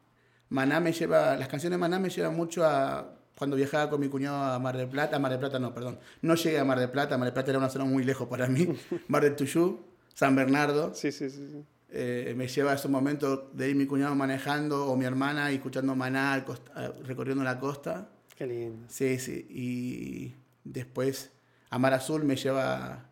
Maná 0.50 0.81
me 0.81 0.92
lleva, 0.92 1.37
las 1.37 1.48
canciones 1.48 1.76
de 1.76 1.81
Maná 1.81 1.98
me 1.98 2.11
llevan 2.11 2.37
mucho 2.37 2.64
a 2.64 3.18
cuando 3.37 3.57
viajaba 3.57 3.90
con 3.90 3.98
mi 4.00 4.09
cuñado 4.09 4.37
a 4.37 4.59
Mar 4.59 4.76
del 4.76 4.88
Plata, 4.88 5.16
a 5.16 5.18
Mar 5.18 5.31
del 5.33 5.40
Plata 5.40 5.59
no, 5.59 5.74
perdón, 5.74 5.98
no 6.20 6.35
llegué 6.35 6.59
a 6.59 6.64
Mar 6.64 6.78
del 6.78 6.90
Plata, 6.90 7.16
Mar 7.18 7.26
del 7.26 7.33
Plata 7.33 7.50
era 7.50 7.59
una 7.59 7.70
zona 7.70 7.87
muy 7.87 8.05
lejos 8.05 8.28
para 8.28 8.46
mí, 8.46 8.68
Mar 9.09 9.22
del 9.24 9.35
Tuyú, 9.35 9.81
San 10.14 10.37
Bernardo, 10.37 10.94
Sí, 10.94 11.11
sí, 11.11 11.28
sí. 11.31 11.48
sí. 11.50 11.64
Eh, 11.92 12.35
me 12.37 12.48
lleva 12.48 12.72
a 12.72 12.74
esos 12.74 12.90
momentos 12.90 13.55
de 13.57 13.68
ir 13.70 13.76
mi 13.76 13.87
cuñado 13.87 14.14
manejando 14.14 14.87
o 14.87 14.96
mi 14.96 15.05
hermana 15.05 15.52
y 15.52 15.57
escuchando 15.57 15.94
Maná 15.94 16.42
costa- 16.44 16.92
recorriendo 17.05 17.44
la 17.44 17.59
costa, 17.59 18.09
Qué 18.37 18.46
lindo. 18.46 18.87
sí, 18.88 19.18
sí, 19.18 19.46
y 19.50 20.35
después 20.64 21.31
a 21.70 21.78
Mar 21.78 21.94
Azul 21.94 22.24
me 22.24 22.37
lleva 22.37 23.09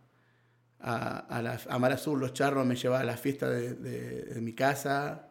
a, 0.81 1.19
a, 1.19 1.43
la, 1.43 1.61
a 1.69 1.79
Mar 1.79 1.93
Azul, 1.93 2.19
Los 2.21 2.33
Charros 2.33 2.65
me 2.67 2.75
lleva 2.77 3.01
a 3.01 3.05
la 3.05 3.17
fiesta 3.17 3.49
de, 3.51 3.75
de- 3.75 4.23
de 4.25 4.41
mi 4.41 4.55
casa, 4.55 5.29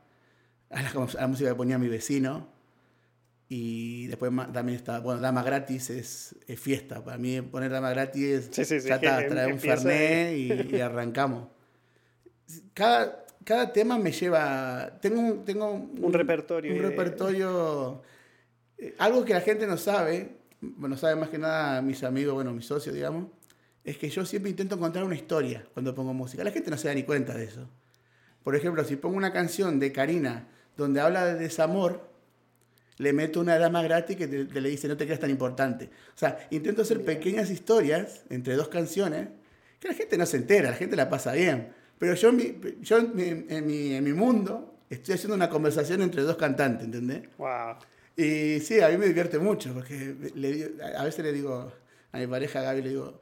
a 0.70 0.82
la, 0.84 0.90
a 0.90 1.22
la 1.22 1.28
música 1.28 1.50
que 1.50 1.56
ponía 1.56 1.78
mi 1.80 1.88
vecino. 1.88 2.58
Y 3.52 4.06
después 4.06 4.32
también 4.54 4.78
está, 4.78 5.00
bueno, 5.00 5.22
Dama 5.22 5.42
Gratis 5.42 5.90
es, 5.90 6.36
es 6.46 6.60
fiesta. 6.60 7.04
Para 7.04 7.18
mí 7.18 7.42
poner 7.42 7.72
Dama 7.72 7.90
Gratis 7.90 8.24
es 8.24 8.50
Sí, 8.52 8.64
sí, 8.64 8.80
sí, 8.80 8.90
traer 9.00 9.52
un 9.52 9.58
Fernet 9.60 10.38
y, 10.38 10.76
y 10.76 10.80
arrancamos. 10.82 11.48
Cada, 12.76 13.26
cada 13.44 13.72
tema 13.74 13.98
me 13.98 14.12
lleva, 14.12 15.00
tengo 15.02 15.22
un, 15.22 15.46
tengo 15.46 15.72
Un 15.72 16.14
repertorio 16.14 16.74
Un 16.74 16.82
repertorio, 16.82 18.02
eh, 18.78 18.96
algo 18.98 19.26
que 19.26 19.34
la 19.34 19.42
gente 19.42 19.66
no 19.68 19.78
sabe, 19.78 20.38
bueno, 20.62 20.98
sabe 20.98 21.16
más 21.16 21.30
que 21.30 21.38
nada 21.38 21.82
mis 21.82 22.04
amigos, 22.04 22.34
bueno, 22.34 22.54
mis 22.54 22.66
socios, 22.66 22.94
digamos, 22.94 23.28
es 23.84 23.98
que 23.98 24.10
yo 24.10 24.26
siempre 24.26 24.52
intento 24.52 24.76
encontrar 24.76 25.04
una 25.04 25.16
historia 25.16 25.66
cuando 25.74 25.96
pongo 25.96 26.14
música. 26.14 26.44
La 26.44 26.52
gente 26.52 26.70
no 26.70 26.78
se 26.78 26.88
da 26.88 26.94
ni 26.94 27.04
cuenta 27.04 27.34
de 27.34 27.46
eso. 27.46 27.68
Por 28.44 28.56
ejemplo, 28.56 28.84
si 28.84 28.96
pongo 28.96 29.18
una 29.18 29.34
canción 29.34 29.80
de 29.80 29.92
Karina 29.92 30.48
donde 30.78 31.02
habla 31.02 31.26
de 31.26 31.36
desamor, 31.36 32.10
le 32.98 33.14
meto 33.14 33.40
una 33.40 33.58
dama 33.58 33.82
gratis 33.82 34.18
que 34.18 34.28
te, 34.28 34.46
te 34.46 34.62
le 34.62 34.70
dice 34.70 34.88
no 34.88 34.98
te 34.98 35.06
creas 35.06 35.20
tan 35.20 35.30
importante. 35.30 35.90
O 36.16 36.18
sea, 36.18 36.48
intento 36.52 36.82
hacer 36.82 37.04
pequeñas 37.04 37.50
historias 37.50 38.24
entre 38.30 38.56
dos 38.56 38.68
canciones 38.68 39.30
que 39.80 39.88
la 39.88 39.94
gente 39.94 40.18
no 40.18 40.26
se 40.26 40.38
entera, 40.38 40.72
la 40.72 40.76
gente 40.76 40.96
la 40.96 41.10
pasa 41.10 41.32
bien. 41.32 41.70
Pero 42.00 42.14
yo, 42.16 42.32
yo 42.82 42.98
en, 42.98 43.16
mi, 43.16 43.24
en 43.54 43.68
mi- 43.68 43.94
en 43.94 44.04
mi 44.04 44.14
mundo 44.14 44.80
estoy 44.90 45.16
haciendo 45.16 45.36
una 45.36 45.50
conversación 45.50 46.02
entre 46.02 46.24
dos 46.24 46.38
cantantes, 46.38 46.86
¿entendés? 46.86 47.24
Wow. 47.38 47.76
Y 48.16 48.60
sí, 48.62 48.80
a 48.82 48.90
mí 48.90 48.98
me 48.98 49.06
divierte 49.08 49.38
mucho, 49.40 49.74
porque 49.74 50.16
le 50.36 50.72
a 50.96 51.04
veces 51.04 51.24
le 51.24 51.32
digo 51.32 51.72
a 52.12 52.18
mi 52.18 52.28
pareja 52.28 52.62
Gaby, 52.62 52.82
le 52.82 52.90
digo, 52.90 53.20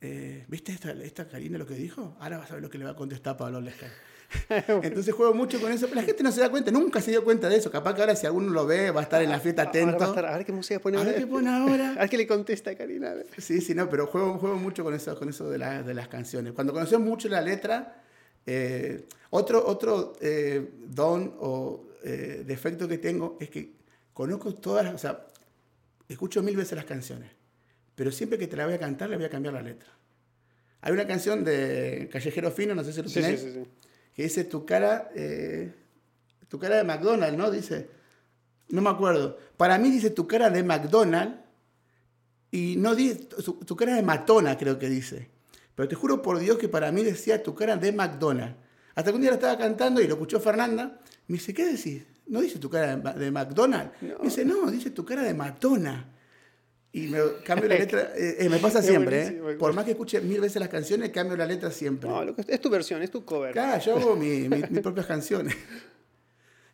eh, 0.00 0.44
¿viste 0.48 0.72
esta, 0.72 0.92
esta 0.92 1.26
Karina 1.26 1.58
lo 1.58 1.66
que 1.66 1.74
dijo? 1.74 2.16
Ahora 2.20 2.38
vas 2.38 2.50
a 2.50 2.54
ver 2.54 2.62
lo 2.62 2.70
que 2.70 2.78
le 2.78 2.84
va 2.84 2.92
a 2.92 2.96
contestar 2.96 3.36
Pablo 3.36 3.60
Lescar. 3.60 3.90
Entonces 4.82 5.14
juego 5.14 5.32
mucho 5.34 5.58
con 5.60 5.72
eso, 5.72 5.86
pero 5.88 6.02
la 6.02 6.06
gente 6.06 6.22
no 6.22 6.30
se 6.30 6.40
da 6.40 6.50
cuenta, 6.50 6.70
nunca 6.70 7.00
se 7.00 7.10
dio 7.10 7.24
cuenta 7.24 7.48
de 7.48 7.56
eso. 7.56 7.70
Capaz 7.70 7.94
que 7.94 8.02
ahora 8.02 8.14
si 8.14 8.26
alguno 8.26 8.50
lo 8.52 8.66
ve, 8.66 8.90
va 8.90 9.00
a 9.00 9.02
estar 9.04 9.22
en 9.22 9.30
la 9.30 9.40
fiesta 9.40 9.62
Ahora 9.62 9.70
atento. 9.70 9.98
va 9.98 10.04
a 10.04 10.08
estar- 10.10 10.26
a 10.26 10.36
ver 10.36 10.46
qué 10.46 10.52
música 10.52 10.78
pone 10.80 10.98
A 10.98 11.00
ver 11.00 11.08
ahora. 11.14 11.18
qué 11.20 11.26
pone 11.26 11.48
ahora. 11.48 11.90
A 11.96 12.00
ver 12.00 12.10
qué 12.10 12.16
le 12.18 12.26
contesta 12.26 12.74
Karina. 12.76 13.14
Sí, 13.38 13.60
sí, 13.62 13.74
no, 13.74 13.88
pero 13.88 14.06
juego, 14.06 14.36
juego 14.38 14.56
mucho 14.56 14.84
con 14.84 14.92
eso, 14.94 15.18
con 15.18 15.28
eso 15.30 15.48
de, 15.50 15.56
la- 15.58 15.82
de 15.82 15.94
las 15.94 16.08
canciones. 16.08 16.52
Cuando 16.52 16.72
conocemos 16.74 17.06
mucho 17.08 17.28
la 17.30 17.40
letra, 17.40 18.02
eh, 18.50 19.04
otro, 19.30 19.66
otro 19.66 20.14
eh, 20.22 20.70
don 20.86 21.34
o 21.38 21.84
eh, 22.02 22.44
defecto 22.46 22.88
que 22.88 22.96
tengo 22.96 23.36
es 23.40 23.50
que 23.50 23.74
conozco 24.14 24.54
todas, 24.54 24.94
o 24.94 24.96
sea, 24.96 25.26
escucho 26.08 26.42
mil 26.42 26.56
veces 26.56 26.76
las 26.76 26.86
canciones, 26.86 27.30
pero 27.94 28.10
siempre 28.10 28.38
que 28.38 28.46
te 28.46 28.56
la 28.56 28.64
voy 28.64 28.74
a 28.74 28.78
cantar 28.78 29.10
le 29.10 29.16
voy 29.16 29.26
a 29.26 29.30
cambiar 29.30 29.52
la 29.52 29.60
letra. 29.62 29.90
Hay 30.80 30.92
una 30.92 31.06
canción 31.06 31.44
de 31.44 32.08
Callejero 32.10 32.50
Fino, 32.50 32.74
no 32.74 32.82
sé 32.84 32.92
si 32.94 33.02
lo 33.02 33.08
Sí, 33.08 33.14
sí, 33.16 33.20
tenés, 33.20 33.40
sí, 33.42 33.52
sí. 33.52 33.64
que 34.14 34.22
dice 34.22 34.44
tu 34.44 34.64
cara, 34.64 35.10
eh, 35.14 35.70
tu 36.48 36.58
cara 36.58 36.76
de 36.76 36.84
McDonald's, 36.84 37.36
¿no? 37.36 37.50
Dice, 37.50 37.90
No 38.70 38.80
me 38.80 38.88
acuerdo. 38.90 39.36
Para 39.58 39.76
mí 39.78 39.90
dice 39.90 40.10
tu 40.10 40.26
cara 40.26 40.48
de 40.50 40.62
McDonald's 40.62 41.36
y 42.50 42.76
no 42.78 42.94
dice 42.94 43.26
tu, 43.26 43.54
tu 43.54 43.76
cara 43.76 43.94
de 43.94 44.02
matona, 44.02 44.56
creo 44.56 44.78
que 44.78 44.88
dice. 44.88 45.28
Pero 45.78 45.86
te 45.88 45.94
juro 45.94 46.20
por 46.20 46.40
Dios 46.40 46.58
que 46.58 46.68
para 46.68 46.90
mí 46.90 47.04
decía 47.04 47.40
tu 47.40 47.54
cara 47.54 47.76
de 47.76 47.92
McDonald's. 47.92 48.56
Hasta 48.96 49.12
que 49.12 49.14
un 49.14 49.20
día 49.22 49.30
la 49.30 49.36
estaba 49.36 49.56
cantando 49.56 50.00
y 50.00 50.08
lo 50.08 50.14
escuchó 50.14 50.40
Fernanda. 50.40 50.98
Me 51.28 51.34
dice, 51.34 51.54
¿qué 51.54 51.66
decís? 51.66 52.02
¿No 52.26 52.40
dice 52.40 52.58
tu 52.58 52.68
cara 52.68 52.96
de, 52.96 53.30
McDonald's? 53.30 53.92
No. 54.00 54.18
Me 54.18 54.24
dice, 54.24 54.44
no, 54.44 54.68
dice 54.72 54.90
tu 54.90 55.04
cara 55.04 55.22
de 55.22 55.34
matona. 55.34 56.12
Y 56.90 57.02
me 57.06 57.20
cambio 57.44 57.68
la 57.68 57.76
letra. 57.78 58.10
eh, 58.16 58.38
eh, 58.40 58.48
me 58.48 58.58
pasa 58.58 58.82
siempre, 58.82 59.26
¿eh? 59.28 59.56
Por 59.56 59.72
más 59.72 59.84
que 59.84 59.92
escuche 59.92 60.20
mil 60.20 60.40
veces 60.40 60.58
las 60.58 60.68
canciones, 60.68 61.10
cambio 61.10 61.36
la 61.36 61.46
letra 61.46 61.70
siempre. 61.70 62.10
No, 62.10 62.24
es 62.48 62.60
tu 62.60 62.70
versión, 62.70 63.00
es 63.02 63.12
tu 63.12 63.24
cover. 63.24 63.52
Claro, 63.52 63.80
yo 63.80 63.96
hago 63.98 64.16
mi- 64.16 64.48
mi- 64.48 64.64
mis 64.68 64.80
propias 64.82 65.06
canciones. 65.06 65.54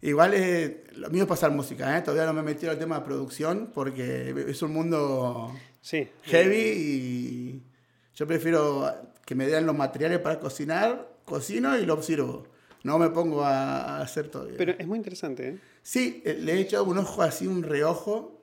Igual 0.00 0.32
eh, 0.34 0.84
lo 0.96 1.10
mío 1.10 1.24
es 1.24 1.28
pasar 1.28 1.50
música, 1.50 1.98
¿eh? 1.98 2.00
Todavía 2.00 2.24
no 2.24 2.32
me 2.32 2.40
he 2.40 2.44
metido 2.54 2.72
al 2.72 2.78
tema 2.78 3.00
de 3.00 3.04
producción 3.04 3.70
porque 3.74 4.34
es 4.48 4.62
un 4.62 4.72
mundo 4.72 5.52
Sí. 5.82 6.08
heavy 6.22 6.56
y 6.56 7.62
yo 8.14 8.26
prefiero 8.26 8.92
que 9.24 9.34
me 9.34 9.46
den 9.46 9.66
los 9.66 9.76
materiales 9.76 10.20
para 10.20 10.38
cocinar, 10.40 11.08
cocino 11.24 11.76
y 11.78 11.86
lo 11.86 12.02
sirvo. 12.02 12.46
No 12.82 12.98
me 12.98 13.08
pongo 13.10 13.42
a, 13.44 14.00
hacer 14.00 14.28
todo. 14.28 14.48
Pero 14.58 14.72
es 14.78 14.86
muy 14.86 14.98
interesante, 14.98 15.48
¿eh? 15.48 15.58
Sí, 15.82 16.22
eh, 16.24 16.34
le 16.38 16.54
he 16.54 16.60
echado 16.60 16.84
un 16.84 16.98
ojo 16.98 17.22
así, 17.22 17.46
un 17.46 17.62
reojo, 17.62 18.42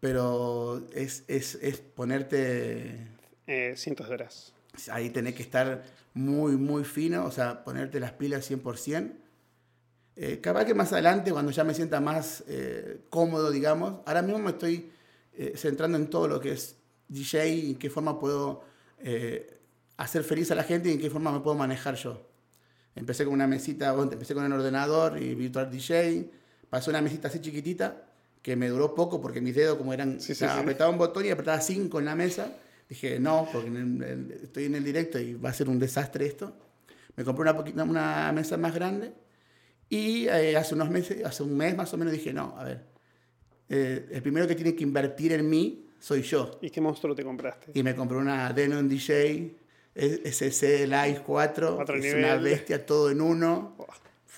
pero 0.00 0.86
es, 0.94 1.24
es, 1.28 1.54
es 1.62 1.78
ponerte 1.80 3.08
Eh, 3.46 3.74
cientos 3.76 4.08
de 4.08 4.14
horas. 4.14 4.52
ahí 4.90 5.10
tenés 5.10 5.34
que 5.34 5.42
estar 5.42 5.84
muy, 6.14 6.56
muy 6.56 6.84
fino, 6.84 7.24
o 7.24 7.30
sea, 7.30 7.64
ponerte 7.64 7.98
las 8.00 8.12
pilas 8.12 8.50
100%. 8.50 9.12
Eh, 10.14 10.40
capaz 10.40 10.66
que 10.66 10.74
más 10.74 10.92
adelante, 10.92 11.32
cuando 11.32 11.52
ya 11.52 11.64
me 11.64 11.72
sienta 11.74 12.00
más 12.00 12.44
eh, 12.46 13.00
cómodo, 13.08 13.50
digamos, 13.50 14.00
ahora 14.04 14.20
mismo 14.20 14.38
me 14.38 14.50
estoy 14.50 14.90
eh, 15.32 15.54
centrando 15.56 15.96
en 15.96 16.10
todo 16.10 16.28
lo 16.28 16.40
que 16.40 16.52
es 16.52 16.76
DJ 17.08 17.48
y 17.48 17.70
en 17.70 17.78
qué 17.78 17.88
forma 17.88 18.20
puedo 18.20 18.62
eh, 19.02 19.58
hacer 19.96 20.24
feliz 20.24 20.50
a 20.50 20.54
la 20.54 20.64
gente 20.64 20.88
y 20.88 20.92
en 20.92 21.00
qué 21.00 21.10
forma 21.10 21.30
me 21.32 21.40
puedo 21.40 21.56
manejar 21.56 21.94
yo. 21.96 22.28
Empecé 22.94 23.24
con 23.24 23.32
una 23.34 23.46
mesita, 23.46 23.92
bueno, 23.92 24.12
empecé 24.12 24.34
con 24.34 24.44
el 24.44 24.52
ordenador 24.52 25.20
y 25.22 25.34
Virtual 25.34 25.70
DJ, 25.70 26.30
pasé 26.68 26.90
una 26.90 27.00
mesita 27.00 27.28
así 27.28 27.40
chiquitita 27.40 28.04
que 28.42 28.56
me 28.56 28.68
duró 28.68 28.94
poco 28.94 29.20
porque 29.20 29.40
mis 29.40 29.54
dedos 29.54 29.78
como 29.78 29.92
eran, 29.92 30.20
Sí, 30.20 30.26
sí, 30.28 30.32
o 30.32 30.34
sea, 30.36 30.54
sí. 30.54 30.60
apretaba 30.60 30.90
un 30.90 30.98
botón 30.98 31.24
y 31.24 31.30
apretaba 31.30 31.60
cinco 31.60 31.98
en 32.00 32.04
la 32.06 32.14
mesa. 32.16 32.52
Dije, 32.88 33.18
no, 33.20 33.48
porque 33.52 33.68
en 33.68 33.76
el- 33.76 34.02
el- 34.02 34.32
estoy 34.42 34.64
en 34.64 34.74
el 34.74 34.84
directo 34.84 35.18
y 35.18 35.34
va 35.34 35.50
a 35.50 35.52
ser 35.54 35.68
un 35.68 35.78
desastre 35.78 36.26
esto. 36.26 36.52
Me 37.16 37.24
compré 37.24 37.42
una, 37.42 37.56
poquita, 37.56 37.84
una 37.84 38.30
mesa 38.32 38.56
más 38.56 38.74
grande 38.74 39.12
y 39.88 40.26
eh, 40.26 40.56
hace 40.56 40.74
unos 40.74 40.90
meses, 40.90 41.24
hace 41.24 41.42
un 41.42 41.56
mes 41.56 41.76
más 41.76 41.92
o 41.94 41.96
menos 41.96 42.12
dije, 42.12 42.32
no, 42.32 42.54
a 42.58 42.64
ver, 42.64 42.84
eh, 43.68 44.08
el 44.10 44.22
primero 44.22 44.46
que 44.46 44.54
tiene 44.54 44.74
que 44.74 44.82
invertir 44.82 45.32
en 45.32 45.48
mí 45.48 45.86
soy 46.02 46.22
yo. 46.22 46.58
¿Y 46.60 46.70
qué 46.70 46.80
monstruo 46.80 47.14
te 47.14 47.22
compraste? 47.22 47.70
Y 47.74 47.82
me 47.84 47.94
compré 47.94 48.18
una 48.18 48.52
Denon 48.52 48.88
DJ 48.88 49.56
SC 49.94 50.86
Live 50.86 51.22
4, 51.24 51.76
Cuatro 51.76 51.96
es 51.96 52.14
una 52.14 52.34
niveles. 52.34 52.42
bestia 52.42 52.84
todo 52.84 53.08
en 53.10 53.20
uno. 53.20 53.74
Buah. 53.78 53.86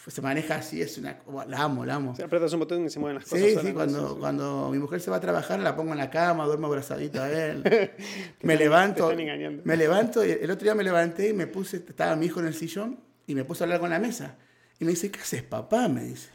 Se 0.09 0.20
maneja 0.20 0.57
así, 0.57 0.83
es 0.83 0.98
una... 0.98 1.22
La 1.48 1.62
amo, 1.62 1.87
la 1.87 1.94
amo. 1.94 2.11
O 2.11 2.14
sea, 2.14 2.27
apretas 2.27 2.53
un 2.53 2.61
botón 2.61 2.85
y 2.85 2.90
se 2.90 2.98
mueven 2.98 3.14
las 3.14 3.24
cosas. 3.24 3.38
Sí, 3.38 3.57
sí, 3.62 3.72
cuando, 3.72 4.18
cuando 4.18 4.68
mi 4.70 4.79
mujer 4.79 5.00
se 5.00 5.11
va 5.11 5.16
a 5.16 5.20
trabajar 5.20 5.59
la 5.61 5.74
pongo 5.74 5.92
en 5.92 5.98
la 5.98 6.11
cama, 6.11 6.44
duermo 6.44 6.66
abrazadito 6.66 7.22
a 7.22 7.33
él. 7.33 7.62
me 8.42 8.57
levanto. 8.57 9.07
te 9.07 9.12
están 9.12 9.20
engañando. 9.20 9.62
Me 9.64 9.79
levanto, 9.79 10.22
y 10.22 10.33
el 10.33 10.50
otro 10.50 10.64
día 10.64 10.74
me 10.74 10.85
levanté 10.85 11.31
y 11.31 11.33
me 11.33 11.46
puse, 11.46 11.79
estaba 11.79 12.14
mi 12.16 12.27
hijo 12.27 12.40
en 12.40 12.48
el 12.48 12.55
sillón 12.55 13.00
y 13.27 13.35
me 13.35 13.46
puse 13.46 13.62
a 13.62 13.64
hablar 13.64 13.81
con 13.81 13.88
la 13.88 13.98
mesa. 13.98 14.37
Y 14.79 14.85
me 14.85 14.90
dice, 14.90 15.11
¿qué 15.11 15.20
haces, 15.20 15.42
papá? 15.42 15.88
Me 15.88 16.05
dice. 16.05 16.29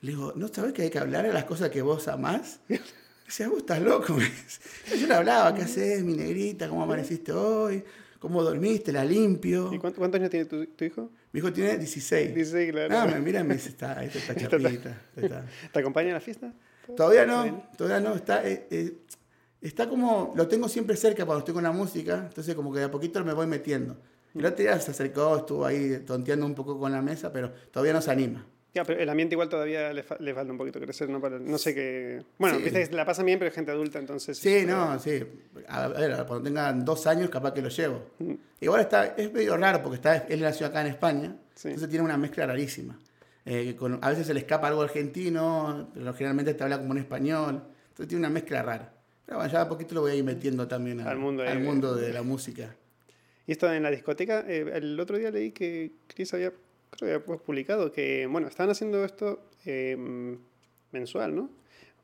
Le 0.00 0.10
digo, 0.10 0.32
¿no 0.34 0.48
sabes 0.48 0.72
que 0.72 0.82
hay 0.82 0.90
que 0.90 0.98
hablar 0.98 1.24
de 1.24 1.32
las 1.32 1.44
cosas 1.44 1.70
que 1.70 1.82
vos 1.82 2.08
amás? 2.08 2.58
Dice, 3.26 3.46
vos 3.48 3.58
estás 3.58 3.80
loco. 3.82 4.16
Yo 5.00 5.06
le 5.06 5.14
hablaba, 5.14 5.54
¿qué 5.54 5.62
haces, 5.62 6.02
mi 6.04 6.14
negrita? 6.14 6.68
¿Cómo 6.68 6.82
amaneciste 6.82 7.32
hoy? 7.32 7.82
¿Cómo 8.20 8.42
dormiste? 8.42 8.92
¿La 8.92 9.04
limpio? 9.04 9.72
¿Y 9.72 9.78
cuánto- 9.78 9.98
cuántos 9.98 10.18
años 10.20 10.30
tiene 10.30 10.46
tu, 10.46 10.64
tu 10.66 10.84
hijo? 10.84 11.10
Mi 11.32 11.40
hijo 11.40 11.52
tiene 11.52 11.76
16. 11.76 12.34
Dice, 12.34 12.70
claro. 12.70 12.96
Ah, 12.96 13.18
mira 13.22 13.44
me 13.44 13.54
dice, 13.54 13.68
está, 13.70 14.02
esta 14.04 14.18
está 14.18 14.34
chapita. 14.36 15.02
está. 15.16 15.44
¿Te 15.72 15.78
acompaña 15.78 16.10
a 16.10 16.14
la 16.14 16.20
fiesta? 16.20 16.52
Todavía 16.96 17.26
no, 17.26 17.68
todavía 17.76 18.00
no. 18.08 18.14
Está, 18.14 18.46
eh, 18.48 18.68
eh, 18.70 18.98
está 19.60 19.88
como, 19.88 20.32
lo 20.36 20.46
tengo 20.46 20.68
siempre 20.68 20.96
cerca 20.96 21.26
cuando 21.26 21.40
estoy 21.40 21.54
con 21.54 21.64
la 21.64 21.72
música, 21.72 22.26
entonces 22.28 22.54
como 22.54 22.72
que 22.72 22.78
de 22.78 22.84
a 22.84 22.90
poquito 22.90 23.22
me 23.24 23.32
voy 23.34 23.46
metiendo. 23.48 23.98
El 24.34 24.44
otro 24.46 24.62
día 24.62 24.78
se 24.80 24.90
acercó, 24.92 25.36
estuvo 25.38 25.64
ahí 25.66 26.02
tonteando 26.06 26.46
un 26.46 26.54
poco 26.54 26.78
con 26.78 26.92
la 26.92 27.02
mesa, 27.02 27.32
pero 27.32 27.50
todavía 27.72 27.92
no 27.92 28.00
se 28.02 28.10
anima. 28.10 28.46
Ya, 28.74 28.84
pero 28.84 29.00
el 29.00 29.08
ambiente 29.08 29.34
igual 29.34 29.48
todavía 29.48 29.90
le, 29.92 30.02
fa- 30.02 30.16
falta 30.18 30.52
un 30.52 30.58
poquito 30.58 30.78
crecer, 30.78 31.08
¿no? 31.08 31.18
Para, 31.20 31.38
no 31.38 31.56
sé 31.56 31.74
qué... 31.74 32.22
Bueno, 32.38 32.58
Sí. 32.58 32.64
viste 32.64 32.90
la 32.94 33.06
pasan 33.06 33.24
bien, 33.24 33.38
pero 33.38 33.48
es 33.48 33.54
gente 33.54 33.70
adulta, 33.70 33.98
entonces... 33.98 34.36
Sí, 34.36 34.54
eh, 34.58 34.64
no, 34.66 34.98
sí. 34.98 35.22
A 35.68 35.88
ver, 35.88 36.14
cuando 36.26 36.42
tengan 36.42 36.84
dos 36.84 37.06
años 37.06 37.30
capaz 37.30 37.52
que 37.54 37.62
lo 37.62 37.70
llevo. 37.70 38.10
Mm. 38.18 38.34
Igual 38.60 38.82
está, 38.82 39.06
es 39.16 39.32
medio 39.32 39.56
raro 39.56 39.82
porque 39.82 39.96
está, 39.96 40.16
él 40.28 40.40
nació 40.42 40.66
acá 40.66 40.82
en 40.82 40.88
España, 40.88 41.36
Sí. 41.54 41.68
entonces 41.68 41.88
tiene 41.88 42.04
una 42.04 42.18
mezcla 42.18 42.44
rarísima. 42.46 42.98
Eh, 43.46 43.74
con- 43.78 43.98
a 44.02 44.10
veces 44.10 44.26
se 44.26 44.34
le 44.34 44.40
escapa 44.40 44.68
algo 44.68 44.82
argentino, 44.82 45.90
pero 45.94 46.12
generalmente 46.12 46.52
te 46.52 46.62
habla 46.62 46.78
como 46.78 46.92
en 46.92 46.98
español, 46.98 47.62
entonces 47.88 48.08
tiene 48.08 48.18
una 48.26 48.30
mezcla 48.30 48.62
rara. 48.62 48.92
Pero 49.24 49.38
bueno, 49.38 49.50
ya 49.52 49.62
a 49.62 49.68
poquito 49.68 49.94
lo 49.94 50.02
voy 50.02 50.12
a 50.12 50.14
ir 50.16 50.24
metiendo 50.24 50.68
también 50.68 51.00
a- 51.00 51.08
Al 51.10 51.16
mundo 51.18 51.42
al 51.44 51.58
de- 51.58 51.64
mundo 51.64 51.94
de 51.94 52.12
la 52.12 52.22
música. 52.22 52.76
Y 53.46 53.52
esto 53.52 53.72
en 53.72 53.82
la 53.84 53.90
discoteca, 53.90 54.44
eh, 54.46 54.70
el 54.74 54.98
otro 55.00 55.16
día 55.16 55.30
leí 55.30 55.52
que 55.52 55.92
Chris 56.08 56.34
había, 56.34 56.52
creo 56.90 57.08
que 57.08 57.14
había 57.14 57.26
pu- 57.26 57.40
publicado 57.42 57.92
que, 57.92 58.26
bueno, 58.26 58.48
estaban 58.48 58.70
haciendo 58.70 59.04
esto 59.04 59.48
eh, 59.64 59.96
mensual, 60.92 61.34
¿no? 61.34 61.50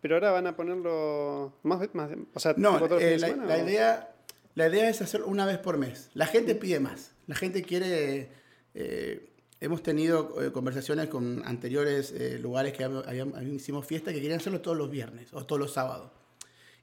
Pero 0.00 0.16
ahora 0.16 0.32
van 0.32 0.46
a 0.48 0.56
ponerlo 0.56 1.58
más, 1.62 1.94
más 1.94 2.10
o 2.34 2.40
sea, 2.40 2.54
No, 2.56 2.78
eh, 2.98 3.18
la, 3.18 3.28
semana, 3.28 3.46
la 3.56 3.62
¿o? 3.62 3.66
idea, 3.66 4.14
la 4.54 4.68
idea 4.68 4.88
es 4.88 5.00
hacerlo 5.00 5.26
una 5.28 5.46
vez 5.46 5.58
por 5.58 5.78
mes. 5.78 6.10
La 6.14 6.26
gente 6.26 6.54
pide 6.56 6.80
más. 6.80 7.12
La 7.26 7.36
gente 7.36 7.62
quiere... 7.62 8.28
eh, 8.74 9.28
hemos 9.60 9.80
tenido 9.84 10.42
eh, 10.42 10.50
conversaciones 10.50 11.06
con 11.06 11.42
anteriores 11.46 12.12
lugares 12.40 12.72
que 12.72 12.82
habíamos- 12.82 13.06
habíamos- 13.06 13.40
hicimos 13.44 13.86
fiesta 13.86 14.12
que 14.12 14.20
querían 14.20 14.40
hacerlo 14.40 14.60
todos 14.60 14.76
los 14.76 14.90
viernes 14.90 15.32
o 15.32 15.46
todos 15.46 15.60
los 15.60 15.72
sábados. 15.72 16.10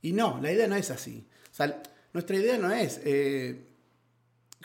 Y 0.01 0.13
no, 0.13 0.39
la 0.41 0.53
idea 0.53 0.67
no 0.67 0.77
es 0.77 0.89
así. 0.89 1.27
O 1.51 1.53
sea, 1.53 1.83
nuestra 2.13 2.37
idea 2.37 2.57
no 2.57 2.71
es... 2.71 3.01
eh, 3.03 3.65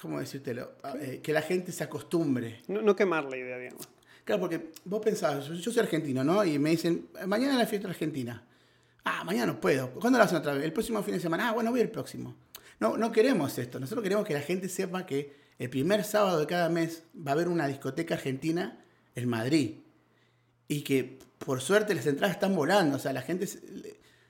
¿Cómo 0.00 0.18
decírtelo? 0.20 0.72
Eh, 1.00 1.20
que 1.22 1.32
la 1.32 1.42
gente 1.42 1.72
se 1.72 1.84
acostumbre. 1.84 2.62
No, 2.68 2.82
no 2.82 2.96
quemar 2.96 3.24
la 3.24 3.36
idea, 3.36 3.58
digamos. 3.58 3.88
Claro, 4.24 4.40
porque 4.40 4.72
vos 4.84 5.00
pensabas, 5.02 5.46
yo, 5.46 5.54
yo 5.54 5.70
soy 5.70 5.80
argentino, 5.82 6.24
¿no? 6.24 6.44
Y 6.44 6.58
me 6.58 6.70
dicen, 6.70 7.08
mañana 7.26 7.52
es 7.52 7.58
la 7.58 7.66
fiesta 7.66 7.88
argentina. 7.88 8.42
Ah, 9.04 9.22
mañana 9.24 9.52
no 9.52 9.60
puedo. 9.60 9.90
¿Cuándo 9.90 10.18
la 10.18 10.24
hacen 10.24 10.38
otra 10.38 10.54
vez? 10.54 10.64
El 10.64 10.72
próximo 10.72 11.02
fin 11.02 11.14
de 11.14 11.20
semana. 11.20 11.50
Ah, 11.50 11.52
bueno, 11.52 11.70
voy 11.70 11.80
el 11.80 11.90
próximo. 11.90 12.34
No, 12.80 12.96
no 12.96 13.12
queremos 13.12 13.58
esto. 13.58 13.78
Nosotros 13.78 14.02
queremos 14.02 14.26
que 14.26 14.34
la 14.34 14.40
gente 14.40 14.68
sepa 14.68 15.04
que 15.04 15.36
el 15.58 15.70
primer 15.70 16.04
sábado 16.04 16.40
de 16.40 16.46
cada 16.46 16.68
mes 16.70 17.04
va 17.14 17.32
a 17.32 17.34
haber 17.34 17.48
una 17.48 17.68
discoteca 17.68 18.14
argentina 18.14 18.82
en 19.14 19.28
Madrid. 19.28 19.76
Y 20.68 20.82
que 20.82 21.18
por 21.38 21.60
suerte 21.60 21.94
las 21.94 22.06
entradas 22.06 22.34
están 22.34 22.54
volando. 22.56 22.96
O 22.96 22.98
sea, 22.98 23.12
la 23.12 23.20
gente 23.20 23.46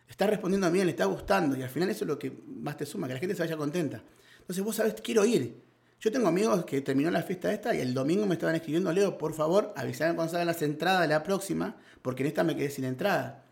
está 0.09 0.27
respondiendo 0.27 0.71
bien, 0.73 0.87
le 0.87 0.91
está 0.91 1.05
gustando. 1.05 1.57
Y 1.57 1.63
al 1.63 1.71
final 1.71 1.89
eso 1.89 2.05
es 2.05 2.09
lo 2.09 2.19
que 2.19 2.33
más 2.47 2.77
te 2.77 2.85
suma, 2.85 3.07
que 3.07 3.15
la 3.15 3.21
gente 3.21 3.37
se 3.37 3.43
vaya 3.43 3.57
contenta. 3.57 4.03
Entonces 4.45 4.63
vos 4.65 4.77
sabés, 4.77 4.95
quiero 5.03 5.25
ir. 5.25 5.63
Yo 6.01 6.13
tengo 6.13 6.29
amigos 6.29 6.67
que 6.67 6.83
terminó 6.83 7.11
la 7.11 7.23
fiesta 7.23 7.51
esta 7.51 7.75
y 7.75 7.81
el 7.81 7.95
domingo 7.95 8.27
me 8.27 8.35
estaban 8.35 8.55
escribiendo, 8.55 8.93
Leo, 8.93 9.17
por 9.17 9.33
favor, 9.33 9.73
avisame 9.75 10.15
cuando 10.15 10.33
salgan 10.33 10.49
las 10.49 10.61
entradas 10.61 11.01
de 11.03 11.09
la 11.09 11.23
próxima, 11.23 11.77
porque 12.03 12.23
en 12.23 12.27
esta 12.27 12.45
me 12.45 12.55
quedé 12.55 12.69
sin 12.69 12.85
entrada. 12.85 13.45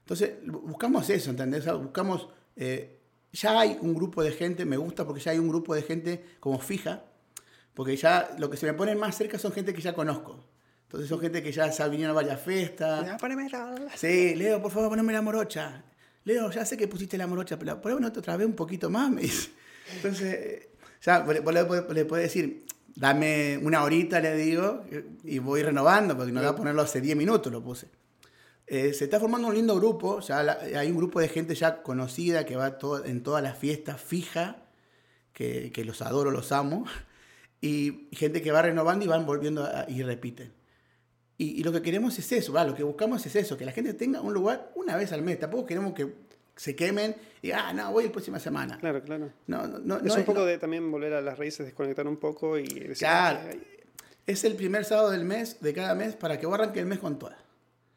Entonces, 0.00 0.32
bu- 0.44 0.62
buscamos 0.62 1.08
eso, 1.10 1.30
¿entendés? 1.30 1.60
O 1.60 1.64
sea, 1.64 1.74
buscamos, 1.74 2.28
eh, 2.56 2.98
ya 3.32 3.60
hay 3.60 3.78
un 3.80 3.94
grupo 3.94 4.20
de 4.24 4.32
gente, 4.32 4.64
me 4.64 4.76
gusta 4.76 5.06
porque 5.06 5.20
ya 5.20 5.30
hay 5.30 5.38
un 5.38 5.48
grupo 5.48 5.76
de 5.76 5.82
gente 5.82 6.24
como 6.40 6.58
fija, 6.58 7.04
porque 7.72 7.96
ya 7.96 8.34
lo 8.38 8.50
que 8.50 8.56
se 8.56 8.66
me 8.66 8.74
pone 8.74 8.96
más 8.96 9.16
cerca 9.16 9.38
son 9.38 9.52
gente 9.52 9.72
que 9.72 9.80
ya 9.80 9.94
conozco. 9.94 10.44
Entonces 10.86 11.08
son 11.08 11.20
gente 11.20 11.40
que 11.42 11.52
ya, 11.52 11.70
ya 11.70 11.86
vinieron 11.86 12.10
a 12.10 12.14
varias 12.14 12.40
fiestas. 12.40 13.00
Poneme 13.16 13.48
la- 13.48 13.76
Sí, 13.96 14.34
Leo, 14.34 14.60
por 14.60 14.72
favor, 14.72 14.88
poneme 14.90 15.12
la 15.12 15.22
morocha. 15.22 15.84
Leo, 16.24 16.50
ya 16.50 16.64
sé 16.66 16.76
que 16.76 16.88
pusiste 16.88 17.16
la 17.16 17.26
morocha, 17.28 17.56
pero 17.58 17.80
poneme 17.80 18.06
otra 18.08 18.36
vez 18.36 18.46
un 18.46 18.54
poquito 18.54 18.90
más, 18.90 19.08
me 19.08 19.22
dice. 19.22 19.50
Entonces, 19.96 20.68
ya 21.02 21.20
vos 21.20 21.34
le, 21.34 22.04
decir, 22.22 22.64
dame 22.94 23.58
una 23.62 23.82
horita, 23.82 24.20
le 24.20 24.34
digo, 24.36 24.84
y 25.24 25.38
voy 25.38 25.62
renovando, 25.62 26.16
porque 26.16 26.32
no 26.32 26.42
da 26.42 26.50
a 26.50 26.56
ponerlo 26.56 26.82
hace 26.82 27.00
10 27.00 27.16
minutos, 27.16 27.52
lo 27.52 27.62
puse. 27.62 27.88
Eh, 28.66 28.94
se 28.94 29.04
está 29.04 29.18
formando 29.20 29.48
un 29.48 29.54
lindo 29.54 29.74
grupo, 29.76 30.20
ya 30.20 30.42
la- 30.42 30.58
hay 30.76 30.90
un 30.90 30.96
grupo 30.96 31.20
de 31.20 31.28
gente 31.28 31.54
ya 31.54 31.82
conocida 31.82 32.46
que 32.46 32.56
va 32.56 32.78
todo- 32.78 33.04
en 33.04 33.22
todas 33.22 33.42
las 33.42 33.58
fiestas 33.58 34.00
fija, 34.00 34.62
que, 35.32 35.70
los 35.84 36.00
adoro, 36.02 36.30
los 36.30 36.52
amo, 36.52 36.84
y 37.60 38.08
gente 38.12 38.42
que 38.42 38.52
va 38.52 38.62
renovando 38.62 39.04
y 39.04 39.08
van 39.08 39.26
volviendo 39.26 39.68
y 39.88 40.02
repiten. 40.02 40.52
Y, 41.38 41.58
y 41.60 41.64
lo 41.64 41.72
que 41.72 41.82
queremos 41.82 42.18
es 42.18 42.30
eso, 42.32 42.52
lo 42.64 42.74
que 42.74 42.82
buscamos 42.84 43.24
es 43.26 43.34
eso, 43.36 43.56
que 43.56 43.64
la 43.64 43.72
gente 43.72 43.94
tenga 43.94 44.20
un 44.20 44.32
lugar 44.32 44.70
una 44.76 44.96
vez 44.96 45.12
al 45.12 45.22
mes. 45.22 45.38
Tampoco 45.40 45.66
queremos 45.66 45.92
que 45.94 46.12
se 46.56 46.76
quemen 46.76 47.16
y, 47.40 47.50
ah, 47.52 47.72
no, 47.72 47.90
voy 47.92 48.04
la 48.04 48.12
próxima 48.12 48.38
semana. 48.38 48.78
Claro, 48.78 49.02
claro. 49.02 49.32
No, 49.46 49.66
no, 49.66 49.78
no, 49.78 49.96
es 49.96 50.02
no 50.04 50.14
un 50.14 50.20
es- 50.20 50.26
poco 50.26 50.44
de 50.44 50.58
también 50.58 50.90
volver 50.90 51.14
a 51.14 51.20
las 51.20 51.38
raíces, 51.38 51.66
desconectar 51.66 52.06
un 52.06 52.16
poco 52.18 52.58
y 52.58 52.64
decir, 52.66 52.96
Claro. 52.98 53.40
"Ay, 53.50 53.62
Es 54.26 54.44
el 54.44 54.54
primer 54.54 54.84
sábado 54.84 55.10
del 55.10 55.24
mes, 55.24 55.60
de 55.60 55.72
cada 55.74 55.94
mes, 55.96 56.14
para 56.14 56.38
que 56.38 56.46
vos 56.46 56.54
arranques 56.54 56.80
el 56.80 56.86
mes 56.86 57.00
con 57.00 57.18
todas. 57.18 57.38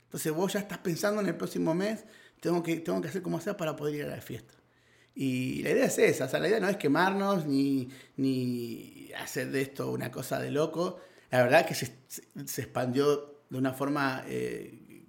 Entonces 0.05 0.31
vos 0.31 0.51
ya 0.53 0.59
estás 0.59 0.79
pensando 0.79 1.21
en 1.21 1.27
el 1.27 1.35
próximo 1.35 1.75
mes, 1.75 2.03
tengo 2.39 2.63
que, 2.63 2.77
tengo 2.77 2.99
que 3.01 3.09
hacer 3.09 3.21
como 3.21 3.39
sea 3.39 3.55
para 3.55 3.75
poder 3.75 3.95
ir 3.95 4.03
a 4.05 4.07
la 4.07 4.21
fiesta. 4.21 4.53
Y 5.13 5.61
la 5.61 5.69
idea 5.69 5.85
es 5.85 5.97
esa, 5.99 6.25
o 6.25 6.27
sea, 6.27 6.39
la 6.39 6.47
idea 6.47 6.59
no 6.59 6.67
es 6.67 6.77
quemarnos 6.77 7.45
ni, 7.45 7.89
ni 8.17 9.11
hacer 9.19 9.51
de 9.51 9.61
esto 9.61 9.91
una 9.91 10.11
cosa 10.11 10.39
de 10.39 10.49
loco. 10.51 10.99
La 11.29 11.43
verdad 11.43 11.65
que 11.67 11.75
se, 11.75 11.93
se 12.45 12.61
expandió 12.63 13.41
de 13.49 13.57
una 13.59 13.73
forma 13.73 14.23
eh, 14.27 15.05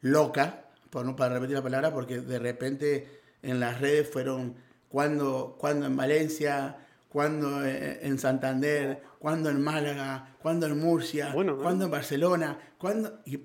loca, 0.00 0.63
por 0.94 1.04
no 1.04 1.16
para 1.16 1.34
repetir 1.34 1.56
la 1.56 1.62
palabra, 1.62 1.92
porque 1.92 2.20
de 2.20 2.38
repente 2.38 3.08
en 3.42 3.58
las 3.58 3.80
redes 3.80 4.08
fueron 4.08 4.54
cuando, 4.88 5.56
cuando 5.58 5.86
en 5.86 5.96
Valencia, 5.96 6.76
cuando 7.08 7.66
en 7.66 8.16
Santander, 8.16 9.02
cuando 9.18 9.50
en 9.50 9.60
Málaga, 9.60 10.36
cuando 10.40 10.66
en 10.66 10.78
Murcia, 10.78 11.32
cuando 11.32 11.86
en 11.86 11.90
Barcelona, 11.90 12.58
cuando, 12.78 13.18
y, 13.24 13.40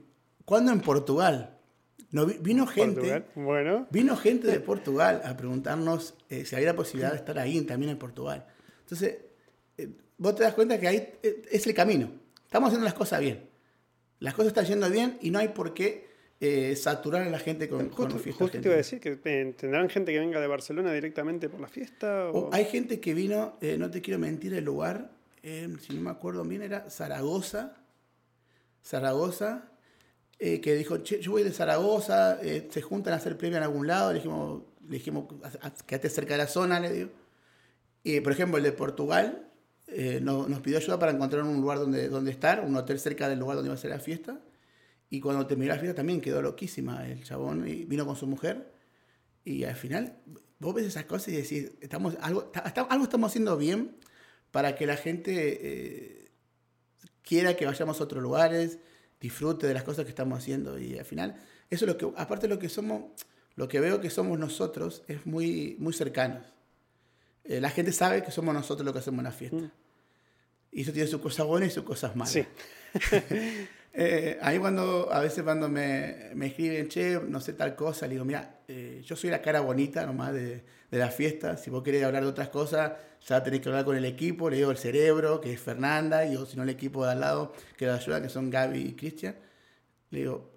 cuando 0.46 0.72
en 0.72 0.80
Portugal. 0.82 1.58
No, 2.12 2.28
vino 2.28 2.68
gente, 2.68 3.26
bueno. 3.34 3.88
vino 3.90 4.16
gente 4.16 4.46
de 4.46 4.60
Portugal 4.60 5.22
a 5.26 5.36
preguntarnos 5.36 6.14
eh, 6.30 6.46
si 6.46 6.56
había 6.56 6.68
la 6.68 6.76
posibilidad 6.76 7.12
de 7.12 7.18
estar 7.18 7.40
ahí 7.40 7.60
también 7.62 7.92
en 7.92 7.98
Portugal. 7.98 8.46
Entonces, 8.82 9.18
eh, 9.78 9.90
vos 10.20 10.36
te 10.36 10.44
das 10.44 10.54
cuenta 10.54 10.80
que 10.80 10.88
ahí 10.88 10.98
eh, 11.24 11.42
es 11.50 11.66
el 11.66 11.74
camino. 11.74 12.12
Estamos 12.44 12.68
haciendo 12.68 12.86
las 12.86 12.94
cosas 12.94 13.20
bien. 13.20 13.50
Las 14.20 14.36
cosas 14.36 14.50
están 14.50 14.66
yendo 14.66 14.90
bien 14.90 15.18
y 15.22 15.32
no 15.32 15.40
hay 15.40 15.48
por 15.48 15.74
qué 15.74 16.09
saturar 16.76 17.24
a 17.24 17.30
la 17.30 17.40
gente 17.40 17.68
con, 17.68 17.90
justo, 17.90 18.16
con 18.16 18.34
Justo 18.34 18.50
te 18.50 18.68
iba 18.68 18.74
a 18.74 18.78
decir 18.78 19.00
que 19.00 19.16
tendrán 19.18 19.90
gente 19.90 20.14
que 20.14 20.20
venga 20.20 20.40
de 20.40 20.48
Barcelona 20.48 20.94
directamente 20.94 21.50
por 21.50 21.60
la 21.60 21.68
fiesta. 21.68 22.30
O... 22.32 22.50
hay 22.54 22.66
gente 22.66 23.00
que 23.00 23.14
vino, 23.14 23.58
no 23.78 23.92
te 23.92 24.02
quiero 24.02 24.20
mentir, 24.20 24.54
el 24.54 24.64
lugar, 24.64 25.12
si 25.44 25.94
no 25.94 26.02
me 26.02 26.10
acuerdo 26.12 26.44
bien, 26.44 26.62
era 26.62 26.90
Zaragoza. 26.90 27.76
Zaragoza 28.84 29.70
eh, 30.42 30.62
que 30.62 30.74
dijo, 30.76 31.04
yo 31.04 31.32
voy 31.32 31.44
de 31.44 31.52
Zaragoza, 31.52 32.40
eh, 32.42 32.70
se 32.72 32.82
juntan 32.82 33.14
a 33.14 33.18
hacer 33.18 33.38
premio 33.38 33.58
en 33.58 33.64
algún 33.64 33.88
lado, 33.88 34.14
le 34.14 34.20
dijimos, 34.20 34.64
le 34.88 34.98
dijimos 34.98 35.26
quédate 35.86 36.10
cerca 36.10 36.36
de 36.36 36.38
la 36.38 36.48
zona, 36.48 36.80
le 36.80 36.94
digo. 36.94 37.10
Y, 38.04 38.22
por 38.22 38.32
ejemplo, 38.32 38.58
el 38.58 38.64
de 38.64 38.72
Portugal 38.72 39.50
eh, 39.88 40.22
nos, 40.22 40.48
pidió 40.62 40.78
ayuda 40.78 40.98
para 40.98 41.12
encontrar 41.12 41.44
un 41.44 41.60
lugar 41.60 41.80
donde, 41.80 42.08
donde 42.08 42.32
estar, 42.32 42.62
un 42.62 42.74
hotel 42.78 43.00
cerca 43.00 43.28
del 43.28 43.40
lugar 43.40 43.58
donde 43.58 43.68
iba 43.68 43.76
a 43.76 43.78
ser 43.78 43.90
la 43.90 44.00
fiesta. 44.00 44.40
Y 45.10 45.20
cuando 45.20 45.46
terminó 45.48 45.74
la 45.74 45.80
fiesta 45.80 45.96
también 45.96 46.22
quedó 46.22 46.42
loquísima 46.42 47.08
el 47.08 47.24
chabón, 47.24 47.68
y 47.68 47.86
vino 47.86 48.06
con 48.06 48.16
su 48.16 48.28
mujer. 48.28 48.72
Y 49.44 49.64
al 49.64 49.76
final, 49.76 50.20
vos 50.60 50.76
ves 50.76 50.86
esas 50.86 51.06
cosas 51.06 51.30
y 51.30 51.38
decís, 51.38 51.72
estamos, 51.82 52.16
algo, 52.22 52.52
algo 52.90 53.04
estamos 53.04 53.32
haciendo 53.32 53.58
bien 53.58 53.98
para 54.52 54.76
que 54.76 54.86
la 54.86 54.98
gente 54.98 56.20
quiera 57.30 57.56
que 57.56 57.66
vayamos 57.66 58.02
a 58.02 58.04
otros 58.04 58.24
lugares, 58.24 58.80
disfrute 59.22 59.68
de 59.68 59.74
las 59.76 59.84
cosas 59.84 60.06
que 60.06 60.10
estamos 60.10 60.40
haciendo 60.40 60.80
y 60.80 60.98
al 60.98 61.06
final, 61.06 61.36
eso 61.70 61.86
es 61.86 61.92
lo 61.92 61.98
que, 61.98 62.12
aparte 62.20 62.48
de 62.48 62.56
lo 62.56 62.60
que 62.60 62.70
somos, 62.70 63.04
lo 63.56 63.68
que 63.68 63.80
veo 63.80 64.02
que 64.02 64.10
somos 64.10 64.40
nosotros 64.40 65.04
es 65.08 65.28
muy, 65.28 65.76
muy 65.80 65.94
cercanos. 65.94 66.46
Eh, 67.44 67.62
la 67.62 67.70
gente 67.70 67.92
sabe 67.92 68.24
que 68.24 68.32
somos 68.32 68.54
nosotros 68.54 68.84
lo 68.84 68.94
que 68.94 69.00
hacemos 69.00 69.20
en 69.20 69.26
la 69.26 69.32
fiesta. 69.32 69.58
Mm. 69.58 69.72
Y 70.72 70.82
eso 70.82 70.92
tiene 70.92 71.08
sus 71.08 71.22
cosas 71.22 71.46
buenas 71.46 71.70
y 71.70 71.72
sus 71.72 71.84
cosas 71.84 72.16
malas. 72.16 72.34
Sí. 72.34 72.46
Eh, 73.94 74.38
ahí 74.42 74.60
cuando, 74.60 75.12
a 75.12 75.20
veces 75.20 75.44
cuando 75.44 75.68
me, 75.68 76.30
me, 76.36 76.48
escriben, 76.48 76.88
che, 76.88 77.20
no 77.20 77.42
sé 77.42 77.54
tal 77.54 77.76
cosa, 77.76 78.06
le 78.08 78.14
digo, 78.14 78.26
mira, 78.26 78.60
eh, 78.68 79.02
yo 79.04 79.16
soy 79.16 79.30
la 79.30 79.42
cara 79.42 79.62
bonita 79.62 80.06
nomás 80.06 80.34
de, 80.34 80.64
de, 80.92 80.98
la 80.98 81.10
fiesta, 81.10 81.58
si 81.58 81.70
vos 81.70 81.84
querés 81.84 82.04
hablar 82.04 82.24
de 82.24 82.30
otras 82.30 82.50
cosas, 82.50 82.94
ya 83.28 83.44
tenés 83.44 83.62
que 83.62 83.70
hablar 83.70 83.86
con 83.86 83.96
el 83.96 84.06
equipo, 84.06 84.50
le 84.50 84.58
digo 84.58 84.72
el 84.72 84.78
cerebro, 84.78 85.42
que 85.42 85.54
es 85.54 85.60
Fernanda, 85.60 86.26
y 86.26 86.36
o 86.36 86.46
si 86.46 86.56
no 86.56 86.64
el 86.64 86.70
equipo 86.70 87.06
de 87.06 87.12
al 87.14 87.20
lado, 87.20 87.54
que 87.78 87.88
la 87.88 87.96
ayuda, 87.96 88.22
que 88.22 88.30
son 88.30 88.50
Gaby 88.50 88.80
y 88.80 88.94
Cristian. 88.94 89.36
Le 90.12 90.20
digo, 90.20 90.52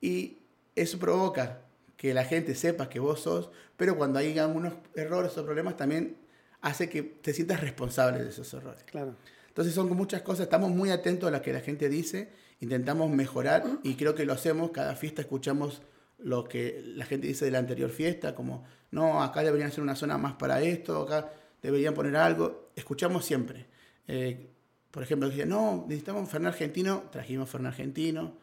y 0.00 0.38
eso 0.74 0.98
provoca 0.98 1.62
que 1.96 2.14
la 2.14 2.24
gente 2.24 2.54
sepa 2.54 2.88
que 2.88 2.98
vos 2.98 3.20
sos, 3.20 3.50
pero 3.76 3.96
cuando 3.96 4.18
hay 4.18 4.38
algunos 4.38 4.74
errores 4.94 5.36
o 5.36 5.44
problemas 5.44 5.76
también 5.76 6.16
hace 6.62 6.88
que 6.88 7.02
te 7.02 7.32
sientas 7.32 7.60
responsable 7.60 8.22
de 8.22 8.30
esos 8.30 8.52
errores. 8.54 8.82
Claro. 8.84 9.14
Entonces 9.48 9.74
son 9.74 9.88
muchas 9.94 10.22
cosas, 10.22 10.44
estamos 10.44 10.70
muy 10.70 10.90
atentos 10.90 11.28
a 11.28 11.30
lo 11.30 11.42
que 11.42 11.52
la 11.52 11.60
gente 11.60 11.88
dice, 11.88 12.30
intentamos 12.60 13.10
mejorar 13.10 13.64
y 13.82 13.94
creo 13.94 14.14
que 14.14 14.24
lo 14.24 14.32
hacemos, 14.32 14.70
cada 14.70 14.94
fiesta 14.94 15.22
escuchamos 15.22 15.82
lo 16.18 16.44
que 16.44 16.82
la 16.84 17.06
gente 17.06 17.26
dice 17.26 17.46
de 17.46 17.50
la 17.50 17.58
anterior 17.58 17.90
fiesta, 17.90 18.34
como, 18.34 18.64
no, 18.90 19.22
acá 19.22 19.42
deberían 19.42 19.72
ser 19.72 19.82
una 19.82 19.96
zona 19.96 20.18
más 20.18 20.34
para 20.34 20.60
esto, 20.60 21.02
acá 21.02 21.32
deberían 21.62 21.94
poner 21.94 22.16
algo, 22.16 22.70
escuchamos 22.76 23.24
siempre. 23.24 23.66
Eh, 24.06 24.50
por 24.90 25.02
ejemplo, 25.02 25.28
decían, 25.28 25.48
no, 25.48 25.84
necesitamos 25.88 26.22
un 26.22 26.28
Fernet 26.28 26.52
argentino, 26.52 27.04
trajimos 27.10 27.48
Fernet 27.48 27.72
argentino. 27.72 28.36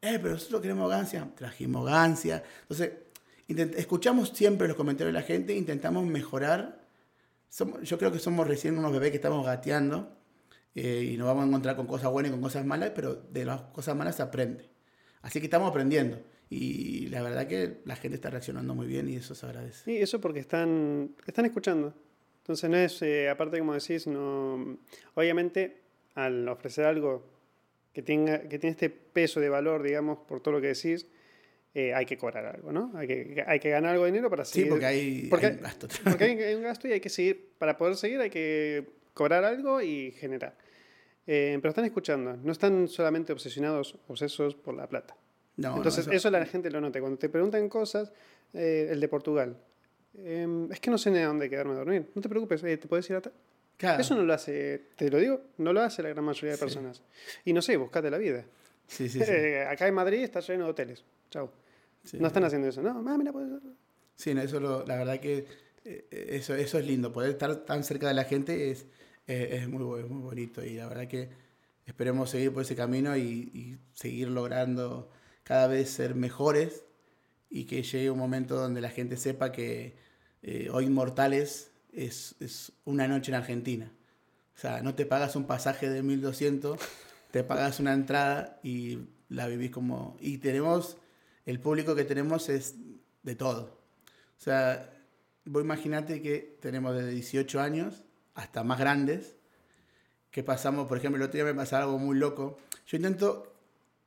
Eh, 0.00 0.18
pero 0.22 0.34
nosotros 0.34 0.60
queremos 0.60 0.88
gancia, 0.88 1.28
trajimos 1.34 1.84
gancia. 1.84 2.44
Entonces, 2.62 2.92
escuchamos 3.76 4.28
siempre 4.30 4.68
los 4.68 4.76
comentarios 4.76 5.12
de 5.12 5.20
la 5.20 5.26
gente, 5.26 5.56
intentamos 5.56 6.06
mejorar. 6.06 6.80
yo 7.82 7.98
creo 7.98 8.12
que 8.12 8.20
somos 8.20 8.46
recién 8.46 8.78
unos 8.78 8.92
bebés 8.92 9.10
que 9.10 9.16
estamos 9.16 9.44
gateando 9.44 10.17
eh, 10.74 11.10
y 11.12 11.16
nos 11.16 11.26
vamos 11.26 11.44
a 11.44 11.46
encontrar 11.48 11.76
con 11.76 11.86
cosas 11.86 12.10
buenas 12.10 12.30
y 12.30 12.32
con 12.32 12.42
cosas 12.42 12.64
malas, 12.64 12.92
pero 12.94 13.14
de 13.14 13.44
las 13.44 13.60
cosas 13.62 13.96
malas 13.96 14.16
se 14.16 14.22
aprende. 14.22 14.68
Así 15.22 15.40
que 15.40 15.46
estamos 15.46 15.70
aprendiendo. 15.70 16.20
Y 16.50 17.08
la 17.08 17.22
verdad 17.22 17.46
que 17.46 17.80
la 17.84 17.96
gente 17.96 18.16
está 18.16 18.30
reaccionando 18.30 18.74
muy 18.74 18.86
bien 18.86 19.08
y 19.08 19.16
eso 19.16 19.34
se 19.34 19.44
agradece. 19.44 19.84
Sí, 19.84 19.96
eso 19.98 20.20
porque 20.20 20.40
están, 20.40 21.14
están 21.26 21.44
escuchando. 21.44 21.94
Entonces 22.38 22.70
no 22.70 22.76
es, 22.78 23.02
eh, 23.02 23.28
aparte 23.28 23.58
como 23.58 23.74
decís, 23.74 24.06
no, 24.06 24.78
obviamente 25.14 25.82
al 26.14 26.48
ofrecer 26.48 26.86
algo 26.86 27.22
que, 27.92 28.02
tenga, 28.02 28.40
que 28.48 28.58
tiene 28.58 28.72
este 28.72 28.88
peso 28.88 29.40
de 29.40 29.48
valor, 29.48 29.82
digamos, 29.82 30.20
por 30.26 30.40
todo 30.40 30.52
lo 30.54 30.60
que 30.60 30.68
decís, 30.68 31.06
eh, 31.74 31.92
hay 31.92 32.06
que 32.06 32.16
cobrar 32.16 32.46
algo, 32.46 32.72
¿no? 32.72 32.90
Hay 32.94 33.06
que, 33.06 33.44
hay 33.46 33.60
que 33.60 33.70
ganar 33.70 33.92
algo 33.92 34.04
de 34.04 34.12
dinero 34.12 34.30
para 34.30 34.44
seguir. 34.44 34.66
Sí, 34.66 34.70
porque 34.70 34.86
hay, 34.86 35.30
hay 35.30 35.50
un 35.56 35.60
gasto. 35.60 35.88
Porque 36.02 36.24
hay, 36.24 36.54
un 36.54 36.62
gasto 36.62 36.88
y 36.88 36.92
hay 36.92 37.00
que 37.00 37.10
seguir, 37.10 37.50
para 37.58 37.76
poder 37.76 37.96
seguir 37.96 38.20
hay 38.20 38.30
que 38.30 38.88
cobrar 39.18 39.44
algo 39.44 39.82
y 39.82 40.12
generar. 40.12 40.56
Eh, 41.26 41.58
pero 41.60 41.70
están 41.70 41.84
escuchando, 41.84 42.36
no 42.36 42.52
están 42.52 42.86
solamente 42.86 43.32
obsesionados, 43.32 43.96
obsesos 44.06 44.54
por 44.54 44.74
la 44.74 44.88
plata. 44.88 45.16
No, 45.56 45.76
Entonces, 45.76 46.06
eso... 46.06 46.30
la 46.30 46.46
gente 46.46 46.70
lo 46.70 46.80
nota. 46.80 47.00
Cuando 47.00 47.18
te 47.18 47.28
preguntan 47.28 47.68
cosas, 47.68 48.12
eh, 48.54 48.86
el 48.92 49.00
de 49.00 49.08
Portugal, 49.08 49.56
em, 50.16 50.70
es 50.70 50.78
que 50.78 50.88
no 50.88 50.96
sé 50.96 51.10
ni 51.10 51.18
a 51.18 51.26
dónde 51.26 51.50
quedarme 51.50 51.72
a 51.72 51.78
dormir. 51.78 52.06
No 52.14 52.22
te 52.22 52.28
preocupes, 52.28 52.62
eh, 52.62 52.76
te 52.76 52.86
puedes 52.86 53.10
ir 53.10 53.16
a 53.16 53.22
Claro. 53.76 54.00
Eso 54.00 54.14
no 54.14 54.22
lo 54.22 54.32
hace, 54.32 54.82
te 54.96 55.10
lo 55.10 55.18
digo, 55.18 55.40
no 55.58 55.72
lo 55.72 55.80
hace 55.80 56.02
la 56.02 56.08
gran 56.10 56.24
mayoría 56.24 56.52
de 56.52 56.58
personas. 56.58 57.02
Y 57.44 57.52
no 57.52 57.60
sé, 57.60 57.76
buscate 57.76 58.10
la 58.10 58.18
vida. 58.18 58.44
Sí, 58.86 59.08
sí, 59.08 59.20
acá 59.20 59.86
en 59.86 59.94
Madrid 59.94 60.22
está 60.22 60.40
lleno 60.40 60.64
de 60.64 60.70
hoteles. 60.70 61.04
Chao. 61.30 61.50
no 62.14 62.26
están 62.26 62.44
haciendo 62.44 62.68
eso. 62.68 62.82
No, 62.82 62.94
mira, 63.18 63.32
puedes... 63.32 63.50
Sí, 64.14 64.32
no, 64.34 64.42
eso 64.42 64.58
lo, 64.58 64.84
la 64.86 64.96
verdad 64.96 65.20
que 65.20 65.44
eso, 66.10 66.54
eso 66.54 66.78
es 66.78 66.86
lindo. 66.86 67.12
Poder 67.12 67.30
estar 67.30 67.54
tan 67.56 67.84
cerca 67.84 68.08
de 68.08 68.14
la 68.14 68.24
gente 68.24 68.70
es, 68.70 68.86
es, 69.28 69.68
muy, 69.68 69.84
muy 70.04 70.22
bonito 70.22 70.64
y 70.64 70.74
la 70.74 70.88
verdad 70.88 71.06
que 71.06 71.28
esperemos 71.84 72.30
seguir 72.30 72.52
por 72.52 72.62
ese 72.62 72.74
camino 72.74 73.16
y, 73.16 73.78
seguir 73.92 74.28
logrando 74.28 75.10
cada 75.44 75.66
vez 75.66 75.90
ser 75.90 76.14
mejores 76.14 76.84
y 77.50 77.64
que 77.64 77.82
llegue 77.82 78.10
un 78.10 78.18
momento 78.18 78.56
donde 78.56 78.80
la 78.80 78.90
gente 78.90 79.16
sepa 79.16 79.52
que 79.52 79.96
eh, 80.42 80.68
hoy 80.72 80.86
Inmortales 80.86 81.70
es, 81.92 82.36
es, 82.40 82.72
una 82.84 83.08
noche 83.08 83.30
en 83.30 83.36
Argentina. 83.36 83.92
O 84.56 84.58
sea, 84.58 84.82
no 84.82 84.94
te 84.94 85.06
pagas 85.06 85.36
un 85.36 85.46
pasaje 85.46 85.88
de 85.88 86.02
1200, 86.02 86.78
te 87.30 87.44
pagas 87.44 87.80
una 87.80 87.92
entrada 87.92 88.60
y 88.62 88.98
la 89.28 89.46
vivís 89.46 89.70
como... 89.70 90.16
Y 90.20 90.38
tenemos, 90.38 90.96
el 91.46 91.60
público 91.60 91.94
que 91.94 92.04
tenemos 92.04 92.48
es 92.48 92.76
de 93.22 93.34
todo. 93.34 93.78
O 94.38 94.40
sea, 94.40 94.90
vos 95.44 95.62
imaginate 95.62 96.22
que 96.22 96.58
tenemos 96.60 96.94
desde 96.94 97.10
18 97.10 97.60
años 97.60 98.04
hasta 98.38 98.62
más 98.62 98.78
grandes, 98.78 99.36
que 100.30 100.44
pasamos, 100.44 100.86
por 100.86 100.98
ejemplo, 100.98 101.16
el 101.16 101.28
otro 101.28 101.36
día 101.36 101.44
me 101.44 101.54
pasaba 101.54 101.84
algo 101.84 101.98
muy 101.98 102.16
loco. 102.16 102.56
Yo 102.86 102.96
intento, 102.96 103.52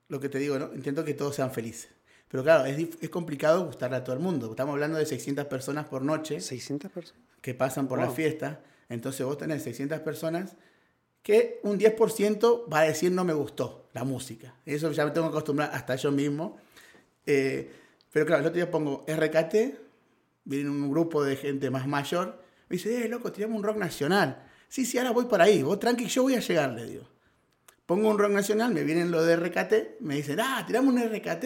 lo 0.08 0.22
que 0.22 0.30
te 0.30 0.40
digo, 0.40 0.58
¿no? 0.58 0.74
Intento 0.74 1.04
que 1.04 1.14
todos 1.14 1.36
sean 1.36 1.52
felices. 1.52 1.90
Pero 2.30 2.42
claro, 2.42 2.66
es, 2.66 2.78
es 3.02 3.10
complicado 3.10 3.66
gustarle 3.66 3.98
a 3.98 4.04
todo 4.06 4.16
el 4.16 4.22
mundo. 4.22 4.50
Estamos 4.50 4.74
hablando 4.74 4.98
de 4.98 5.06
600 5.06 5.46
personas 5.48 5.86
por 5.86 6.02
noche. 6.02 6.40
600 6.40 6.90
personas. 6.92 7.22
Que 7.42 7.54
pasan 7.54 7.90
por 7.90 8.00
la 8.00 8.10
fiesta. 8.10 8.62
Entonces 8.88 9.26
vos 9.26 9.38
tenés 9.38 9.64
600 9.64 10.00
personas 10.00 10.56
que 11.24 11.60
un 11.64 11.78
10% 11.78 12.72
va 12.72 12.80
a 12.80 12.84
decir 12.84 13.12
no 13.12 13.26
me 13.26 13.34
gustó 13.34 13.90
la 13.92 14.06
música. 14.06 14.56
Eso 14.66 14.92
ya 14.92 15.04
me 15.04 15.12
tengo 15.12 15.28
que 15.28 15.34
acostumbrar 15.34 15.72
hasta 15.74 15.98
yo 15.98 16.12
mismo. 16.12 16.58
Eh, 17.26 17.70
pero 18.14 18.26
claro, 18.26 18.42
el 18.42 18.48
otro 18.48 18.56
día 18.56 18.72
pongo 18.72 19.04
RKT, 19.08 19.56
viene 20.46 20.70
un 20.70 20.90
grupo 20.90 21.22
de 21.22 21.36
gente 21.36 21.70
más 21.70 21.86
mayor 21.86 22.42
me 22.72 22.78
dice, 22.78 23.06
eh, 23.06 23.10
loco, 23.10 23.32
tiramos 23.32 23.58
un 23.58 23.64
rock 23.64 23.78
nacional. 23.78 24.44
Sí, 24.70 24.86
sí, 24.86 24.98
ahora 24.98 25.12
voy 25.12 25.26
por 25.26 25.42
ahí. 25.42 25.62
Vos 25.62 25.80
tranqui, 25.80 26.06
yo 26.06 26.24
voy 26.24 26.36
a 26.36 26.40
llegar, 26.40 26.72
le 26.72 26.86
digo. 26.86 27.08
Pongo 27.86 28.10
un 28.10 28.18
rock 28.18 28.32
nacional, 28.32 28.74
me 28.74 28.84
vienen 28.84 29.12
lo 29.12 29.24
de 29.24 29.36
RKT, 29.36 30.00
me 30.02 30.16
dicen, 30.16 30.40
ah, 30.40 30.64
tiramos 30.66 30.94
un 30.94 31.02
RKT. 31.02 31.44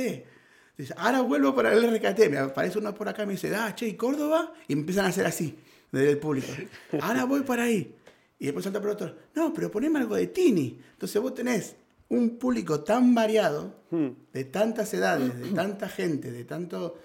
Dice, 0.78 0.94
ahora 0.98 1.22
vuelvo 1.22 1.56
para 1.56 1.74
el 1.74 1.96
RKT. 1.96 2.30
Me 2.30 2.38
aparece 2.38 2.78
uno 2.78 2.94
por 2.94 3.10
acá 3.10 3.26
me 3.26 3.34
dice, 3.34 3.54
ah, 3.56 3.74
che, 3.74 3.88
¿y 3.88 3.96
Córdoba? 3.96 4.54
Y 4.68 4.76
me 4.76 4.82
empiezan 4.82 5.06
a 5.06 5.10
hacer 5.10 5.26
así, 5.26 5.58
desde 5.92 6.12
el 6.12 6.18
público. 6.20 6.48
Ahora 7.02 7.26
voy 7.26 7.42
para 7.42 7.64
ahí. 7.64 7.96
Y 8.38 8.46
después 8.46 8.64
salta 8.64 8.82
por 8.82 8.92
otro, 8.92 9.16
no, 9.34 9.54
pero 9.54 9.72
poneme 9.72 10.00
algo 10.00 10.16
de 10.16 10.28
Tini. 10.28 10.80
Entonces 10.92 11.22
vos 11.22 11.34
tenés 11.34 11.76
un 12.10 12.38
público 12.38 12.82
tan 12.82 13.16
variado, 13.16 13.86
Hmm. 13.96 14.10
de 14.34 14.44
tantas 14.44 14.94
edades, 14.94 15.40
de 15.40 15.52
tanta 15.52 15.88
gente, 15.88 16.30
de 16.30 16.44
tanto 16.44 16.98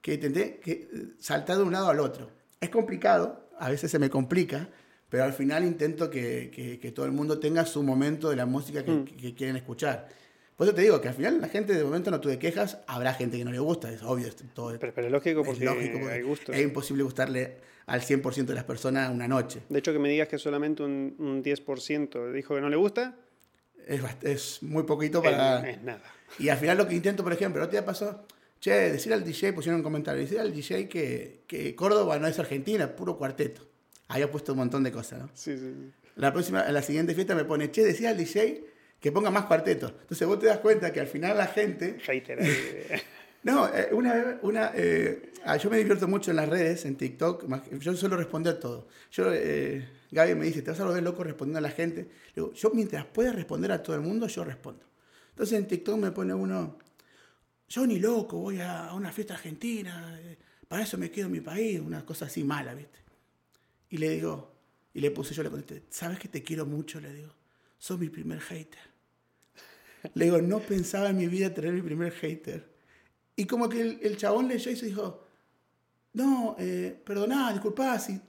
que 0.00 0.18
que 0.18 1.14
saltar 1.18 1.58
de 1.58 1.62
un 1.62 1.72
lado 1.72 1.88
al 1.88 2.00
otro. 2.00 2.30
Es 2.60 2.68
complicado, 2.70 3.41
a 3.58 3.70
veces 3.70 3.90
se 3.90 3.98
me 3.98 4.10
complica, 4.10 4.68
pero 5.08 5.24
al 5.24 5.32
final 5.32 5.64
intento 5.64 6.08
que, 6.10 6.50
que- 6.54 6.78
que 6.78 6.92
todo 6.92 7.06
el 7.06 7.12
mundo 7.12 7.38
tenga 7.38 7.66
su 7.66 7.82
momento 7.82 8.30
de 8.30 8.36
la 8.36 8.46
música 8.46 8.84
que, 8.84 8.90
Mm. 8.90 9.04
que- 9.04 9.34
quieren 9.34 9.56
escuchar. 9.56 10.08
Por 10.56 10.66
eso 10.66 10.74
te 10.76 10.82
digo 10.82 11.00
que 11.00 11.08
al 11.08 11.14
final 11.14 11.40
la 11.40 11.48
gente 11.48 11.72
de 11.74 11.82
momento 11.82 12.10
no 12.10 12.20
tuve 12.20 12.38
quejas, 12.38 12.78
habrá 12.86 13.14
gente 13.14 13.36
que 13.38 13.44
no 13.44 13.50
le 13.52 13.58
gusta, 13.58 13.90
es 13.90 14.02
obvio, 14.02 14.28
es 14.28 14.36
todo 14.54 14.76
Pero, 14.78 14.92
pero 14.94 15.06
es 15.06 15.12
lógico 15.12 15.40
es 15.40 15.46
porque 15.46 15.64
lógico, 15.64 15.98
porque 15.98 16.14
hay 16.14 16.22
gustos. 16.22 16.54
es 16.54 16.62
imposible 16.62 17.02
gustarle 17.02 17.56
al 17.86 18.00
100% 18.02 18.52
de 18.52 18.54
las 18.54 18.64
personas 18.64 19.10
una 19.10 19.26
noche. 19.26 19.60
De 19.68 19.78
hecho, 19.80 19.92
que 19.92 19.98
me 19.98 20.08
digas 20.08 20.28
que 20.28 20.38
solamente 20.38 20.82
un, 20.82 21.16
un 21.18 21.42
10% 21.42 22.32
dijo 22.32 22.54
que 22.54 22.60
no 22.60 22.68
le 22.70 22.76
gusta, 22.76 23.16
Es, 23.86 24.00
es 24.22 24.62
muy 24.62 24.84
poquito 24.84 25.20
para... 25.22 25.68
es, 25.68 25.76
es 25.78 25.82
nada. 25.82 26.02
Y 26.38 26.48
al 26.50 26.58
final 26.58 26.78
lo 26.78 26.86
que 26.86 26.94
intento, 26.94 27.24
por 27.24 27.32
ejemplo, 27.32 27.60
el 27.60 27.66
otro 27.66 27.72
día 27.72 27.84
pasó, 27.84 28.24
che, 28.62 28.92
decir 28.92 29.12
al 29.12 29.24
DJ, 29.24 29.52
pusieron 29.52 29.80
un 29.80 29.82
comentario, 29.82 30.22
decir 30.22 30.38
al 30.38 30.54
DJ 30.54 30.88
que, 30.88 31.42
que 31.48 31.74
Córdoba 31.74 32.18
no 32.20 32.28
es 32.28 32.38
Argentina, 32.38 32.94
puro 32.94 33.18
cuarteto. 33.18 33.66
Había 34.06 34.30
puesto 34.30 34.52
un 34.52 34.58
montón 34.58 34.84
de 34.84 34.92
cosas, 34.92 35.18
¿no? 35.18 35.30
Sí, 35.34 35.56
sí, 35.56 35.74
sí. 35.74 35.92
La 36.14 36.32
próxima, 36.32 36.62
la 36.70 36.82
siguiente 36.82 37.14
fiesta 37.14 37.34
me 37.34 37.44
pone, 37.44 37.72
che, 37.72 37.82
decía 37.82 38.10
al 38.10 38.16
DJ 38.16 38.64
que 39.00 39.10
ponga 39.10 39.30
más 39.30 39.46
cuartetos. 39.46 39.92
Entonces 40.02 40.28
vos 40.28 40.38
te 40.38 40.46
das 40.46 40.58
cuenta 40.58 40.92
que 40.92 41.00
al 41.00 41.08
final 41.08 41.36
la 41.36 41.48
gente... 41.48 41.98
Ahí. 42.08 42.22
No, 43.44 43.66
eh, 43.66 43.88
una 43.90 44.14
vez, 44.14 44.36
una, 44.42 44.70
eh, 44.72 45.32
ah, 45.44 45.56
yo 45.56 45.68
me 45.68 45.76
divierto 45.76 46.06
mucho 46.06 46.30
en 46.30 46.36
las 46.36 46.48
redes, 46.48 46.84
en 46.84 46.94
TikTok, 46.94 47.44
yo 47.80 47.96
suelo 47.96 48.16
responder 48.16 48.60
todo. 48.60 48.86
Yo, 49.10 49.32
eh, 49.34 49.84
Gaby 50.12 50.36
me 50.36 50.46
dice, 50.46 50.62
te 50.62 50.70
vas 50.70 50.78
a 50.78 50.84
volver 50.84 51.02
loco 51.02 51.24
respondiendo 51.24 51.58
a 51.58 51.62
la 51.62 51.70
gente. 51.70 52.08
Digo, 52.36 52.52
yo 52.52 52.70
mientras 52.72 53.04
pueda 53.06 53.32
responder 53.32 53.72
a 53.72 53.82
todo 53.82 53.96
el 53.96 54.02
mundo, 54.02 54.28
yo 54.28 54.44
respondo. 54.44 54.84
Entonces 55.30 55.58
en 55.58 55.66
TikTok 55.66 55.98
me 55.98 56.12
pone 56.12 56.34
uno, 56.34 56.78
yo 57.68 57.86
ni 57.86 57.98
loco, 57.98 58.38
voy 58.38 58.60
a, 58.60 58.92
una 58.92 59.12
fiesta 59.12 59.34
argentina, 59.34 60.18
eh, 60.20 60.38
para 60.68 60.82
eso 60.82 60.98
me 60.98 61.10
quedo 61.10 61.26
en 61.26 61.32
mi 61.32 61.40
país, 61.40 61.80
una 61.80 62.04
cosa 62.04 62.26
así 62.26 62.44
mala, 62.44 62.74
¿viste? 62.74 62.98
Y 63.90 63.98
le 63.98 64.10
digo, 64.10 64.52
y 64.94 65.00
le 65.00 65.10
puse, 65.10 65.34
yo 65.34 65.42
le 65.42 65.50
contesté, 65.50 65.86
¿sabes 65.90 66.18
que 66.18 66.28
te 66.28 66.42
quiero 66.42 66.66
mucho? 66.66 67.00
Le 67.00 67.12
digo, 67.12 67.34
sos 67.78 67.98
mi 67.98 68.08
primer 68.08 68.40
hater. 68.40 68.92
Le 70.14 70.24
digo, 70.24 70.40
no 70.40 70.60
pensaba 70.60 71.10
en 71.10 71.16
mi 71.16 71.28
vida 71.28 71.54
tener 71.54 71.72
mi 71.72 71.82
primer 71.82 72.12
hater. 72.12 72.72
Y 73.36 73.46
como 73.46 73.68
que 73.68 73.80
el, 73.80 74.00
el 74.02 74.16
chabón 74.16 74.48
leyó 74.48 74.70
y 74.70 74.76
se 74.76 74.86
dijo, 74.86 75.26
no, 76.14 76.56
eh, 76.58 77.00
perdoná, 77.04 77.58
si, 77.98 78.20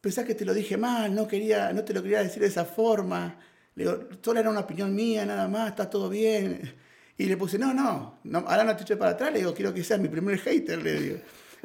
pensás 0.00 0.24
que 0.24 0.34
te 0.34 0.44
lo 0.44 0.54
dije 0.54 0.76
mal, 0.76 1.14
no, 1.14 1.26
quería, 1.26 1.72
no 1.72 1.84
te 1.84 1.92
lo 1.92 2.02
quería 2.02 2.22
decir 2.22 2.42
de 2.42 2.48
esa 2.48 2.64
forma. 2.64 3.38
Le 3.74 3.84
digo, 3.84 4.08
solo 4.22 4.40
era 4.40 4.50
una 4.50 4.60
opinión 4.60 4.94
mía, 4.94 5.26
nada 5.26 5.48
más, 5.48 5.70
está 5.70 5.90
todo 5.90 6.08
bien. 6.08 6.74
Y 7.18 7.26
le 7.26 7.36
puse, 7.36 7.58
no, 7.58 7.74
no, 7.74 8.20
no 8.24 8.38
ahora 8.46 8.64
no 8.64 8.76
te 8.76 8.84
eché 8.84 8.96
para 8.96 9.10
atrás, 9.12 9.32
le 9.32 9.40
digo, 9.40 9.52
quiero 9.52 9.74
que 9.74 9.82
seas 9.84 10.00
mi 10.00 10.08
primer 10.08 10.38
hater, 10.38 10.80
le 10.82 11.00
digo. 11.00 11.18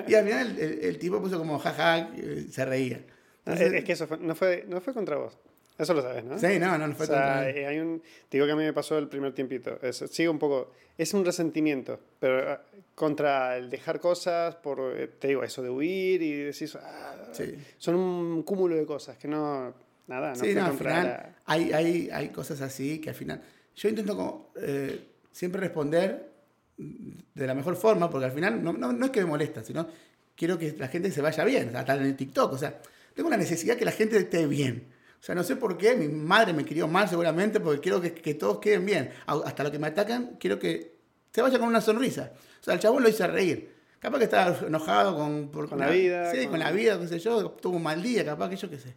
Y 0.08 0.16
al 0.16 0.26
final 0.26 0.52
el, 0.52 0.60
el- 0.60 0.80
el 0.86 0.98
tipo 0.98 1.22
puso 1.22 1.38
como 1.38 1.60
jaja, 1.60 2.10
eh, 2.18 2.48
se 2.52 2.66
reía. 2.66 3.02
Entonces- 3.46 3.68
es, 3.68 3.74
es 3.80 3.84
que 3.86 3.92
eso 3.94 4.08
fue- 4.08 4.18
no, 4.18 4.34
fue, 4.36 4.66
no 4.68 4.82
fue 4.82 4.94
contra 4.94 5.16
vos. 5.18 5.38
Eso 5.78 5.94
lo 5.94 6.02
sabes, 6.02 6.24
¿no? 6.24 6.38
Sí, 6.40 6.60
no, 6.60 6.78
no, 6.78 6.88
no 6.88 6.96
fue 6.96 7.06
o 7.06 7.10
sea, 7.10 7.18
contra- 7.18 7.50
eh, 7.50 7.68
hay 7.68 7.80
un, 7.80 8.02
te 8.30 8.38
digo 8.38 8.46
que 8.46 8.52
a 8.52 8.56
mí 8.56 8.64
me 8.64 8.74
pasó 8.74 8.98
el 8.98 9.08
primer 9.08 9.34
tiempito. 9.34 9.78
Es, 9.82 9.98
sigue 10.12 10.30
un 10.30 10.40
poco. 10.40 10.72
Es 10.98 11.14
un 11.16 11.26
resentimiento, 11.26 12.00
pero 12.20 12.52
ah, 12.52 12.62
contra 12.96 13.58
el 13.58 13.70
dejar 13.70 14.00
cosas, 14.00 14.56
por, 14.56 14.80
eh, 14.96 15.08
te 15.20 15.28
digo, 15.30 15.44
eso 15.44 15.62
de 15.64 15.70
huir 15.70 16.22
y 16.22 16.44
decir. 16.44 16.70
ah, 16.82 17.16
Sí. 17.32 17.56
Son 17.78 17.96
un 17.96 18.44
cúmulo 18.44 18.76
de 18.76 18.86
cosas 18.86 19.18
que 19.18 19.28
no. 19.28 19.74
Nada, 20.08 20.30
no 20.30 20.36
sí, 20.36 20.54
no, 20.54 20.66
al 20.66 20.74
final 20.78 21.06
la- 21.08 21.36
hay, 21.46 21.72
hay, 21.74 22.10
hay 22.12 22.30
cosas 22.30 22.62
así 22.62 23.00
que 23.00 23.10
al 23.10 23.16
final. 23.16 23.42
Yo 23.76 23.90
intento 23.90 24.16
como, 24.16 24.52
eh, 24.62 25.08
siempre 25.34 25.60
responder 25.60 26.32
de 26.78 27.48
la 27.48 27.54
mejor 27.54 27.76
forma, 27.76 28.10
porque 28.10 28.26
al 28.26 28.32
final 28.32 28.64
no, 28.64 28.72
no, 28.74 28.94
no 28.94 29.06
es 29.06 29.12
que 29.12 29.20
me 29.20 29.26
molesta, 29.28 29.64
sino 29.64 29.88
quiero 30.36 30.58
que 30.58 30.74
la 30.78 30.88
gente 30.88 31.12
se 31.12 31.22
vaya 31.22 31.44
bien, 31.44 31.76
hasta 31.76 31.96
en 31.96 32.04
el 32.04 32.16
TikTok. 32.16 32.54
O 32.54 32.58
sea, 32.58 32.80
tengo 33.14 33.30
la 33.30 33.38
necesidad 33.38 33.76
que 33.76 33.86
la 33.86 33.92
gente 33.92 34.18
esté 34.18 34.48
bien. 34.48 34.88
O 35.20 35.24
sea, 35.26 35.36
no 35.36 35.44
sé 35.44 35.56
por 35.56 35.78
qué, 35.78 35.96
mi 35.96 36.08
madre 36.08 36.52
me 36.54 36.66
crió 36.66 36.88
mal 36.88 37.08
seguramente, 37.08 37.60
porque 37.60 37.80
quiero 37.82 38.02
que, 38.02 38.14
que 38.14 38.34
todos 38.34 38.60
queden 38.60 38.86
bien. 38.86 39.12
Hasta 39.26 39.64
lo 39.64 39.72
que 39.72 39.80
me 39.80 39.88
atacan, 39.88 40.36
quiero 40.40 40.58
que 40.60 40.96
se 41.32 41.42
vaya 41.42 41.60
con 41.60 41.68
una 41.68 41.82
sonrisa. 41.82 42.32
O 42.60 42.64
sea, 42.64 42.74
el 42.74 42.80
chabón 42.80 43.04
lo 43.04 43.10
hice 43.10 43.26
reír. 43.28 43.72
Capaz 44.00 44.18
que 44.18 44.24
estaba 44.26 44.68
enojado 44.68 45.16
con, 45.16 45.50
por- 45.50 45.70
Con 45.70 45.80
la 45.80 45.90
vida, 45.90 46.32
Sí, 46.32 46.42
con- 46.44 46.52
con 46.52 46.60
la 46.60 46.72
vida, 46.72 47.00
qué 47.00 47.08
sé 47.08 47.20
yo, 47.20 47.52
tuvo 47.52 47.78
un 47.78 47.84
mal 47.84 48.04
día, 48.04 48.26
capaz 48.26 48.50
que 48.50 48.58
yo 48.58 48.70
qué 48.70 48.78
sé. 48.78 48.96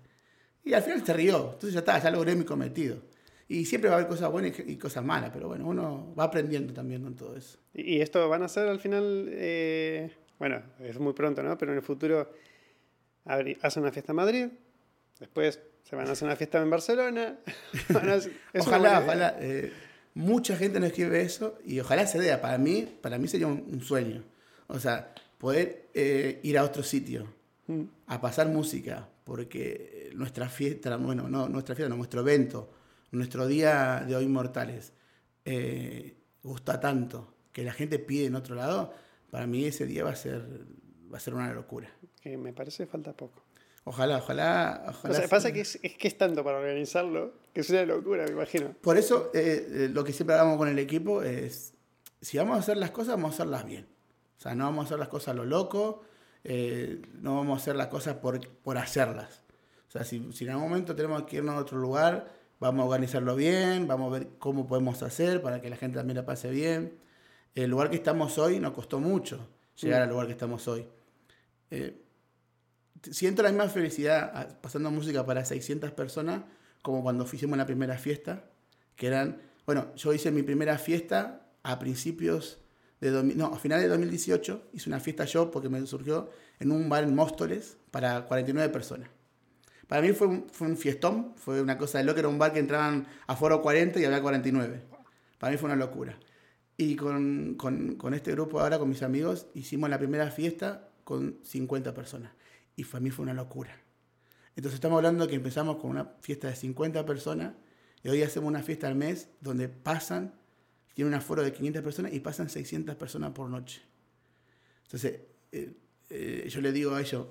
Y 0.65 0.73
al 0.75 0.83
final 0.83 1.05
se 1.07 1.13
rió. 1.13 1.45
Entonces 1.53 1.73
ya 1.75 1.79
está, 1.79 1.99
ya 2.03 2.11
logré 2.11 2.35
mi 2.35 2.45
cometido. 2.45 2.97
Y 3.49 3.65
siempre 3.65 3.89
va 3.91 3.97
a 3.97 3.99
haber 4.01 4.09
cosas 4.11 4.31
buenas 4.31 4.53
y 4.67 4.77
cosas 4.77 5.05
malas, 5.05 5.31
pero 5.33 5.47
bueno, 5.49 5.67
uno 5.67 6.13
va 6.19 6.25
aprendiendo 6.25 6.73
también 6.73 7.03
con 7.03 7.15
todo 7.15 7.37
eso. 7.37 7.59
Y 7.73 8.01
esto 8.01 8.29
van 8.29 8.43
a 8.43 8.49
ser 8.49 8.69
al 8.69 8.81
final. 8.81 9.27
eh, 9.31 10.11
bueno, 10.39 10.61
es 10.81 10.99
muy 10.99 11.13
pronto, 11.13 11.43
¿no? 11.43 11.57
Pero 11.57 11.73
en 11.73 11.79
el 11.79 11.85
futuro. 11.85 12.31
Hacen 13.25 13.83
una 13.83 13.93
fiesta 13.93 14.13
en 14.13 14.17
Madrid. 14.17 14.47
Después 15.19 15.61
se 15.83 15.97
van 15.97 16.09
a 16.09 16.13
hacer 16.13 16.27
una 16.27 16.37
fiesta 16.37 16.61
en 16.61 16.71
Barcelona. 16.71 17.39
ojalá, 18.59 19.01
ojalá. 19.01 19.37
eh, 19.41 19.73
mucha 20.15 20.57
gente 20.57 20.79
nos 20.81 20.91
escribe 20.91 21.21
eso 21.23 21.59
y 21.65 21.81
ojalá 21.81 22.07
se 22.07 22.19
dé. 22.21 22.37
Para 22.39 22.59
mí, 22.59 22.87
para 23.01 23.19
mí 23.19 23.29
sería 23.29 23.47
un, 23.47 23.65
un 23.73 23.81
sueño. 23.81 24.23
O 24.69 24.79
sea, 24.79 25.15
poder 25.39 25.89
eh, 25.95 26.41
ir 26.43 26.59
a 26.59 26.65
otro 26.65 26.83
sitio, 26.83 27.35
Mm. 27.69 27.83
a 28.07 28.21
pasar 28.21 28.47
música, 28.47 29.09
porque 29.25 30.13
nuestra 30.15 30.49
fiesta, 30.49 30.97
bueno, 30.99 31.29
no 31.29 31.49
nuestra 31.49 31.75
fiesta, 31.75 31.89
no, 31.89 31.97
nuestro 31.97 32.21
evento, 32.21 32.71
nuestro 33.17 33.47
día 33.47 34.05
de 34.07 34.17
hoy 34.17 34.27
mortales, 34.29 34.93
eh, 35.45 36.17
gusta 36.43 36.81
tanto 36.81 37.35
que 37.53 37.63
la 37.65 37.73
gente 37.73 37.99
pide 37.99 38.27
en 38.27 38.35
otro 38.35 38.55
lado, 38.55 38.93
para 39.31 39.47
mí 39.47 39.65
ese 39.65 39.87
día 39.87 40.05
va 40.05 40.11
a 40.11 40.17
ser, 40.17 40.43
va 41.13 41.17
a 41.17 41.21
ser 41.21 41.35
una 41.35 41.53
locura. 41.53 41.91
Que 42.21 42.37
me 42.37 42.53
parece 42.53 42.87
falta 42.87 43.13
poco. 43.13 43.43
Ojalá, 43.85 44.19
ojalá, 44.19 44.83
O 44.87 44.91
ojalá. 44.91 45.15
sea, 45.15 45.29
pasa 45.29 45.53
que 45.53 45.61
es, 45.61 45.79
es 45.83 45.97
que 45.97 46.09
es 46.09 46.19
tanto 46.19 46.43
para 46.43 46.59
organizarlo 46.59 47.35
que 47.53 47.61
es 47.61 47.71
una 47.71 47.85
locura, 47.87 48.25
me 48.25 48.33
imagino. 48.33 48.75
Por 48.81 48.99
eso, 48.99 49.31
eh, 49.33 49.67
eh, 49.71 49.89
lo 49.93 50.03
que 50.05 50.13
siempre 50.13 50.35
hablamos 50.35 50.59
con 50.59 50.69
el 50.69 50.79
equipo 50.79 51.23
es, 51.23 51.73
si 52.21 52.37
vamos 52.37 52.57
a 52.57 52.61
hacer 52.61 52.77
las 52.77 52.91
cosas, 52.91 53.15
vamos 53.15 53.31
a 53.31 53.35
hacerlas 53.35 53.65
bien. 53.65 53.87
O 54.37 54.41
sea, 54.41 54.55
no 54.55 54.65
vamos 54.65 54.85
a 54.85 54.87
hacer 54.87 54.99
las 54.99 55.09
cosas 55.09 55.29
a 55.29 55.35
lo 55.35 55.45
loco, 55.45 56.03
eh, 56.45 57.01
no 57.15 57.37
vamos 57.37 57.59
a 57.59 57.63
hacer 57.63 57.77
las 57.77 57.87
cosas 57.87 58.17
por, 58.17 58.47
por 58.59 58.77
hacerlas. 58.77 59.45
O 59.89 59.91
sea, 59.91 60.05
si, 60.05 60.33
si 60.33 60.45
en 60.45 60.51
algún 60.51 60.69
momento 60.69 60.95
tenemos 60.95 61.23
que 61.23 61.37
irnos 61.37 61.55
a 61.55 61.59
otro 61.59 61.79
lugar, 61.79 62.31
vamos 62.61 62.83
a 62.83 62.87
organizarlo 62.87 63.37
bien, 63.37 63.87
vamos 63.87 64.15
a 64.15 64.19
ver 64.19 64.29
cómo 64.39 64.67
podemos 64.67 65.03
hacer 65.03 65.43
para 65.43 65.61
que 65.61 65.71
la 65.71 65.77
gente 65.77 65.99
también 65.99 66.17
la 66.17 66.25
pase 66.25 66.51
bien. 66.51 66.99
El 67.55 67.71
lugar 67.71 67.91
que 67.91 67.97
estamos 67.97 68.39
hoy 68.39 68.61
nos 68.61 68.73
costó 68.73 69.01
mucho 69.01 69.49
llegar 69.81 70.01
Mm. 70.01 70.03
al 70.05 70.09
lugar 70.11 70.27
que 70.27 70.33
estamos 70.33 70.67
hoy. 70.69 70.87
Eh, 71.71 72.03
siento 73.11 73.43
la 73.43 73.51
misma 73.51 73.69
felicidad 73.69 74.31
ah, 74.35 74.49
pasando 74.61 74.91
música 74.91 75.25
para 75.25 75.45
600 75.45 75.91
personas 75.93 76.43
como 76.83 77.03
cuando 77.03 77.27
hicimos 77.31 77.59
la 77.59 77.67
primera 77.67 77.99
fiesta, 77.99 78.45
que 78.95 79.09
eran, 79.09 79.43
bueno, 79.67 79.95
yo 79.97 80.13
hice 80.13 80.31
mi 80.31 80.43
primera 80.43 80.79
fiesta 80.79 81.49
a 81.65 81.79
principios 81.79 82.59
de, 83.01 83.11
no, 83.11 83.47
a 83.47 83.59
finales 83.59 83.85
de 83.85 83.89
2018, 83.89 84.69
hice 84.73 84.89
una 84.89 85.01
fiesta 85.01 85.25
yo 85.25 85.51
porque 85.51 85.69
me 85.69 85.85
surgió 85.87 86.31
en 86.61 86.71
un 86.71 86.89
bar 86.89 87.03
en 87.05 87.15
Móstoles 87.15 87.77
para 87.91 88.27
49 88.27 88.73
personas. 88.73 89.11
Para 89.89 90.03
mí 90.03 90.13
fue 90.13 90.27
un, 90.27 90.49
fue 90.51 90.67
un 90.69 90.77
fiestón, 90.77 91.33
fue 91.37 91.61
una 91.63 91.79
cosa 91.79 91.99
de 91.99 92.05
loco, 92.05 92.19
era 92.19 92.29
un 92.29 92.39
bar 92.39 92.53
que 92.53 92.59
entraban 92.59 93.07
a 93.27 93.37
foro 93.37 93.63
40 93.63 94.01
y 94.01 94.05
había 94.05 94.21
49. 94.23 94.83
Para 95.39 95.53
mí 95.53 95.59
fue 95.59 95.69
una 95.69 95.77
locura. 95.77 96.19
Y 96.77 96.97
con, 96.97 97.55
con- 97.57 97.97
con 97.97 98.15
este 98.15 98.33
grupo 98.33 98.61
ahora, 98.61 98.79
con 98.79 98.89
mis 98.89 99.03
amigos, 99.03 99.47
hicimos 99.55 99.89
la 99.91 99.99
primera 99.99 100.31
fiesta 100.31 100.89
con 101.05 101.39
50 101.43 101.95
personas. 101.95 102.33
Y 102.77 102.85
para 102.85 103.01
mí 103.01 103.11
fue 103.11 103.23
una 103.25 103.35
locura. 103.35 103.77
Entonces 104.57 104.75
estamos 104.77 104.97
hablando 104.99 105.29
que 105.29 105.37
empezamos 105.37 105.77
con 105.77 105.91
una 105.91 106.13
fiesta 106.21 106.49
de 106.49 106.57
50 106.57 107.05
personas 107.07 107.55
y 108.03 108.09
hoy 108.09 108.23
hacemos 108.23 108.49
una 108.49 108.63
fiesta 108.63 108.89
al 108.89 108.95
mes 108.95 109.29
donde 109.41 109.69
pasan, 109.69 110.35
tiene 110.95 111.09
un 111.09 111.15
aforo 111.15 111.43
de 111.43 111.53
500 111.53 111.83
personas 111.83 112.13
y 112.15 112.21
pasan 112.21 112.49
600 112.49 112.97
personas 112.97 113.33
por 113.33 113.49
noche. 113.51 113.83
Entonces, 114.85 115.21
eh, 115.53 115.75
eh, 116.11 116.49
yo 116.49 116.61
le 116.61 116.73
digo 116.73 116.95
a 116.95 117.01
ellos, 117.01 117.27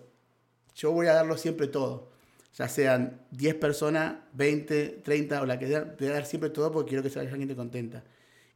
yo 0.75 0.91
voy 0.91 1.07
a 1.07 1.13
darlo 1.13 1.37
siempre 1.37 1.67
todo. 1.67 2.11
Ya 2.55 2.69
sean 2.69 3.21
10 3.31 3.55
personas, 3.55 4.15
20, 4.33 5.01
30 5.03 5.41
o 5.41 5.45
la 5.45 5.59
que 5.59 5.67
sea, 5.67 5.95
voy 5.99 6.07
a 6.07 6.13
dar 6.13 6.25
siempre 6.25 6.49
todo 6.49 6.71
porque 6.71 6.89
quiero 6.89 7.03
que 7.03 7.09
la 7.23 7.29
gente 7.29 7.55
contenta. 7.55 8.03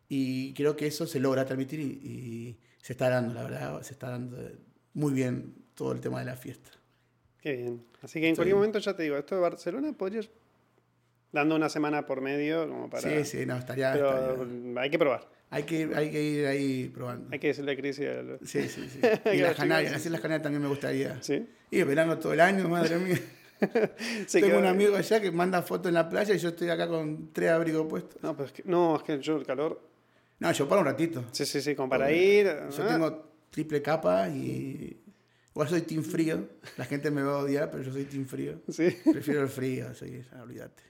Y 0.08 0.54
creo 0.54 0.76
que 0.76 0.88
eso 0.88 1.06
se 1.06 1.20
logra 1.20 1.45
transmitir 1.45 1.80
y, 1.82 1.84
y 1.84 2.60
se 2.82 2.93
está 2.93 3.10
dando, 3.10 3.34
la 3.34 3.43
verdad, 3.43 3.82
se 3.82 3.91
está 3.93 4.10
dando 4.10 4.38
muy 4.93 5.14
bien 5.14 5.54
todo 5.76 5.91
el 5.91 6.00
tema 6.00 6.20
de 6.20 6.26
la 6.26 6.36
fiesta. 6.36 6.72
Qué 7.41 7.54
bien. 7.58 7.84
Así 8.02 8.20
que 8.22 8.28
en 8.30 8.36
Sí. 8.36 8.38
cualquier 8.38 8.56
momento 8.56 8.80
ya 8.80 8.95
te 8.95 9.04
digo, 9.04 9.18
esto 9.18 9.36
de 9.36 9.41
Barcelona 9.41 9.91
podrías 9.93 10.30
dando 11.32 11.56
una 11.56 11.70
semana 11.70 12.06
por 12.06 12.22
medio 12.22 12.68
como 12.68 12.89
para... 12.89 13.02
Sí, 13.24 13.26
sí, 13.39 13.45
no, 13.45 13.58
estaría... 13.58 13.91
Pero 13.93 14.43
estaría- 14.43 14.82
hay 14.82 14.89
que 14.89 14.97
probar. 15.00 15.30
Hay, 15.52 15.64
que, 15.64 15.82
ir- 15.88 15.95
hay 15.95 16.10
que 16.12 16.24
ir 16.24 16.45
ahí 16.47 16.89
probando. 16.89 17.30
Hay 17.32 17.39
que 17.39 17.47
decirle 17.47 17.74
a 17.74 17.76
Cris 17.76 18.00
y 18.00 18.06
a 18.06 18.22
lo- 18.22 18.39
Sí, 18.45 18.68
sí, 18.70 18.88
sí. 18.89 19.00
Y 19.34 19.38
los 19.38 19.50
las 19.50 19.56
Canarias, 19.58 19.93
así 19.93 20.10
las 20.10 20.22
Canarias 20.22 20.43
también 20.43 20.62
me 20.62 20.70
gustaría. 20.70 21.22
¿Sí? 21.22 21.45
Y 21.72 21.84
verano 21.84 22.18
todo 22.18 22.34
el 22.34 22.39
año, 22.39 22.68
madre 22.70 22.97
mía. 22.97 23.20
Tengo 24.32 24.47
quedó- 24.47 24.60
un 24.60 24.66
amigo 24.66 24.95
allá 24.95 25.20
que 25.22 25.32
manda 25.32 25.62
fotos 25.62 25.88
en 25.89 25.95
la 25.95 26.07
playa 26.10 26.34
y 26.34 26.38
yo 26.38 26.49
estoy 26.49 26.70
acá 26.70 26.88
con 26.88 27.32
tres 27.34 27.49
abrigos 27.51 27.86
puestos. 27.88 28.22
No, 28.24 28.34
pero 28.36 28.45
es 28.47 28.51
que, 28.53 28.64
no, 28.66 28.95
es 28.97 29.03
que 29.03 29.20
yo 29.20 29.38
el 29.38 29.45
calor. 29.45 29.82
No, 30.39 30.51
yo 30.51 30.68
paro 30.70 30.82
un 30.82 30.88
ratito. 30.88 31.26
Sí, 31.32 31.45
sí, 31.45 31.62
sí, 31.62 31.76
como 31.76 31.89
para 31.89 32.12
ir. 32.12 32.45
Yo 32.45 32.84
ah, 32.84 32.88
tengo 32.88 33.32
triple 33.49 33.82
capa 33.82 34.30
y. 34.30 35.01
Igual 35.51 35.68
soy 35.68 35.82
team 35.82 36.03
frío. 36.03 36.47
La 36.78 36.86
gente 36.86 37.12
me 37.12 37.22
va 37.22 37.34
a 37.34 37.38
odiar, 37.39 37.70
pero 37.70 37.84
yo 37.84 37.91
soy 37.91 38.05
team 38.05 38.26
frío. 38.26 38.62
Sí. 38.70 38.95
Prefiero 39.12 39.41
el 39.41 39.49
frío, 39.49 39.93
soy, 39.93 40.24
olvídate. 40.41 40.84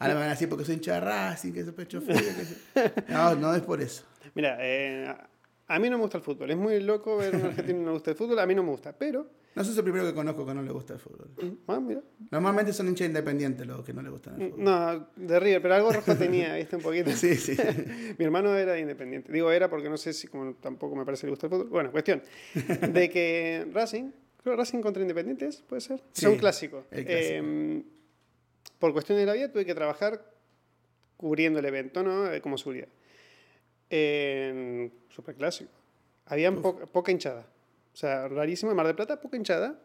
Ahora 0.00 0.14
me 0.14 0.20
van 0.20 0.28
a 0.28 0.32
decir 0.32 0.48
porque 0.48 0.64
soy 0.64 0.74
hincha 0.74 0.94
de 0.94 1.00
Racing, 1.00 1.52
que 1.52 1.64
soy 1.64 1.72
pecho 1.72 2.00
frío. 2.02 2.18
que 2.18 2.92
No, 3.12 3.34
no 3.34 3.54
es 3.54 3.62
por 3.62 3.80
eso. 3.80 4.04
Mira, 4.34 4.58
eh, 4.60 5.06
a- 5.66 5.78
mí 5.78 5.88
no 5.88 5.96
me 5.96 6.02
gusta 6.02 6.18
el 6.18 6.22
fútbol. 6.24 6.50
Es 6.50 6.56
muy 6.56 6.80
loco 6.80 7.16
ver 7.16 7.34
a 7.34 7.38
un 7.38 7.44
argentino 7.46 7.78
que 7.78 7.84
no 7.84 7.86
le 7.86 7.92
gusta 7.94 8.10
el 8.10 8.16
fútbol. 8.16 8.38
A 8.38 8.46
mí 8.46 8.54
no 8.54 8.62
me 8.62 8.70
gusta, 8.70 8.92
pero. 8.92 9.30
No 9.58 9.64
sos 9.64 9.76
el 9.76 9.82
primero 9.82 10.06
que 10.06 10.14
conozco 10.14 10.46
que 10.46 10.54
no 10.54 10.62
le 10.62 10.70
gusta 10.70 10.94
el 10.94 11.00
fútbol. 11.00 11.28
Ah, 11.66 11.80
mira. 11.80 12.00
Normalmente 12.30 12.72
son 12.72 12.86
hinchas 12.86 13.08
independientes 13.08 13.66
los 13.66 13.84
que 13.84 13.92
no 13.92 14.02
le 14.02 14.08
gustan 14.10 14.40
el 14.40 14.50
fútbol. 14.52 14.64
No, 14.64 15.08
de 15.16 15.40
River, 15.40 15.60
pero 15.62 15.74
algo 15.74 15.92
rojo 15.92 16.14
tenía, 16.16 16.54
¿viste? 16.54 16.76
Un 16.76 16.82
poquito. 16.82 17.10
Sí, 17.10 17.34
sí. 17.34 17.56
Mi 18.18 18.24
hermano 18.24 18.56
era 18.56 18.74
de 18.74 18.80
independiente. 18.80 19.32
Digo 19.32 19.50
era 19.50 19.68
porque 19.68 19.88
no 19.90 19.96
sé 19.96 20.12
si, 20.12 20.28
como 20.28 20.54
tampoco 20.54 20.94
me 20.94 21.04
parece 21.04 21.22
que 21.22 21.26
le 21.26 21.30
gusta 21.32 21.46
el 21.46 21.50
fútbol. 21.50 21.68
Bueno, 21.70 21.90
cuestión. 21.90 22.22
De 22.92 23.10
que 23.10 23.66
Racing, 23.72 24.12
creo 24.44 24.54
Racing 24.54 24.80
contra 24.80 25.02
Independientes, 25.02 25.62
puede 25.68 25.80
ser. 25.80 25.98
Sí, 26.12 26.24
es 26.26 26.32
un 26.32 26.38
clásico. 26.38 26.84
clásico. 26.88 27.10
Eh, 27.10 27.82
por 28.78 28.92
cuestión 28.92 29.18
de 29.18 29.26
la 29.26 29.32
vida 29.32 29.50
tuve 29.50 29.66
que 29.66 29.74
trabajar 29.74 30.24
cubriendo 31.16 31.58
el 31.58 31.64
evento, 31.64 32.04
¿no? 32.04 32.32
Eh, 32.32 32.40
Como 32.40 32.56
seguridad. 32.56 32.86
En 33.90 34.92
super 35.08 35.34
clásico. 35.34 35.72
Había 36.26 36.52
poca 36.54 37.10
hinchada. 37.10 37.46
O 37.98 38.00
sea, 38.00 38.28
rarísimo. 38.28 38.70
En 38.70 38.76
Mar 38.76 38.86
del 38.86 38.94
Plata, 38.94 39.20
poca 39.20 39.36
hinchada. 39.36 39.76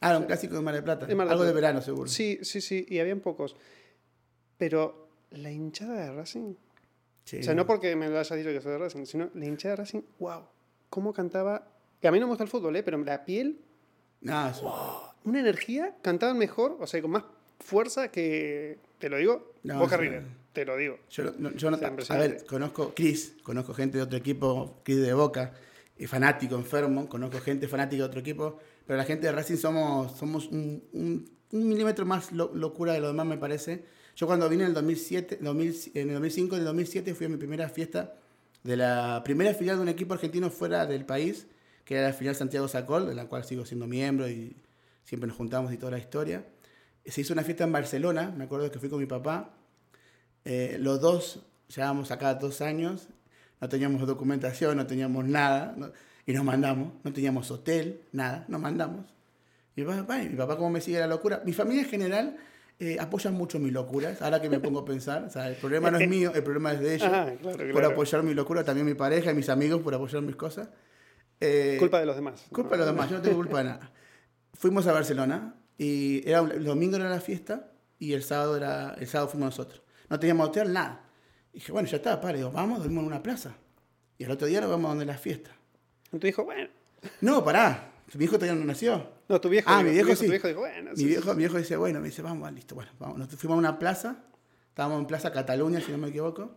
Ah, 0.00 0.18
un 0.18 0.24
clásico 0.24 0.56
de 0.56 0.60
Mar 0.60 0.74
del 0.74 0.82
Plata. 0.82 1.06
De 1.06 1.14
Mar 1.14 1.28
del 1.28 1.34
Algo 1.34 1.44
de 1.44 1.52
verano, 1.52 1.80
seguro. 1.80 2.08
Sí, 2.10 2.40
sí, 2.42 2.60
sí. 2.60 2.84
Y 2.88 2.98
habían 2.98 3.20
pocos. 3.20 3.54
Pero 4.58 5.06
la 5.30 5.52
hinchada 5.52 5.94
de 5.94 6.12
Racing. 6.12 6.54
Sí. 7.24 7.38
O 7.38 7.42
sea, 7.44 7.54
no 7.54 7.66
porque 7.66 7.94
me 7.94 8.08
lo 8.08 8.18
haya 8.18 8.34
dicho 8.34 8.48
que 8.48 8.60
soy 8.60 8.72
de 8.72 8.78
Racing, 8.78 9.04
sino 9.04 9.30
la 9.34 9.44
hinchada 9.46 9.74
de 9.74 9.76
Racing, 9.82 10.00
wow, 10.18 10.42
cómo 10.88 11.12
cantaba. 11.12 11.68
Que 12.00 12.08
a 12.08 12.10
mí 12.10 12.18
no 12.18 12.26
me 12.26 12.30
gusta 12.30 12.42
el 12.42 12.50
fútbol, 12.50 12.74
¿eh? 12.74 12.82
pero 12.82 12.98
la 12.98 13.24
piel, 13.24 13.60
No, 14.22 14.48
eso- 14.48 15.14
una 15.24 15.38
energía, 15.38 15.94
cantaban 16.02 16.38
mejor, 16.38 16.76
o 16.80 16.88
sea, 16.88 17.00
con 17.00 17.12
más 17.12 17.22
fuerza 17.60 18.10
que, 18.10 18.78
te 18.98 19.08
lo 19.08 19.18
digo, 19.18 19.52
No, 19.62 19.78
Boca 19.78 19.94
sí. 19.96 20.02
River, 20.02 20.24
te 20.52 20.64
lo 20.64 20.76
digo. 20.76 20.98
Yo, 21.08 21.24
no- 21.38 21.52
yo 21.52 21.70
no, 21.70 21.76
a 22.08 22.16
ver, 22.16 22.44
conozco 22.46 22.92
Chris, 22.96 23.36
conozco 23.44 23.74
gente 23.74 23.98
de 23.98 24.02
otro 24.02 24.18
equipo, 24.18 24.80
Chris 24.82 25.00
de 25.02 25.14
Boca, 25.14 25.52
fanático, 26.06 26.54
enfermo, 26.56 27.08
conozco 27.08 27.38
gente 27.40 27.68
fanática 27.68 28.02
de 28.02 28.06
otro 28.08 28.20
equipo, 28.20 28.58
pero 28.86 28.96
la 28.96 29.04
gente 29.04 29.26
de 29.26 29.32
Racing 29.32 29.56
somos, 29.56 30.16
somos 30.16 30.46
un, 30.48 30.82
un- 30.92 31.30
milímetro 31.52 32.06
más 32.06 32.30
lo- 32.32 32.52
locura 32.54 32.92
de 32.92 33.00
lo 33.00 33.08
demás, 33.08 33.26
me 33.26 33.36
parece. 33.38 33.84
Yo 34.16 34.26
cuando 34.26 34.48
vine 34.48 34.62
en 34.62 34.68
el 34.68 34.74
2007, 34.74 35.38
2000 35.40 35.74
en 35.94 36.08
el 36.08 36.14
2005, 36.14 36.54
en 36.54 36.60
el 36.60 36.64
2007 36.66 37.14
fui 37.14 37.26
a 37.26 37.28
mi 37.28 37.36
primera 37.36 37.68
fiesta 37.68 38.14
de 38.62 38.76
la 38.76 39.22
primera 39.24 39.52
filial 39.54 39.76
de 39.76 39.82
un 39.82 39.88
equipo 39.88 40.14
argentino 40.14 40.50
fuera 40.50 40.86
del 40.86 41.04
país, 41.06 41.46
que 41.84 41.94
era 41.96 42.08
la 42.08 42.12
filial 42.12 42.34
Santiago 42.36 42.68
Sacol, 42.68 43.06
de 43.08 43.14
la 43.14 43.26
cual 43.26 43.44
sigo 43.44 43.64
siendo 43.66 43.86
miembro 43.86 44.28
y 44.28 44.56
siempre 45.04 45.26
nos 45.26 45.36
juntamos 45.36 45.72
y 45.72 45.76
toda 45.76 45.92
la 45.92 45.98
historia. 45.98 46.44
Se 47.04 47.22
hizo 47.22 47.32
una 47.32 47.42
fiesta 47.42 47.64
en 47.64 47.72
Barcelona, 47.72 48.32
me 48.36 48.44
acuerdo 48.44 48.70
que 48.70 48.78
fui 48.78 48.88
con 48.88 49.00
mi 49.00 49.06
papá, 49.06 49.54
eh, 50.44 50.76
los 50.78 51.00
dos 51.00 51.40
llevábamos 51.74 52.10
acá 52.10 52.34
dos 52.34 52.60
años, 52.60 53.08
no 53.60 53.68
teníamos 53.68 54.06
documentación, 54.06 54.76
no 54.76 54.86
teníamos 54.86 55.24
nada, 55.26 55.74
no- 55.76 55.90
y 56.26 56.32
nos 56.32 56.44
mandamos, 56.44 56.92
no 57.02 57.12
teníamos 57.12 57.50
hotel, 57.50 58.02
nada, 58.12 58.44
nos 58.48 58.60
mandamos. 58.60 59.06
Y 59.76 59.82
mi 59.82 59.86
papá, 59.86 60.18
mi 60.18 60.36
papá 60.36 60.56
como 60.56 60.70
me 60.70 60.80
sigue 60.80 60.98
la 60.98 61.06
locura. 61.06 61.42
Mi 61.44 61.52
familia 61.52 61.82
en 61.82 61.88
general 61.88 62.36
eh, 62.78 62.96
apoya 62.98 63.30
mucho 63.30 63.58
mis 63.58 63.72
locuras, 63.72 64.22
ahora 64.22 64.40
que 64.40 64.48
me 64.48 64.58
pongo 64.60 64.80
a 64.80 64.84
pensar, 64.84 65.24
o 65.24 65.30
sea, 65.30 65.48
el 65.48 65.56
problema 65.56 65.90
no 65.90 65.98
es 65.98 66.08
mío, 66.08 66.32
el 66.34 66.42
problema 66.42 66.72
es 66.72 66.80
de 66.80 66.94
ellos, 66.94 67.08
Ah, 67.12 67.30
claro, 67.40 67.58
por 67.58 67.70
claro. 67.72 67.88
apoyar 67.90 68.22
mi 68.22 68.32
locura, 68.34 68.64
también 68.64 68.86
mi 68.86 68.94
pareja 68.94 69.30
y 69.30 69.34
mis 69.34 69.48
amigos 69.50 69.82
por 69.82 69.94
apoyar 69.94 70.22
mis 70.22 70.36
cosas. 70.36 70.68
Eh, 71.40 71.76
Culpa 71.78 72.00
de 72.00 72.06
los 72.06 72.16
demás. 72.16 72.46
Culpa 72.52 72.70
de 72.72 72.78
los 72.78 72.86
demás, 72.86 73.10
yo 73.10 73.16
no 73.16 73.22
tengo 73.22 73.36
culpa 73.36 73.58
de 73.58 73.64
nada. 73.64 73.90
Fuimos 74.54 74.86
a 74.86 74.92
Barcelona 74.92 75.54
y 75.78 76.26
era 76.28 76.40
el 76.40 76.64
domingo 76.64 76.96
era 76.96 77.08
la 77.08 77.20
fiesta 77.20 77.70
y 77.98 78.12
el 78.12 78.22
sábado 78.22 78.56
era 78.56 78.94
el 78.98 79.06
sábado 79.06 79.30
fuimos 79.30 79.46
nosotros. 79.58 79.82
No 80.08 80.18
teníamos 80.18 80.48
hotel, 80.48 80.72
nada. 80.72 81.02
Y 81.52 81.58
dije, 81.58 81.72
bueno, 81.72 81.88
ya 81.88 81.96
está, 81.96 82.20
padre, 82.20 82.38
digo, 82.38 82.50
vamos, 82.50 82.78
dormimos 82.78 83.02
en 83.02 83.08
una 83.08 83.22
plaza. 83.22 83.54
Y 84.18 84.24
el 84.24 84.30
otro 84.30 84.46
día 84.46 84.60
nos 84.60 84.70
vamos 84.70 84.86
a 84.86 84.88
donde 84.90 85.06
la 85.06 85.18
fiesta. 85.18 85.50
Y 86.12 86.18
tu 86.18 86.26
hijo, 86.26 86.44
bueno. 86.44 86.68
No, 87.20 87.44
pará, 87.44 87.92
mi 88.14 88.24
hijo 88.24 88.36
todavía 88.36 88.58
no 88.58 88.64
nació. 88.64 89.10
No, 89.28 89.40
tu 89.40 89.48
viejo. 89.48 89.70
Ah, 89.70 89.82
digo, 89.82 89.90
mi 89.92 89.98
tu 89.98 90.04
viejo 90.06 90.20
sí. 90.20 90.26
Tu 90.26 90.30
viejo 90.30 90.48
dijo, 90.48 90.60
bueno. 90.60 90.90
Mi 90.96 91.04
viejo, 91.04 91.34
mi 91.34 91.38
viejo 91.38 91.58
dice, 91.58 91.76
bueno, 91.76 92.00
me 92.00 92.08
dice, 92.08 92.22
vamos, 92.22 92.52
listo, 92.52 92.74
bueno, 92.74 92.90
vamos. 92.98 93.18
Nos 93.18 93.28
fuimos 93.28 93.56
a 93.56 93.58
una 93.58 93.78
plaza, 93.78 94.24
estábamos 94.68 95.00
en 95.00 95.06
Plaza 95.06 95.32
Cataluña, 95.32 95.80
si 95.80 95.92
no 95.92 95.98
me 95.98 96.08
equivoco. 96.08 96.56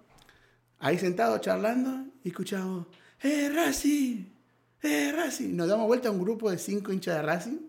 Ahí 0.80 0.98
sentados 0.98 1.39
charlando 1.41 2.06
y 2.24 2.30
escuchamos, 2.30 2.88
¡eh, 3.22 3.50
Racing! 3.54 4.26
¡eh, 4.82 5.14
Racing! 5.16 5.56
Nos 5.56 5.70
damos 5.70 5.88
vuelta 5.88 6.10
a 6.10 6.12
un 6.12 6.20
grupo 6.20 6.52
de 6.52 6.58
cinco 6.58 6.91
hinchas 6.91 7.16
de 7.16 7.22
Racing. 7.22 7.60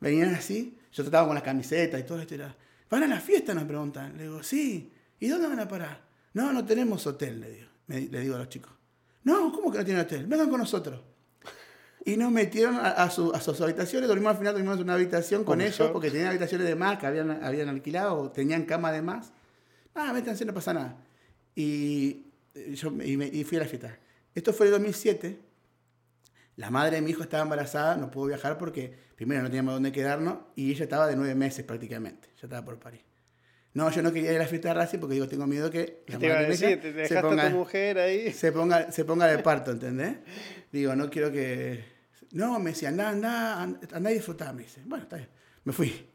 Venían 0.00 0.34
así, 0.34 0.76
yo 0.92 1.04
trataba 1.04 1.28
con 1.28 1.34
las 1.34 1.44
camisetas 1.44 2.00
y 2.00 2.02
todo 2.02 2.20
esto. 2.20 2.34
Era, 2.34 2.56
¿Van 2.90 3.04
a 3.04 3.06
la 3.06 3.20
fiesta? 3.20 3.54
Nos 3.54 3.64
preguntan. 3.64 4.16
Le 4.16 4.24
digo, 4.24 4.42
sí. 4.42 4.92
¿Y 5.20 5.28
dónde 5.28 5.46
van 5.46 5.60
a 5.60 5.68
parar? 5.68 6.11
No, 6.34 6.52
no 6.52 6.64
tenemos 6.64 7.06
hotel, 7.06 7.40
le 7.40 7.50
digo, 7.50 7.68
me- 7.86 8.00
le 8.08 8.20
digo 8.20 8.34
a 8.34 8.38
los 8.38 8.48
chicos. 8.48 8.72
No, 9.24 9.52
¿cómo 9.52 9.70
que 9.70 9.78
no 9.78 9.84
tienen 9.84 10.02
hotel? 10.04 10.26
Vengan 10.26 10.48
con 10.50 10.58
nosotros. 10.60 11.00
Y 12.04 12.16
nos 12.16 12.32
metieron 12.32 12.76
a, 12.76 12.88
a 12.90 13.10
su- 13.10 13.32
a 13.32 13.40
sus 13.40 13.60
habitaciones, 13.60 14.08
dormimos 14.08 14.32
al 14.32 14.38
final, 14.38 14.54
dormimos 14.54 14.76
en 14.78 14.82
una 14.84 14.94
habitación 14.94 15.44
con 15.44 15.60
ellos, 15.60 15.90
porque 15.92 16.10
tenían 16.10 16.28
habitaciones 16.30 16.66
de 16.66 16.74
más 16.74 16.98
que 16.98 17.06
habían, 17.06 17.44
habían 17.44 17.68
alquilado, 17.68 18.16
o 18.16 18.30
tenían 18.32 18.64
cama 18.64 18.90
de 18.90 19.02
más. 19.02 19.32
Ah, 19.94 20.12
métanse, 20.12 20.44
no 20.44 20.52
pasa 20.54 20.72
nada. 20.74 20.96
Y, 21.54 22.26
eh, 22.54 22.74
yo, 22.74 22.88
y, 23.04 23.16
me- 23.16 23.28
y 23.28 23.44
fui 23.44 23.58
a 23.58 23.60
la 23.60 23.66
fiesta. 23.66 23.98
Esto 24.34 24.52
fue 24.52 24.66
en 24.66 24.72
2007. 24.72 25.38
La 26.56 26.70
madre 26.70 26.96
de 26.96 27.02
mi 27.02 27.10
hijo 27.12 27.22
estaba 27.22 27.44
embarazada, 27.44 27.96
no 27.96 28.10
pudo 28.10 28.26
viajar 28.26 28.58
porque 28.58 28.92
primero 29.16 29.42
no 29.42 29.48
teníamos 29.48 29.74
dónde 29.74 29.92
quedarnos 29.92 30.38
y 30.56 30.70
ella 30.72 30.84
estaba 30.84 31.06
de 31.06 31.14
nueve 31.16 31.34
meses 31.34 31.64
prácticamente, 31.64 32.28
ya 32.40 32.46
estaba 32.46 32.64
por 32.64 32.78
París. 32.78 33.00
No, 33.74 33.90
yo 33.90 34.02
no 34.02 34.12
quería 34.12 34.30
ir 34.32 34.36
a 34.36 34.40
la 34.42 34.46
fiesta 34.48 34.68
de 34.68 34.74
Racing 34.74 34.98
porque 34.98 35.14
digo, 35.14 35.26
tengo 35.28 35.46
miedo 35.46 35.70
que 35.70 36.04
la 36.08 36.18
Te 36.18 36.28
madre 36.28 36.48
decir, 36.48 36.80
te 36.80 37.06
se 37.06 37.18
a 37.18 37.22
ponga- 37.22 37.50
tu 37.50 37.56
mujer 37.56 37.98
ahí. 37.98 38.30
se 38.32 38.52
ponga, 38.52 38.92
se 38.92 39.04
ponga 39.04 39.26
de 39.26 39.38
parto, 39.38 39.70
¿entendés? 39.70 40.16
Digo, 40.70 40.94
no 40.94 41.08
quiero 41.08 41.32
que... 41.32 41.82
No, 42.32 42.58
me 42.58 42.70
decía, 42.70 42.88
anda, 42.90 43.10
anda, 43.10 43.62
anda 43.62 44.10
y 44.10 44.14
disfrutá, 44.14 44.52
me 44.52 44.62
dice. 44.64 44.82
Bueno, 44.84 45.04
está 45.04 45.16
bien. 45.16 45.28
Me 45.64 45.72
fui. 45.72 46.08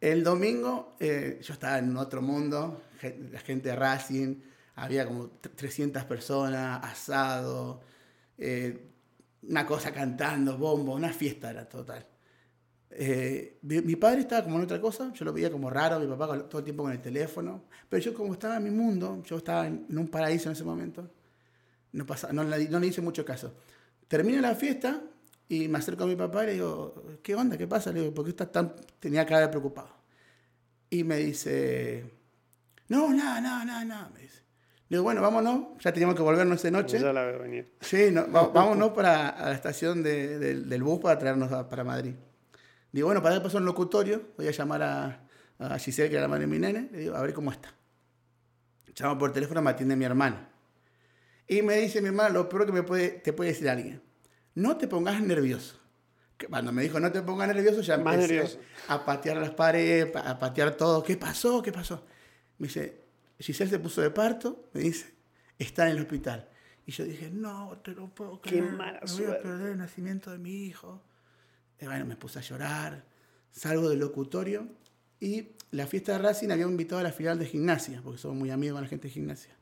El 0.00 0.22
domingo 0.24 0.96
eh, 1.00 1.38
yo 1.42 1.52
estaba 1.52 1.78
en 1.78 1.96
otro 1.96 2.22
mundo, 2.22 2.82
la 3.30 3.38
gente 3.40 3.68
de 3.70 3.76
Racing, 3.76 4.36
había 4.76 5.06
como 5.06 5.28
t- 5.28 5.48
300 5.50 6.04
personas, 6.04 6.80
asado, 6.84 7.80
eh, 8.38 8.88
una 9.48 9.64
cosa 9.66 9.92
cantando, 9.92 10.58
bombo, 10.58 10.94
una 10.94 11.12
fiesta 11.12 11.50
era 11.50 11.68
total. 11.68 12.04
Eh, 12.94 13.58
mi, 13.62 13.96
padre 13.96 14.20
estaba 14.20 14.44
como 14.44 14.56
en 14.58 14.64
otra 14.64 14.80
cosa, 14.80 15.10
yo 15.14 15.24
lo 15.24 15.32
veía 15.32 15.50
como 15.50 15.70
raro, 15.70 15.98
mi 15.98 16.06
papá 16.06 16.38
todo 16.48 16.58
el 16.58 16.64
tiempo 16.64 16.82
con 16.82 16.92
el 16.92 17.00
teléfono, 17.00 17.64
pero 17.88 18.02
yo 18.02 18.12
como 18.12 18.34
estaba 18.34 18.56
en 18.56 18.64
mi 18.64 18.70
mundo, 18.70 19.22
yo 19.24 19.38
estaba 19.38 19.66
en, 19.66 19.86
en 19.88 19.98
un 19.98 20.08
paraíso 20.08 20.48
en 20.50 20.52
ese 20.52 20.64
momento, 20.64 21.10
no, 21.92 22.04
pasa, 22.04 22.32
no, 22.32 22.44
le- 22.44 22.68
no 22.68 22.78
le 22.78 22.86
hice 22.88 23.00
mucho 23.00 23.24
caso. 23.24 23.54
Termina 24.08 24.40
la 24.42 24.54
fiesta 24.54 25.00
y 25.48 25.68
me 25.68 25.78
acerco 25.78 26.04
a 26.04 26.06
mi 26.06 26.16
papá 26.16 26.42
y 26.44 26.46
le 26.48 26.52
digo, 26.54 27.02
¿qué 27.22 27.34
onda? 27.34 27.56
¿Qué 27.56 27.66
pasa? 27.66 27.92
Le 27.92 28.00
digo, 28.00 28.12
¿por 28.14 28.24
qué 28.24 28.30
estás 28.30 28.52
tan...? 28.52 28.74
Tenía 29.00 29.24
cara 29.24 29.40
de 29.42 29.48
preocupado. 29.48 29.88
Y 30.90 31.04
me 31.04 31.16
dice, 31.16 32.04
no, 32.88 33.10
nada, 33.12 33.40
nada, 33.40 33.64
nada, 33.64 33.84
nada, 33.86 34.10
me 34.14 34.20
dice. 34.20 34.40
Le 34.88 34.96
digo, 34.96 35.04
bueno, 35.04 35.22
vámonos, 35.22 35.78
ya 35.80 35.92
teníamos 35.92 36.14
que 36.14 36.22
volvernos 36.22 36.58
esa 36.58 36.70
noche. 36.70 36.98
Ya 37.00 37.12
la 37.14 37.24
veo 37.24 37.38
venir. 37.40 37.72
Sí, 37.80 38.10
no, 38.12 38.26
vámonos 38.26 38.90
para 38.90 39.30
a 39.30 39.48
la 39.48 39.54
estación 39.54 40.02
de- 40.02 40.38
del- 40.38 40.68
del 40.68 40.82
bus 40.82 41.00
para 41.00 41.18
traernos 41.18 41.50
a- 41.52 41.66
para 41.68 41.84
Madrid. 41.84 42.14
Digo, 42.92 43.06
bueno, 43.08 43.22
para 43.22 43.34
dar 43.36 43.42
paso 43.42 43.58
al 43.58 43.64
locutorio, 43.64 44.30
voy 44.36 44.46
a 44.48 44.50
llamar 44.50 44.82
a, 44.82 45.26
a 45.58 45.78
Giselle, 45.78 46.08
que 46.10 46.16
era 46.16 46.22
la 46.22 46.28
madre 46.28 46.42
de 46.42 46.46
mi 46.48 46.58
nene, 46.58 46.88
le 46.92 46.98
digo, 46.98 47.16
a 47.16 47.22
ver 47.22 47.32
cómo 47.32 47.50
está. 47.50 47.74
Llamo 48.98 49.18
por 49.18 49.32
teléfono, 49.32 49.62
me 49.62 49.70
atiende 49.70 49.96
mi 49.96 50.04
hermana. 50.04 50.48
Y 51.48 51.62
me 51.62 51.76
dice 51.78 52.00
mi 52.02 52.08
hermana, 52.08 52.28
lo 52.28 52.48
peor 52.48 52.66
que 52.66 52.72
me 52.72 52.82
puede, 52.82 53.08
te 53.10 53.32
puede 53.32 53.50
decir 53.50 53.68
alguien, 53.68 54.02
no 54.54 54.76
te 54.76 54.86
pongas 54.88 55.20
nervioso. 55.22 55.78
Cuando 56.50 56.72
me 56.72 56.82
dijo 56.82 56.98
no 56.98 57.10
te 57.12 57.22
pongas 57.22 57.46
nervioso, 57.48 57.80
ya 57.82 57.96
Más 57.98 58.14
empecé 58.14 58.34
nervioso. 58.34 58.58
a 58.88 59.04
patear 59.04 59.36
las 59.36 59.50
paredes, 59.50 60.06
pa- 60.10 60.28
a 60.28 60.38
patear 60.38 60.72
todo. 60.76 61.02
¿Qué 61.02 61.16
pasó? 61.16 61.62
¿Qué 61.62 61.70
pasó? 61.72 62.04
Me 62.58 62.66
dice, 62.66 63.04
Giselle 63.38 63.70
se 63.70 63.78
puso 63.78 64.00
de 64.02 64.10
parto, 64.10 64.68
me 64.74 64.80
dice, 64.82 65.14
está 65.58 65.86
en 65.88 65.96
el 65.96 66.02
hospital. 66.02 66.48
Y 66.84 66.90
yo 66.92 67.04
dije, 67.04 67.30
no, 67.30 67.78
te 67.84 67.92
lo 67.92 68.08
puedo 68.12 68.40
Qué 68.40 68.50
creer. 68.58 68.72
mala 68.72 69.00
me 69.06 69.12
voy 69.24 69.32
a 69.32 69.40
perder 69.40 69.68
el 69.70 69.78
nacimiento 69.78 70.32
de 70.32 70.38
mi 70.38 70.64
hijo. 70.66 71.02
Y 71.82 71.86
bueno, 71.86 72.06
me 72.06 72.14
puse 72.16 72.38
a 72.38 72.42
llorar, 72.42 73.04
salgo 73.50 73.88
del 73.88 73.98
locutorio 73.98 74.68
y 75.18 75.48
la 75.72 75.86
fiesta 75.88 76.12
de 76.12 76.18
Racing 76.18 76.50
había 76.50 76.64
invitado 76.64 77.00
a 77.00 77.02
la 77.02 77.12
final 77.12 77.38
de 77.40 77.46
gimnasia, 77.46 78.00
porque 78.04 78.18
somos 78.18 78.36
muy 78.38 78.50
amigos 78.50 78.76
con 78.76 78.82
la 78.84 78.88
gente 78.88 79.08
de 79.08 79.14
gimnasia. 79.14 79.56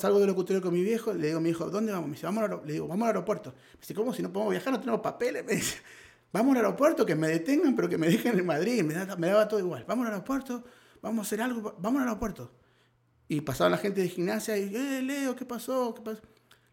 Salgo 0.00 0.18
del 0.18 0.26
locutorio 0.26 0.60
con 0.60 0.74
mi 0.74 0.82
viejo, 0.82 1.12
le 1.14 1.26
digo 1.28 1.38
a 1.38 1.40
mi 1.40 1.50
hijo, 1.50 1.70
¿dónde 1.70 1.92
vamos? 1.92 2.08
Me 2.08 2.14
dice, 2.16 2.26
vamos 2.26 2.42
al 2.44 2.66
le 2.66 2.72
digo, 2.72 2.88
vamos 2.88 3.04
al 3.04 3.08
aeropuerto. 3.14 3.50
Me 3.74 3.80
dice, 3.80 3.94
¿cómo 3.94 4.12
si 4.12 4.22
no 4.22 4.32
podemos 4.32 4.50
viajar? 4.50 4.72
No 4.72 4.80
tenemos 4.80 5.00
papeles. 5.00 5.44
Me 5.44 5.54
dice, 5.54 5.76
vamos 6.32 6.50
al 6.56 6.64
aeropuerto, 6.64 7.06
que 7.06 7.14
me 7.14 7.28
detengan, 7.28 7.76
pero 7.76 7.88
que 7.88 7.96
me 7.98 8.08
dejen 8.08 8.36
en 8.38 8.46
Madrid. 8.46 8.82
Me, 8.82 8.94
da- 8.94 9.14
me 9.16 9.28
daba 9.28 9.46
todo 9.46 9.60
igual. 9.60 9.84
Vamos 9.86 10.06
al 10.06 10.14
aeropuerto, 10.14 10.64
vamos 11.00 11.18
a 11.18 11.28
hacer 11.28 11.42
algo, 11.42 11.76
vamos 11.78 12.00
al 12.02 12.08
aeropuerto. 12.08 12.50
Y 13.28 13.42
pasaba 13.42 13.70
la 13.70 13.78
gente 13.78 14.00
de 14.00 14.08
gimnasia 14.08 14.56
y, 14.58 14.74
eh, 14.74 15.02
Leo, 15.02 15.36
¿qué 15.36 15.44
pasó? 15.44 15.94
¿Qué 15.94 16.02
pasó? 16.02 16.22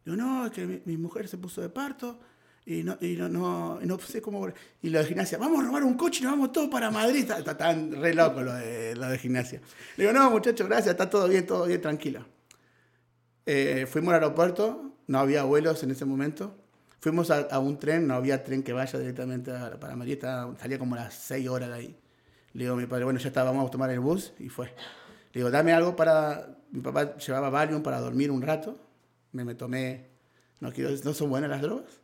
Digo, 0.04 0.18
no, 0.18 0.46
es 0.48 0.52
que 0.52 0.66
mi, 0.66 0.82
mi 0.86 0.98
mujer 0.98 1.28
se 1.28 1.38
puso 1.38 1.62
de 1.62 1.70
parto 1.70 2.20
y 2.66 2.84
no, 2.84 2.98
y 3.00 3.16
no, 3.16 3.30
no, 3.30 3.80
no 3.82 4.00
sé 4.00 4.22
cómo. 4.22 4.48
Y 4.82 4.90
lo 4.90 5.00
de 5.00 5.06
gimnasia, 5.06 5.38
vamos 5.38 5.64
a 5.64 5.68
robar 5.68 5.84
un 5.84 5.94
coche 5.96 6.20
y 6.22 6.24
nos 6.24 6.32
vamos 6.34 6.52
todos 6.52 6.68
para 6.70 6.90
Madrid. 6.92 7.20
Está- 7.22 7.38
está- 7.40 7.52
Estaban 7.52 7.92
re 7.92 8.14
locos 8.14 8.44
lo 8.44 8.54
de, 8.54 8.96
lo 8.96 9.08
de 9.08 9.18
gimnasia. 9.20 9.62
Le 9.98 10.04
digo, 10.06 10.14
no, 10.18 10.32
muchachos, 10.32 10.68
gracias, 10.68 10.92
está 10.92 11.10
todo 11.10 11.28
bien, 11.28 11.46
todo 11.46 11.66
bien, 11.68 11.80
tranquilo. 11.82 12.26
Eh, 13.46 13.86
fuimos 13.90 14.14
al 14.14 14.22
aeropuerto, 14.24 14.94
no 15.08 15.20
había 15.20 15.44
vuelos 15.44 15.84
en 15.84 15.92
ese 15.92 16.06
momento. 16.06 16.56
Fuimos 17.00 17.30
a, 17.30 17.42
a 17.42 17.60
un 17.60 17.78
tren, 17.78 18.08
no 18.08 18.16
había 18.16 18.44
tren 18.44 18.64
que 18.64 18.74
vaya 18.74 18.98
directamente 18.98 19.52
a- 19.52 19.80
para 19.80 19.96
Madrid, 19.96 20.14
estaba- 20.14 20.58
salía 20.60 20.80
como 20.80 20.96
las 20.96 21.14
6 21.14 21.48
horas 21.48 21.70
de 21.70 21.76
ahí. 21.76 21.98
Le 22.54 22.64
digo 22.64 22.74
a 22.74 22.78
mi 22.78 22.88
padre, 22.88 23.04
bueno, 23.04 23.20
ya 23.20 23.28
está, 23.28 23.44
vamos 23.44 23.68
a 23.68 23.72
tomar 23.72 23.92
el 23.92 24.00
bus 24.00 24.34
y 24.40 24.50
fue. 24.50 24.68
Le 25.34 25.40
digo, 25.42 25.52
dame 25.52 25.74
algo 25.74 25.96
para... 25.96 26.58
Mi 26.72 26.82
papá 26.82 27.16
llevaba 27.18 27.50
Valium 27.50 27.84
para 27.84 28.00
dormir 28.00 28.32
un 28.32 28.42
rato. 28.42 28.76
Me, 29.34 29.44
me 29.46 29.54
tomé... 29.56 30.08
No, 30.62 30.72
quiero, 30.72 30.90
no 31.04 31.14
son 31.14 31.30
buenas 31.30 31.50
las 31.50 31.62
drogas. 31.62 32.00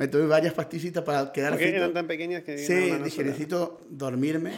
Me 0.00 0.08
tomé 0.08 0.24
varias 0.24 0.54
pastillitas 0.54 1.04
para 1.04 1.30
quedar 1.30 1.52
Porque 1.52 1.76
eran 1.76 1.92
tan 1.92 2.06
pequeñas 2.06 2.42
que... 2.42 2.56
Sí, 2.56 2.90
dije, 3.04 3.22
necesito 3.22 3.82
dormirme. 3.90 4.54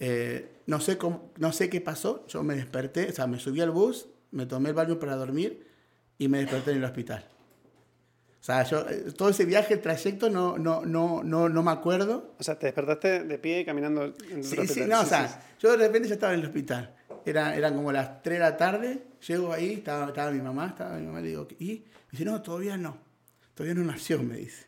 Eh, 0.00 0.48
no, 0.66 0.80
sé 0.80 0.98
cómo, 0.98 1.30
no 1.36 1.52
sé 1.52 1.70
qué 1.70 1.80
pasó. 1.80 2.26
Yo 2.26 2.42
me 2.42 2.56
desperté, 2.56 3.06
o 3.08 3.12
sea, 3.12 3.28
me 3.28 3.38
subí 3.38 3.60
al 3.60 3.70
bus, 3.70 4.08
me 4.32 4.46
tomé 4.46 4.70
el 4.70 4.74
baño 4.74 4.98
para 4.98 5.14
dormir 5.14 5.64
y 6.18 6.26
me 6.26 6.38
desperté 6.38 6.72
en 6.72 6.78
el 6.78 6.84
hospital. 6.86 7.24
O 8.40 8.42
sea, 8.42 8.64
yo, 8.64 8.80
eh, 8.90 9.12
todo 9.16 9.28
ese 9.28 9.44
viaje, 9.44 9.74
el 9.74 9.80
trayecto, 9.80 10.28
no, 10.28 10.58
no, 10.58 10.84
no, 10.84 11.22
no, 11.22 11.48
no 11.48 11.62
me 11.62 11.70
acuerdo. 11.70 12.34
O 12.36 12.42
sea, 12.42 12.58
te 12.58 12.66
despertaste 12.66 13.22
de 13.22 13.38
pie 13.38 13.64
caminando 13.64 14.06
en 14.06 14.38
el 14.38 14.44
Sí, 14.44 14.58
hospital. 14.58 14.68
sí, 14.68 14.90
no, 14.90 15.02
o 15.02 15.06
sea, 15.06 15.40
yo 15.60 15.70
de 15.70 15.86
repente 15.86 16.08
ya 16.08 16.14
estaba 16.14 16.34
en 16.34 16.40
el 16.40 16.46
hospital. 16.46 16.96
Era, 17.24 17.54
eran 17.54 17.76
como 17.76 17.92
las 17.92 18.22
3 18.24 18.38
de 18.38 18.44
la 18.44 18.56
tarde, 18.56 19.02
llego 19.24 19.52
ahí, 19.52 19.74
estaba, 19.74 20.08
estaba 20.08 20.32
mi 20.32 20.42
mamá, 20.42 20.66
estaba 20.66 20.96
mi 20.96 21.06
mamá, 21.06 21.20
le 21.20 21.28
digo, 21.28 21.46
¿y? 21.60 21.84
Me 22.10 22.18
dice, 22.18 22.24
no, 22.24 22.42
todavía 22.42 22.76
no, 22.76 23.09
todavía 23.60 23.74
no 23.82 23.90
nació, 23.92 24.22
me 24.22 24.36
dice. 24.38 24.66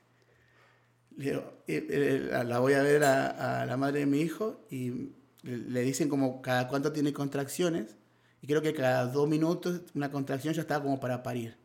Le 1.16 1.30
digo, 1.30 1.62
eh, 1.66 1.86
eh, 1.90 2.45
la- 2.45 2.59
voy 2.59 2.74
a 2.74 2.82
ver 2.82 3.05
a, 3.05 3.62
a 3.62 3.66
la 3.66 3.76
madre 3.78 4.01
de 4.01 4.07
mi 4.07 4.20
hijo 4.20 4.66
y 4.70 5.12
le, 5.43 5.80
dicen 5.80 6.09
como 6.11 6.43
cada 6.43 6.68
cuánto 6.68 6.93
tiene 6.93 7.12
contracciones 7.14 7.97
y 8.43 8.47
creo 8.47 8.61
que 8.61 8.74
cada 8.74 9.07
dos 9.07 9.28
minutos 9.28 9.80
una 9.95 10.11
contracción 10.11 10.53
ya 10.55 10.61
estaba 10.62 10.82
como 10.84 11.01
para 11.01 11.22
parir. 11.22 11.57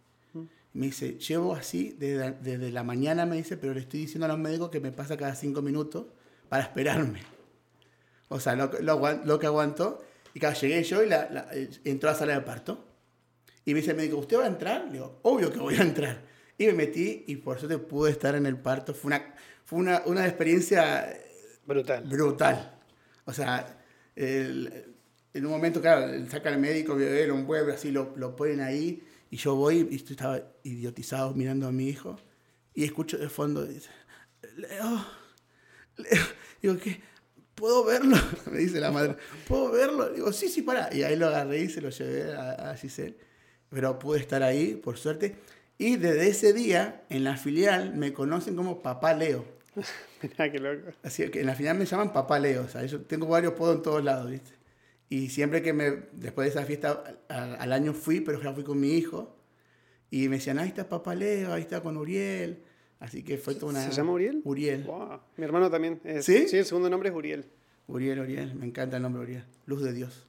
Me 0.74 0.86
dice, 0.88 1.18
llevo 1.18 1.54
así 1.56 1.96
desde, 1.98 2.32
desde 2.34 2.72
la 2.72 2.84
mañana, 2.84 3.26
me 3.26 3.36
dice, 3.36 3.58
pero 3.58 3.74
le 3.74 3.80
estoy 3.82 4.02
diciendo 4.02 4.26
a 4.26 4.30
los 4.30 4.38
médicos 4.40 4.70
que 4.70 4.80
me 4.80 4.92
pasa 4.92 5.18
cada 5.18 5.34
cinco 5.36 5.62
minutos 5.62 6.06
para 6.50 6.64
esperarme. 6.64 7.22
O 8.30 8.40
sea, 8.40 8.56
lo, 8.56 8.70
que- 8.70 8.82
lo, 8.84 9.00
lo 9.26 9.40
que 9.40 9.48
aguantó. 9.48 10.02
Y 10.34 10.40
claro, 10.40 10.58
llegué 10.60 10.84
yo 10.84 11.04
y 11.04 11.10
la, 11.10 11.30
la- 11.30 11.48
eh, 11.52 11.70
entró 11.84 12.10
a 12.10 12.14
la 12.14 12.20
sala 12.20 12.34
de 12.36 12.42
parto. 12.42 12.86
Y 13.66 13.74
me 13.74 13.80
dice 13.80 13.92
el 13.92 13.98
médico, 13.98 14.18
¿usted 14.18 14.38
va 14.38 14.44
a 14.46 14.48
entrar? 14.48 14.86
Le 14.86 14.94
digo, 14.94 15.20
obvio 15.24 15.52
que 15.52 15.60
voy 15.60 15.76
a 15.76 15.82
entrar. 15.82 16.22
Y 16.58 16.66
me 16.68 16.74
metí 16.74 17.24
y 17.28 17.36
por 17.38 17.60
suerte 17.60 17.78
pude 17.78 18.12
estar 18.12 18.36
en 18.36 18.46
el 18.46 18.58
parto. 18.58 18.94
Fue 18.94 19.10
una, 19.10 19.36
fue 19.66 19.80
una, 19.80 20.02
una 20.06 20.26
experiencia 20.26 21.16
Brutal. 21.66 22.04
brutal. 22.06 22.80
O 23.26 23.34
sea, 23.34 23.78
el- 24.16 24.94
en 25.34 25.46
un 25.46 25.52
momento, 25.52 25.82
claro, 25.82 26.12
saca 26.30 26.50
el 26.50 26.58
médico, 26.58 26.96
bebé, 26.96 27.32
un 27.32 27.46
pueblo, 27.46 27.74
así 27.74 27.92
lo, 27.92 28.14
lo 28.18 28.36
ponen 28.36 28.62
ahí. 28.62 29.04
Y 29.30 29.38
yo 29.38 29.56
voy 29.56 29.88
y 29.92 29.96
estoy- 29.98 30.14
estaba 30.16 30.42
idiotizado 30.64 31.34
mirando 31.36 31.68
a 31.68 31.72
mi 31.72 31.90
hijo. 31.90 32.16
Y 32.74 32.84
escucho 32.86 33.18
de 33.18 33.30
fondo, 33.30 33.66
dice, 33.66 33.90
Leo, 34.56 35.06
Leo. 35.98 36.24
Digo, 36.62 36.78
¿qué? 36.78 37.02
¿Puedo 37.54 37.84
verlo? 37.86 38.16
Me 38.52 38.60
dice 38.60 38.80
la 38.80 38.92
madre, 38.92 39.18
¿puedo 39.48 39.72
verlo? 39.72 40.10
Digo, 40.10 40.32
sí, 40.32 40.48
sí, 40.48 40.62
para. 40.62 40.94
Y 40.94 41.04
ahí 41.04 41.16
lo 41.16 41.28
agarré 41.28 41.60
y 41.62 41.70
se 41.70 41.82
lo 41.82 41.90
llevé 41.90 42.34
a, 42.34 42.72
a 42.72 42.76
Giselle. 42.78 43.18
Pero 43.70 44.00
pude 44.00 44.20
estar 44.20 44.42
ahí, 44.44 44.76
por 44.76 44.98
suerte. 44.98 45.36
Y 45.78 45.98
desde 45.98 46.28
ese 46.28 46.54
día, 46.54 47.04
en 47.10 47.24
la 47.24 47.38
filial, 47.38 47.96
me 47.96 48.14
conocen 48.14 48.56
como 48.56 48.82
Papá 48.82 49.14
Leo. 49.14 49.46
Mirá 50.24 50.52
qué 50.52 50.60
loco. 50.60 50.92
Así 51.04 51.30
que 51.30 51.42
en 51.42 51.46
la 51.46 51.56
final 51.56 51.78
me 51.78 51.86
llaman 51.86 52.12
Papá 52.14 52.40
Leo. 52.40 52.64
O 52.64 52.68
sea, 52.68 52.84
yo 52.86 53.02
tengo 53.02 53.28
varios 53.28 53.54
podos 53.54 53.76
en 53.78 53.82
todos 53.84 54.04
lados, 54.04 54.32
¿viste? 54.32 54.52
Y 55.10 55.30
siempre 55.30 55.62
que 55.62 55.74
me, 55.74 55.92
después 56.14 56.46
de 56.46 56.50
esa 56.60 56.66
fiesta, 56.66 57.04
a- 57.30 57.54
al 57.56 57.72
año 57.74 57.94
fui, 57.94 58.22
pero 58.22 58.42
ya 58.42 58.52
fui 58.54 58.64
con 58.64 58.80
mi 58.80 58.94
hijo. 58.94 59.36
Y 60.10 60.30
me 60.30 60.38
decían, 60.38 60.58
ahí 60.58 60.70
está 60.70 60.90
Papá 60.90 61.14
Leo, 61.16 61.54
ahí 61.54 61.62
está 61.62 61.82
con 61.82 61.96
Uriel. 61.98 62.64
Así 63.00 63.22
que 63.24 63.38
fue 63.38 63.54
toda 63.54 63.74
una... 63.74 63.84
¿Se 63.84 63.92
llama 63.92 64.14
Uriel? 64.14 64.42
Uriel. 64.44 64.84
Wow. 64.84 65.20
Mi 65.38 65.44
hermano 65.46 65.70
también. 65.70 66.02
Es, 66.04 66.26
¿Sí? 66.26 66.48
Sí, 66.48 66.58
el 66.58 66.66
segundo 66.66 66.90
nombre 66.90 67.10
es 67.10 67.16
Uriel. 67.16 67.46
Uriel, 67.88 68.20
Uriel. 68.20 68.56
Me 68.56 68.66
encanta 68.66 68.98
el 68.98 69.04
nombre 69.04 69.22
Uriel. 69.22 69.44
Luz 69.68 69.84
de 69.84 69.94
Dios. 69.94 70.26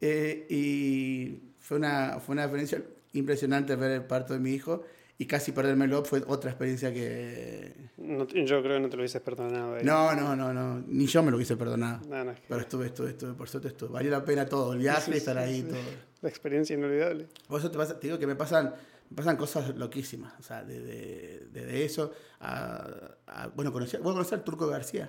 Eh, 0.00 0.46
y 0.48 1.40
fue 1.58 1.78
una, 1.78 2.20
fue 2.20 2.34
una 2.34 2.44
experiencia 2.44 2.82
impresionante 3.12 3.76
ver 3.76 3.90
el 3.92 4.04
parto 4.04 4.32
de 4.34 4.40
mi 4.40 4.50
hijo. 4.52 4.82
Y 5.18 5.26
casi 5.26 5.52
perdérmelo 5.52 6.04
fue 6.04 6.22
otra 6.26 6.50
experiencia 6.50 6.92
que... 6.92 7.90
No- 7.98 8.26
yo 8.26 8.60
creo 8.62 8.76
que 8.76 8.80
no 8.80 8.88
te 8.88 8.96
lo 8.96 9.02
hubieses 9.02 9.20
perdonado. 9.20 9.76
eh. 9.76 9.84
No, 9.84 10.14
no, 10.14 10.34
no, 10.34 10.52
no. 10.52 10.82
Ni 10.88 11.06
yo 11.06 11.22
me 11.22 11.30
lo 11.30 11.38
quise 11.38 11.56
perdonar. 11.56 12.04
No, 12.06 12.24
no, 12.24 12.30
es 12.32 12.40
que 12.40 12.46
Pero 12.48 12.60
estuve, 12.60 12.86
estuve, 12.86 13.10
estuve, 13.10 13.34
por 13.34 13.48
suerte 13.48 13.68
estuve. 13.68 13.90
Valió 13.90 14.10
la 14.10 14.24
pena 14.24 14.46
todo, 14.46 14.72
el 14.72 14.80
viaje, 14.80 15.12
Sí, 15.12 15.18
estar 15.18 15.36
sí, 15.36 15.42
ahí, 15.42 15.56
sí. 15.60 15.68
todo. 15.68 15.78
la 16.22 16.28
experiencia 16.28 16.74
inolvidable. 16.74 17.28
Por 17.46 17.60
eso 17.60 17.70
te, 17.70 17.78
pasa- 17.78 18.00
te 18.00 18.06
digo 18.08 18.18
que 18.18 18.26
me 18.26 18.34
pasan, 18.34 18.74
me 19.10 19.16
pasan 19.16 19.36
cosas 19.36 19.76
loquísimas. 19.76 20.32
O 20.40 20.42
sea, 20.42 20.64
desde 20.64 21.46
de, 21.52 21.66
de 21.66 21.84
eso 21.84 22.12
a, 22.40 22.88
a- 23.26 23.46
Bueno, 23.48 23.72
conocí, 23.72 23.98
¿vos 23.98 24.14
conocés 24.14 24.32
al 24.32 24.44
Turco 24.44 24.66
García? 24.66 25.08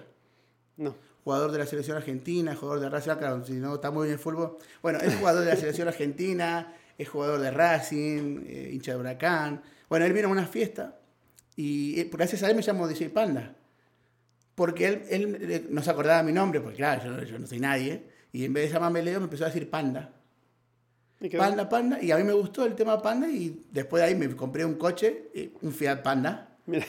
No. 0.78 0.96
Jugador 1.24 1.52
de 1.54 1.58
la 1.60 1.66
selección 1.66 1.98
argentina, 1.98 2.54
jugador 2.56 2.82
de 2.82 2.90
Racing, 2.90 3.14
claro, 3.16 3.44
si 3.46 3.54
no 3.54 3.76
está 3.76 3.90
muy 3.90 4.04
bien 4.08 4.14
el 4.16 4.20
fútbol. 4.20 4.58
Bueno, 4.82 5.00
es 5.00 5.16
jugador 5.16 5.44
de 5.46 5.52
la 5.52 5.56
selección 5.56 5.88
argentina, 5.88 6.76
es 6.98 7.10
jugador 7.10 7.40
de 7.40 7.52
Racing, 7.52 8.44
eh, 8.48 8.70
hincha 8.74 8.94
de 8.94 9.00
Huracán. 9.00 9.62
Bueno, 9.90 10.06
él 10.06 10.14
vino 10.14 10.28
a 10.28 10.32
una 10.32 10.46
fiesta 10.46 11.00
y 11.56 12.00
eh, 12.00 12.10
gracias 12.12 12.44
a 12.44 12.50
él 12.50 12.56
me 12.56 12.62
llamo 12.62 12.88
DJ 12.88 13.10
Panda. 13.10 13.56
Porque 14.56 14.88
él, 14.88 15.04
él 15.10 15.38
eh, 15.42 15.66
no 15.70 15.82
se 15.82 15.90
acordaba 15.90 16.22
mi 16.24 16.32
nombre, 16.32 16.62
porque 16.62 16.78
claro, 16.78 17.04
yo, 17.04 17.24
yo 17.24 17.40
no 17.40 17.48
soy 17.48 17.60
nadie. 17.60 18.04
Y 18.32 18.46
en 18.46 18.54
vez 18.54 18.68
de 18.68 18.74
llamarme 18.74 19.02
Leo, 19.02 19.20
me 19.20 19.26
empezó 19.26 19.44
a 19.44 19.48
decir 19.48 19.70
Panda. 19.70 20.14
Panda, 21.38 21.70
Panda. 21.70 22.02
Y 22.02 22.12
a 22.12 22.18
mí 22.18 22.24
me 22.24 22.34
gustó 22.34 22.66
el 22.66 22.76
tema 22.76 23.02
Panda 23.02 23.28
y 23.28 23.66
después 23.72 24.02
de 24.02 24.10
ahí 24.10 24.16
me 24.16 24.36
compré 24.36 24.66
un 24.66 24.76
coche, 24.76 25.30
un 25.62 25.72
Fiat 25.72 26.02
Panda. 26.02 26.58
Mira, 26.66 26.86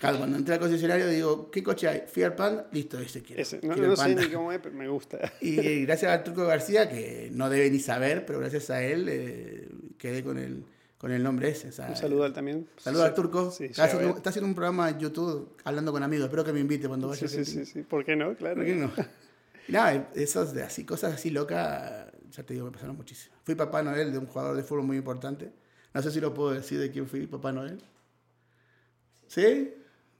Claro, 0.00 0.18
cuando 0.18 0.36
entré 0.36 0.54
al 0.54 0.60
concesionario 0.60 1.08
digo, 1.08 1.50
¿qué 1.50 1.62
coche 1.62 1.88
hay? 1.88 2.02
Fiat 2.06 2.34
Panda, 2.36 2.68
listo, 2.72 2.98
ese 2.98 3.22
quiero. 3.22 3.40
ese. 3.42 3.60
No, 3.62 3.74
quiero 3.74 3.88
no 3.88 3.96
sé 3.96 4.14
ni 4.14 4.28
cómo 4.28 4.52
es, 4.52 4.58
pero 4.60 4.74
me 4.74 4.88
gusta. 4.88 5.32
Y 5.40 5.58
eh, 5.58 5.84
gracias 5.86 6.12
al 6.12 6.22
Turco 6.24 6.44
García, 6.46 6.88
que 6.88 7.30
no 7.32 7.48
debe 7.48 7.70
ni 7.70 7.78
saber, 7.78 8.26
pero 8.26 8.38
gracias 8.40 8.68
a 8.70 8.82
él 8.82 9.06
eh, 9.08 9.68
quedé 9.98 10.22
con 10.22 10.38
el, 10.38 10.64
con 10.98 11.12
el 11.12 11.22
nombre 11.22 11.48
ese. 11.50 11.68
o 11.68 11.72
sea, 11.72 11.88
Un 11.88 11.96
saludo 11.96 12.24
a 12.24 12.26
él 12.26 12.32
también. 12.32 12.68
Saludo 12.76 13.02
Sí, 13.02 13.08
al 13.08 13.14
Turco. 13.14 13.50
Sí, 13.50 13.64
está, 13.64 13.84
haciendo, 13.84 14.08
ver. 14.08 14.16
está 14.18 14.30
haciendo 14.30 14.48
un 14.48 14.54
programa 14.54 14.90
en 14.90 14.98
YouTube 14.98 15.56
hablando 15.64 15.92
con 15.92 16.02
amigos. 16.02 16.24
Espero 16.26 16.44
que 16.44 16.52
me 16.52 16.60
invite 16.60 16.88
cuando 16.88 17.08
vaya 17.08 17.26
Sí, 17.26 17.44
sí, 17.44 17.44
sí, 17.44 17.64
sí. 17.64 17.82
¿Por 17.82 18.04
qué 18.04 18.16
no? 18.16 18.34
Claro. 18.36 18.56
¿Por 18.56 18.64
qué 18.64 18.74
no? 18.74 18.90
Nada, 19.68 20.10
esos 20.14 20.52
de 20.54 20.62
así, 20.62 20.84
cosas 20.84 21.14
así 21.14 21.30
locas, 21.30 22.06
ya 22.30 22.42
te 22.44 22.54
digo, 22.54 22.66
me 22.66 22.72
pasaron 22.72 22.96
muchísimo. 22.96 23.34
Fui 23.44 23.54
Papá 23.56 23.82
Noel 23.82 24.12
de 24.12 24.18
un 24.18 24.26
jugador 24.26 24.56
de 24.56 24.62
fútbol 24.62 24.84
muy 24.84 24.96
importante. 24.98 25.50
No 25.92 26.02
sé 26.02 26.10
si 26.10 26.20
lo 26.20 26.32
puedo 26.34 26.52
decir 26.52 26.78
de 26.78 26.90
quién 26.90 27.08
fui 27.08 27.26
Papá 27.26 27.50
Noel. 27.52 27.82
¿Sí? 29.26 29.74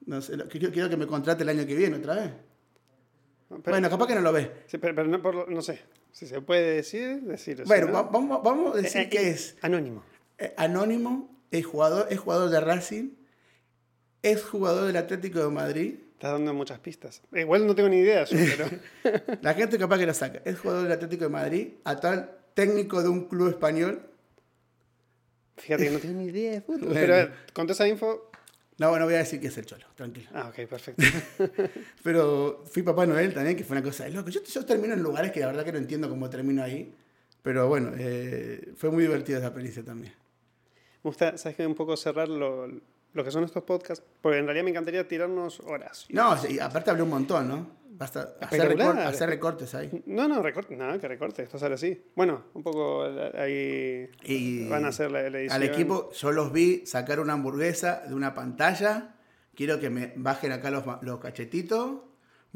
No 0.06 0.20
sé, 0.22 0.36
quiero, 0.48 0.70
quiero 0.72 0.88
que 0.88 0.96
me 0.96 1.06
contrate 1.06 1.42
el 1.42 1.48
año 1.48 1.66
que 1.66 1.74
viene 1.74 1.96
otra 1.96 2.14
vez. 2.14 2.30
Pero- 3.48 3.62
bueno, 3.66 3.90
capaz 3.90 4.06
que 4.08 4.14
no 4.14 4.20
lo 4.22 4.32
ves. 4.32 4.48
sí, 4.66 4.78
pero, 4.78 4.94
pero 4.94 5.08
no, 5.08 5.20
por 5.22 5.48
no 5.50 5.62
sé. 5.62 5.80
Si 6.12 6.26
se 6.26 6.40
puede 6.40 6.76
decir, 6.76 7.20
decir. 7.22 7.62
Bueno, 7.66 7.92
va- 7.92 8.02
vamos, 8.04 8.40
vamos 8.42 8.74
a 8.74 8.78
decir 8.80 9.02
Eh, 9.02 9.08
que 9.10 9.18
eh, 9.18 9.30
es 9.30 9.56
Anónimo. 9.62 10.02
eh, 10.38 10.54
anónimo, 10.56 11.28
es 11.50 11.66
jugador, 11.66 12.06
es 12.10 12.18
jugador 12.18 12.48
de 12.50 12.60
Racing, 12.60 13.10
es 14.22 14.42
jugador 14.42 14.86
del 14.86 14.96
Atlético 14.96 15.40
de 15.40 15.50
Madrid. 15.50 15.94
Estás 16.14 16.32
dando 16.32 16.54
muchas 16.54 16.78
pistas. 16.78 17.20
Igual 17.34 17.66
no 17.66 17.74
tengo 17.74 17.90
ni 17.90 17.98
idea, 17.98 18.24
yo, 18.24 18.38
pero. 19.02 19.20
La 19.42 19.52
gente 19.54 19.76
capaz 19.78 19.98
que 19.98 20.06
lo 20.06 20.14
saca. 20.14 20.40
Es 20.46 20.58
jugador 20.58 20.84
del 20.84 20.92
Atlético 20.92 21.24
de 21.24 21.30
Madrid, 21.30 21.68
actual 21.84 22.30
técnico 22.54 23.02
de 23.02 23.10
un 23.10 23.28
club 23.28 23.48
español. 23.50 24.00
Fíjate 25.58 25.84
que 25.84 25.90
no 25.90 25.98
tengo 25.98 26.18
ni 26.20 26.26
idea 26.26 26.52
de 26.52 26.60
fútbol. 26.62 26.80
Bueno. 26.88 26.94
Pero 27.00 27.14
a 27.14 27.16
ver, 27.18 27.32
con 27.52 27.66
toda 27.66 27.74
esa 27.74 27.86
info. 27.88 28.30
No, 28.78 28.98
no 28.98 29.04
voy 29.06 29.14
a 29.14 29.18
decir 29.18 29.40
que 29.40 29.46
es 29.46 29.56
el 29.56 29.64
Cholo, 29.64 29.86
tranquilo. 29.94 30.28
Ah, 30.34 30.48
ok, 30.48 30.68
perfecto. 30.68 31.02
Pero 32.02 32.62
fui 32.70 32.82
Papá 32.82 33.06
Noel 33.06 33.32
también, 33.32 33.56
que 33.56 33.64
fue 33.64 33.76
una 33.76 33.82
cosa 33.82 34.04
de 34.04 34.10
loco. 34.10 34.28
Yo, 34.28 34.42
yo 34.42 34.66
termino 34.66 34.92
en 34.92 35.02
lugares 35.02 35.32
que 35.32 35.40
la 35.40 35.46
verdad 35.46 35.64
que 35.64 35.72
no 35.72 35.78
entiendo 35.78 36.08
cómo 36.08 36.28
termino 36.28 36.62
ahí. 36.62 36.94
Pero 37.42 37.68
bueno, 37.68 37.92
eh, 37.96 38.72
fue 38.76 38.90
muy 38.90 39.04
divertida 39.04 39.38
esa 39.38 39.46
experiencia 39.46 39.82
también. 39.84 40.12
Me 41.04 41.08
gusta, 41.08 41.38
¿sabes 41.38 41.56
qué? 41.56 41.66
Un 41.66 41.74
poco 41.74 41.96
cerrar 41.96 42.28
lo, 42.28 42.68
lo 43.12 43.24
que 43.24 43.30
son 43.30 43.44
estos 43.44 43.62
podcasts. 43.62 44.04
Porque 44.20 44.38
en 44.38 44.44
realidad 44.46 44.64
me 44.64 44.70
encantaría 44.70 45.06
tirarnos 45.08 45.60
horas. 45.60 46.06
No, 46.10 46.36
sí, 46.36 46.58
aparte 46.60 46.90
hablé 46.90 47.02
un 47.02 47.10
montón, 47.10 47.48
¿no? 47.48 47.76
Basta 47.98 48.34
hacer, 48.42 48.60
Espectacular. 48.60 48.94
recor- 48.94 49.06
hacer 49.08 49.28
recortes 49.30 49.74
ahí. 49.74 50.02
No, 50.04 50.28
no, 50.28 50.42
recorte, 50.42 50.76
nada, 50.76 50.98
que 50.98 51.08
recorte, 51.08 51.42
esto 51.42 51.58
sale 51.58 51.76
así. 51.76 52.04
Bueno, 52.14 52.42
un 52.52 52.62
poco 52.62 53.04
ahí 53.34 54.10
Y 54.24 54.68
van 54.68 54.84
a 54.84 54.88
hacer 54.88 55.10
la, 55.10 55.22
la 55.30 55.38
edición. 55.38 55.56
Al 55.56 55.62
equipo, 55.62 56.10
yo 56.12 56.30
los 56.32 56.52
vi 56.52 56.84
sacar 56.84 57.20
una 57.20 57.32
hamburguesa 57.32 58.02
de 58.06 58.14
una 58.14 58.34
pantalla 58.34 59.14
quiero 59.54 59.80
que 59.80 59.88
me 59.88 60.12
bajen 60.16 60.52
acá 60.52 60.70
los, 60.70 60.84
los 61.00 61.18
cachetitos, 61.18 62.00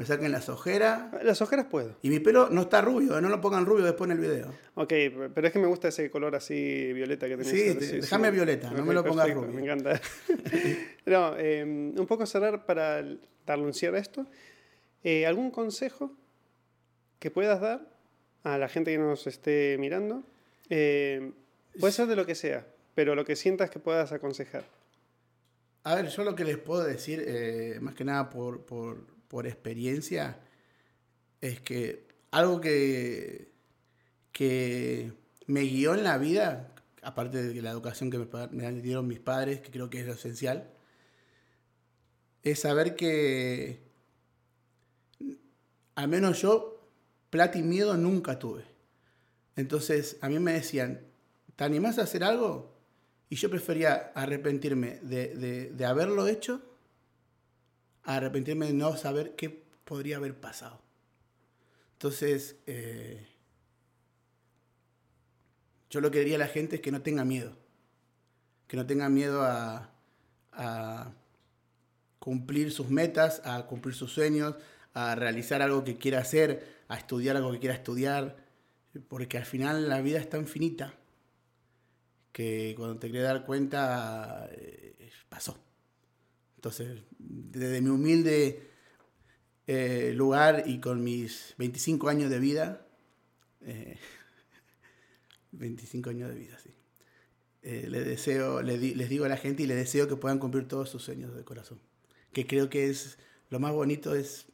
me 0.00 0.06
saquen 0.06 0.32
las 0.32 0.48
ojeras. 0.48 1.12
Las 1.22 1.42
ojeras 1.42 1.66
puedo. 1.66 1.98
Y 2.00 2.08
mi 2.08 2.20
pelo 2.20 2.48
no 2.48 2.62
está 2.62 2.80
rubio, 2.80 3.18
eh, 3.18 3.20
no 3.20 3.28
lo 3.28 3.38
pongan 3.38 3.66
rubio 3.66 3.84
después 3.84 4.10
en 4.10 4.16
el 4.16 4.22
video. 4.22 4.46
Ok, 4.76 4.94
pero 5.34 5.46
es 5.46 5.52
que 5.52 5.58
me 5.58 5.66
gusta 5.66 5.88
ese 5.88 6.10
color 6.10 6.34
así 6.34 6.90
violeta 6.94 7.28
que 7.28 7.36
tenés. 7.36 7.50
Sí, 7.50 7.98
déjame 7.98 8.30
violeta, 8.30 8.70
no 8.70 8.82
me 8.82 8.94
lo 8.94 9.04
pongas 9.04 9.26
perfecto, 9.26 9.46
rubio. 9.46 9.60
Me 9.60 9.62
encanta. 9.62 10.00
no, 11.04 11.36
eh, 11.36 11.62
un 11.62 12.06
poco 12.08 12.24
cerrar 12.24 12.64
para 12.64 13.04
darle 13.44 13.66
un 13.66 13.74
cierre 13.74 13.98
a 13.98 14.00
esto. 14.00 14.26
Eh, 15.04 15.26
¿Algún 15.26 15.50
consejo 15.50 16.16
que 17.18 17.30
puedas 17.30 17.60
dar 17.60 17.86
a 18.42 18.56
la 18.56 18.70
gente 18.70 18.92
que 18.92 18.98
nos 18.98 19.26
esté 19.26 19.76
mirando? 19.78 20.24
Eh, 20.70 21.32
puede 21.78 21.92
ser 21.92 22.06
de 22.06 22.16
lo 22.16 22.24
que 22.24 22.34
sea, 22.34 22.66
pero 22.94 23.14
lo 23.14 23.26
que 23.26 23.36
sientas 23.36 23.68
que 23.68 23.80
puedas 23.80 24.12
aconsejar. 24.12 24.64
A 25.84 25.94
ver, 25.94 26.08
yo 26.08 26.24
lo 26.24 26.34
que 26.34 26.44
les 26.44 26.56
puedo 26.56 26.84
decir, 26.84 27.22
eh, 27.26 27.78
más 27.82 27.94
que 27.94 28.04
nada 28.04 28.30
por, 28.30 28.64
por, 28.64 29.06
por 29.30 29.46
experiencia, 29.46 30.40
es 31.40 31.60
que 31.60 32.08
algo 32.32 32.60
que, 32.60 33.52
que 34.32 35.12
me 35.46 35.60
guió 35.62 35.94
en 35.94 36.02
la 36.02 36.18
vida, 36.18 36.74
aparte 37.02 37.42
de 37.42 37.62
la 37.62 37.70
educación 37.70 38.10
que 38.10 38.18
me, 38.50 38.72
dieron 38.82 39.06
mis 39.06 39.20
padres, 39.20 39.60
que 39.60 39.70
creo 39.70 39.88
que 39.88 40.00
es 40.00 40.08
esencial, 40.08 40.72
es 42.42 42.58
saber 42.60 42.96
que 42.96 43.80
al 45.94 46.08
menos 46.08 46.42
yo 46.42 46.80
plata 47.30 47.56
y 47.58 47.62
miedo 47.62 47.96
nunca 47.96 48.38
tuve. 48.38 48.64
Entonces 49.54 50.16
a 50.22 50.28
mí 50.28 50.40
me 50.40 50.54
decían, 50.54 51.02
¿te 51.54 51.62
animás 51.64 51.98
a 51.98 52.02
hacer 52.02 52.24
algo? 52.24 52.76
Y 53.28 53.36
yo 53.36 53.48
prefería 53.48 54.10
arrepentirme 54.16 54.98
de, 55.02 55.70
de- 55.70 55.86
haberlo 55.86 56.26
hecho 56.26 56.62
arrepentirme 58.16 58.66
de 58.66 58.72
no 58.72 58.96
saber 58.96 59.34
qué 59.36 59.50
podría 59.84 60.16
haber 60.16 60.38
pasado. 60.38 60.80
Entonces, 61.92 62.56
eh, 62.66 63.26
yo 65.90 66.00
lo 66.00 66.10
que 66.10 66.20
diría 66.20 66.36
a 66.36 66.38
la 66.38 66.46
gente 66.46 66.76
es 66.76 66.82
que 66.82 66.92
no 66.92 67.02
tenga 67.02 67.24
miedo. 67.24 67.56
Que 68.68 68.76
no 68.76 68.86
tenga 68.86 69.08
miedo 69.08 69.42
a, 69.42 69.92
cumplir 72.18 72.70
sus 72.70 72.90
metas, 72.90 73.42
a 73.44 73.66
cumplir 73.66 73.94
sus 73.94 74.12
sueños, 74.12 74.54
a 74.92 75.14
realizar 75.14 75.62
algo 75.62 75.84
que 75.84 75.96
quiera 75.96 76.20
hacer, 76.20 76.84
a 76.88 76.96
estudiar 76.96 77.36
algo 77.36 77.52
que 77.52 77.58
quiera 77.58 77.74
estudiar. 77.74 78.36
Porque 79.08 79.38
al 79.38 79.46
final 79.46 79.88
la 79.88 80.00
vida 80.00 80.18
es 80.18 80.28
tan 80.28 80.46
finita 80.46 80.94
que 82.32 82.74
cuando 82.76 82.98
te 82.98 83.08
querés 83.08 83.24
dar 83.24 83.44
cuenta, 83.44 84.48
eh, 84.52 85.10
pasó. 85.28 85.69
Entonces, 86.60 87.00
desde 87.18 87.80
mi 87.80 87.88
humilde 87.88 88.68
eh, 89.66 90.12
lugar 90.14 90.64
y 90.66 90.78
con 90.78 91.02
mis 91.02 91.54
25 91.56 92.10
años 92.10 92.28
de 92.28 92.38
vida, 92.38 92.86
eh, 93.62 93.96
25 95.52 96.10
años 96.10 96.28
de 96.28 96.34
vida, 96.34 96.58
sí. 96.62 96.68
Eh, 97.62 97.86
les 97.88 98.04
deseo, 98.04 98.60
les, 98.60 98.78
di- 98.78 98.94
les 98.94 99.08
digo 99.08 99.24
a 99.24 99.28
la 99.28 99.38
gente 99.38 99.62
y 99.62 99.66
les 99.66 99.78
deseo 99.78 100.06
que 100.06 100.16
puedan 100.16 100.38
cumplir 100.38 100.68
todos 100.68 100.90
sus 100.90 101.02
sueños 101.02 101.34
de 101.34 101.44
corazón. 101.44 101.80
Que 102.34 102.46
creo 102.46 102.68
que 102.68 102.90
es 102.90 103.18
lo 103.48 103.58
más 103.58 103.72
bonito 103.72 104.14
es 104.14 104.46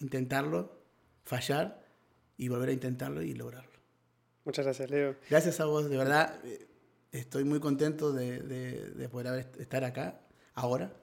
intentarlo, 0.00 0.82
fallar 1.24 1.84
y 2.38 2.48
volver 2.48 2.70
a 2.70 2.72
intentarlo 2.72 3.20
y 3.20 3.34
lograrlo. 3.34 3.70
Muchas 4.46 4.64
gracias, 4.64 4.90
Leo. 4.90 5.16
Gracias 5.28 5.60
a 5.60 5.66
vos, 5.66 5.90
de 5.90 5.96
verdad. 5.98 6.40
eh, 6.42 6.66
Estoy 7.12 7.44
muy 7.44 7.60
contento 7.60 8.12
de, 8.12 8.40
de- 8.40 8.90
de 8.92 9.08
poder 9.10 9.50
estar 9.58 9.84
acá 9.84 10.20
ahora 10.54 10.94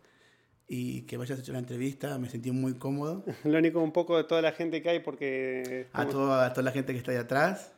y 0.68 1.04
que 1.04 1.18
me 1.18 1.24
hayas 1.24 1.40
hecho 1.40 1.54
la 1.54 1.60
entrevista. 1.60 2.18
Me 2.18 2.30
sentí 2.30 2.52
muy 2.52 2.74
cómodo. 2.76 3.24
Lo 3.44 3.58
único 3.58 3.82
un 3.82 3.94
poco 3.94 4.18
de 4.18 4.24
toda 4.24 4.42
la 4.42 4.52
gente 4.52 4.82
que 4.82 4.90
hay 4.90 5.00
porque... 5.00 5.88
A 5.94 6.06
toda, 6.06 6.46
a 6.46 6.54
toda 6.54 6.64
la 6.64 6.72
gente 6.72 6.94
que 6.94 7.00
está 7.00 7.12
ahí 7.12 7.18
atrás. 7.18 7.74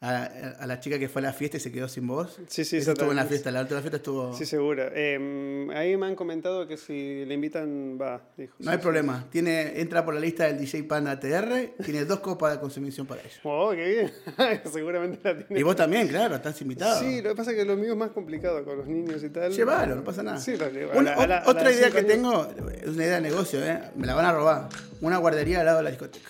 A, 0.00 0.26
a 0.60 0.66
la 0.68 0.78
chica 0.78 0.96
que 0.96 1.08
fue 1.08 1.20
a 1.22 1.24
la 1.24 1.32
fiesta 1.32 1.56
y 1.56 1.60
se 1.60 1.72
quedó 1.72 1.88
sin 1.88 2.06
voz. 2.06 2.38
Sí, 2.46 2.64
sí, 2.64 2.76
Esa 2.76 2.92
estuvo 2.92 3.10
en 3.10 3.16
la 3.16 3.24
fiesta, 3.24 3.50
la 3.50 3.62
última 3.62 3.80
fiesta 3.80 3.96
estuvo. 3.96 4.32
Sí, 4.32 4.46
seguro. 4.46 4.84
Eh, 4.94 5.66
ahí 5.74 5.96
me 5.96 6.06
han 6.06 6.14
comentado 6.14 6.68
que 6.68 6.76
si 6.76 7.24
le 7.24 7.34
invitan, 7.34 7.98
va, 8.00 8.22
dijo. 8.36 8.54
No 8.60 8.70
hay 8.70 8.78
problema. 8.78 9.26
Tiene, 9.28 9.80
entra 9.80 10.04
por 10.04 10.14
la 10.14 10.20
lista 10.20 10.44
del 10.44 10.56
DJ 10.58 10.84
Panda 10.84 11.18
TR. 11.18 11.74
Tiene 11.84 12.04
dos 12.04 12.20
copas 12.20 12.52
de 12.52 12.60
consumición 12.60 13.08
para 13.08 13.22
ella. 13.22 13.30
Oh, 13.42 13.70
qué 13.72 13.88
bien. 13.88 14.60
Seguramente 14.72 15.18
la 15.24 15.36
tiene. 15.44 15.60
Y 15.60 15.64
vos 15.64 15.74
también, 15.74 16.06
claro, 16.06 16.36
estás 16.36 16.60
invitado. 16.62 17.00
Sí, 17.00 17.20
lo 17.20 17.30
que 17.30 17.34
pasa 17.34 17.50
es 17.50 17.56
que 17.56 17.64
lo 17.64 17.76
mío 17.76 17.90
es 17.94 17.98
más 17.98 18.10
complicado 18.12 18.64
con 18.64 18.78
los 18.78 18.86
niños 18.86 19.24
y 19.24 19.30
tal. 19.30 19.50
Llévalo, 19.50 19.96
no 19.96 20.04
pasa 20.04 20.22
nada. 20.22 20.38
Sí, 20.38 20.56
lo 20.56 20.70
llevo. 20.70 20.92
Una- 20.96 21.16
la- 21.16 21.26
la- 21.26 21.42
otra 21.44 21.64
la 21.64 21.72
idea 21.72 21.90
que 21.90 21.98
años- 21.98 22.12
tengo 22.12 22.48
es 22.72 22.86
una 22.86 23.04
idea 23.04 23.16
de 23.16 23.20
negocio, 23.22 23.64
¿eh? 23.66 23.80
Me 23.96 24.06
la 24.06 24.14
van 24.14 24.26
a 24.26 24.32
robar. 24.32 24.68
Una 25.00 25.16
guardería 25.18 25.58
al 25.58 25.66
lado 25.66 25.78
de 25.78 25.84
la 25.84 25.90
discoteca. 25.90 26.28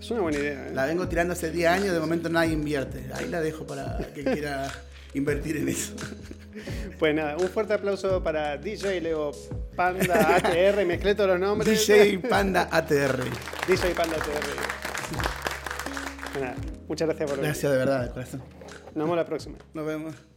Es 0.00 0.10
una 0.10 0.20
buena 0.20 0.38
idea. 0.38 0.68
¿eh? 0.68 0.72
La 0.74 0.86
vengo 0.86 1.08
tirando 1.08 1.32
hace 1.32 1.50
10 1.50 1.68
años, 1.68 1.92
de 1.92 2.00
momento 2.00 2.28
nadie 2.28 2.52
invierte. 2.52 3.10
Ahí 3.14 3.28
la 3.28 3.40
dejo 3.40 3.66
para 3.66 3.98
que 4.14 4.24
quiera 4.24 4.70
invertir 5.14 5.56
en 5.56 5.68
eso. 5.68 5.94
Pues 6.98 7.14
nada, 7.14 7.36
un 7.36 7.48
fuerte 7.48 7.74
aplauso 7.74 8.22
para 8.22 8.56
DJ 8.56 9.00
Leo 9.00 9.32
Panda 9.76 10.36
ATR. 10.36 10.84
Mezclé 10.86 11.14
todos 11.14 11.30
los 11.30 11.40
nombres. 11.40 11.86
DJ 11.86 12.18
Panda 12.18 12.68
ATR. 12.70 13.24
DJ 13.66 13.94
Panda 13.94 14.16
ATR. 14.16 14.48
Nada, 16.40 16.54
muchas 16.88 17.08
gracias 17.08 17.28
por 17.30 17.38
venir. 17.38 17.52
Gracias 17.52 17.72
de 17.72 17.78
verdad, 17.78 18.04
de 18.04 18.10
corazón. 18.10 18.42
Nos 18.94 19.04
vemos 19.04 19.16
la 19.16 19.24
próxima. 19.24 19.58
Nos 19.74 19.86
vemos. 19.86 20.27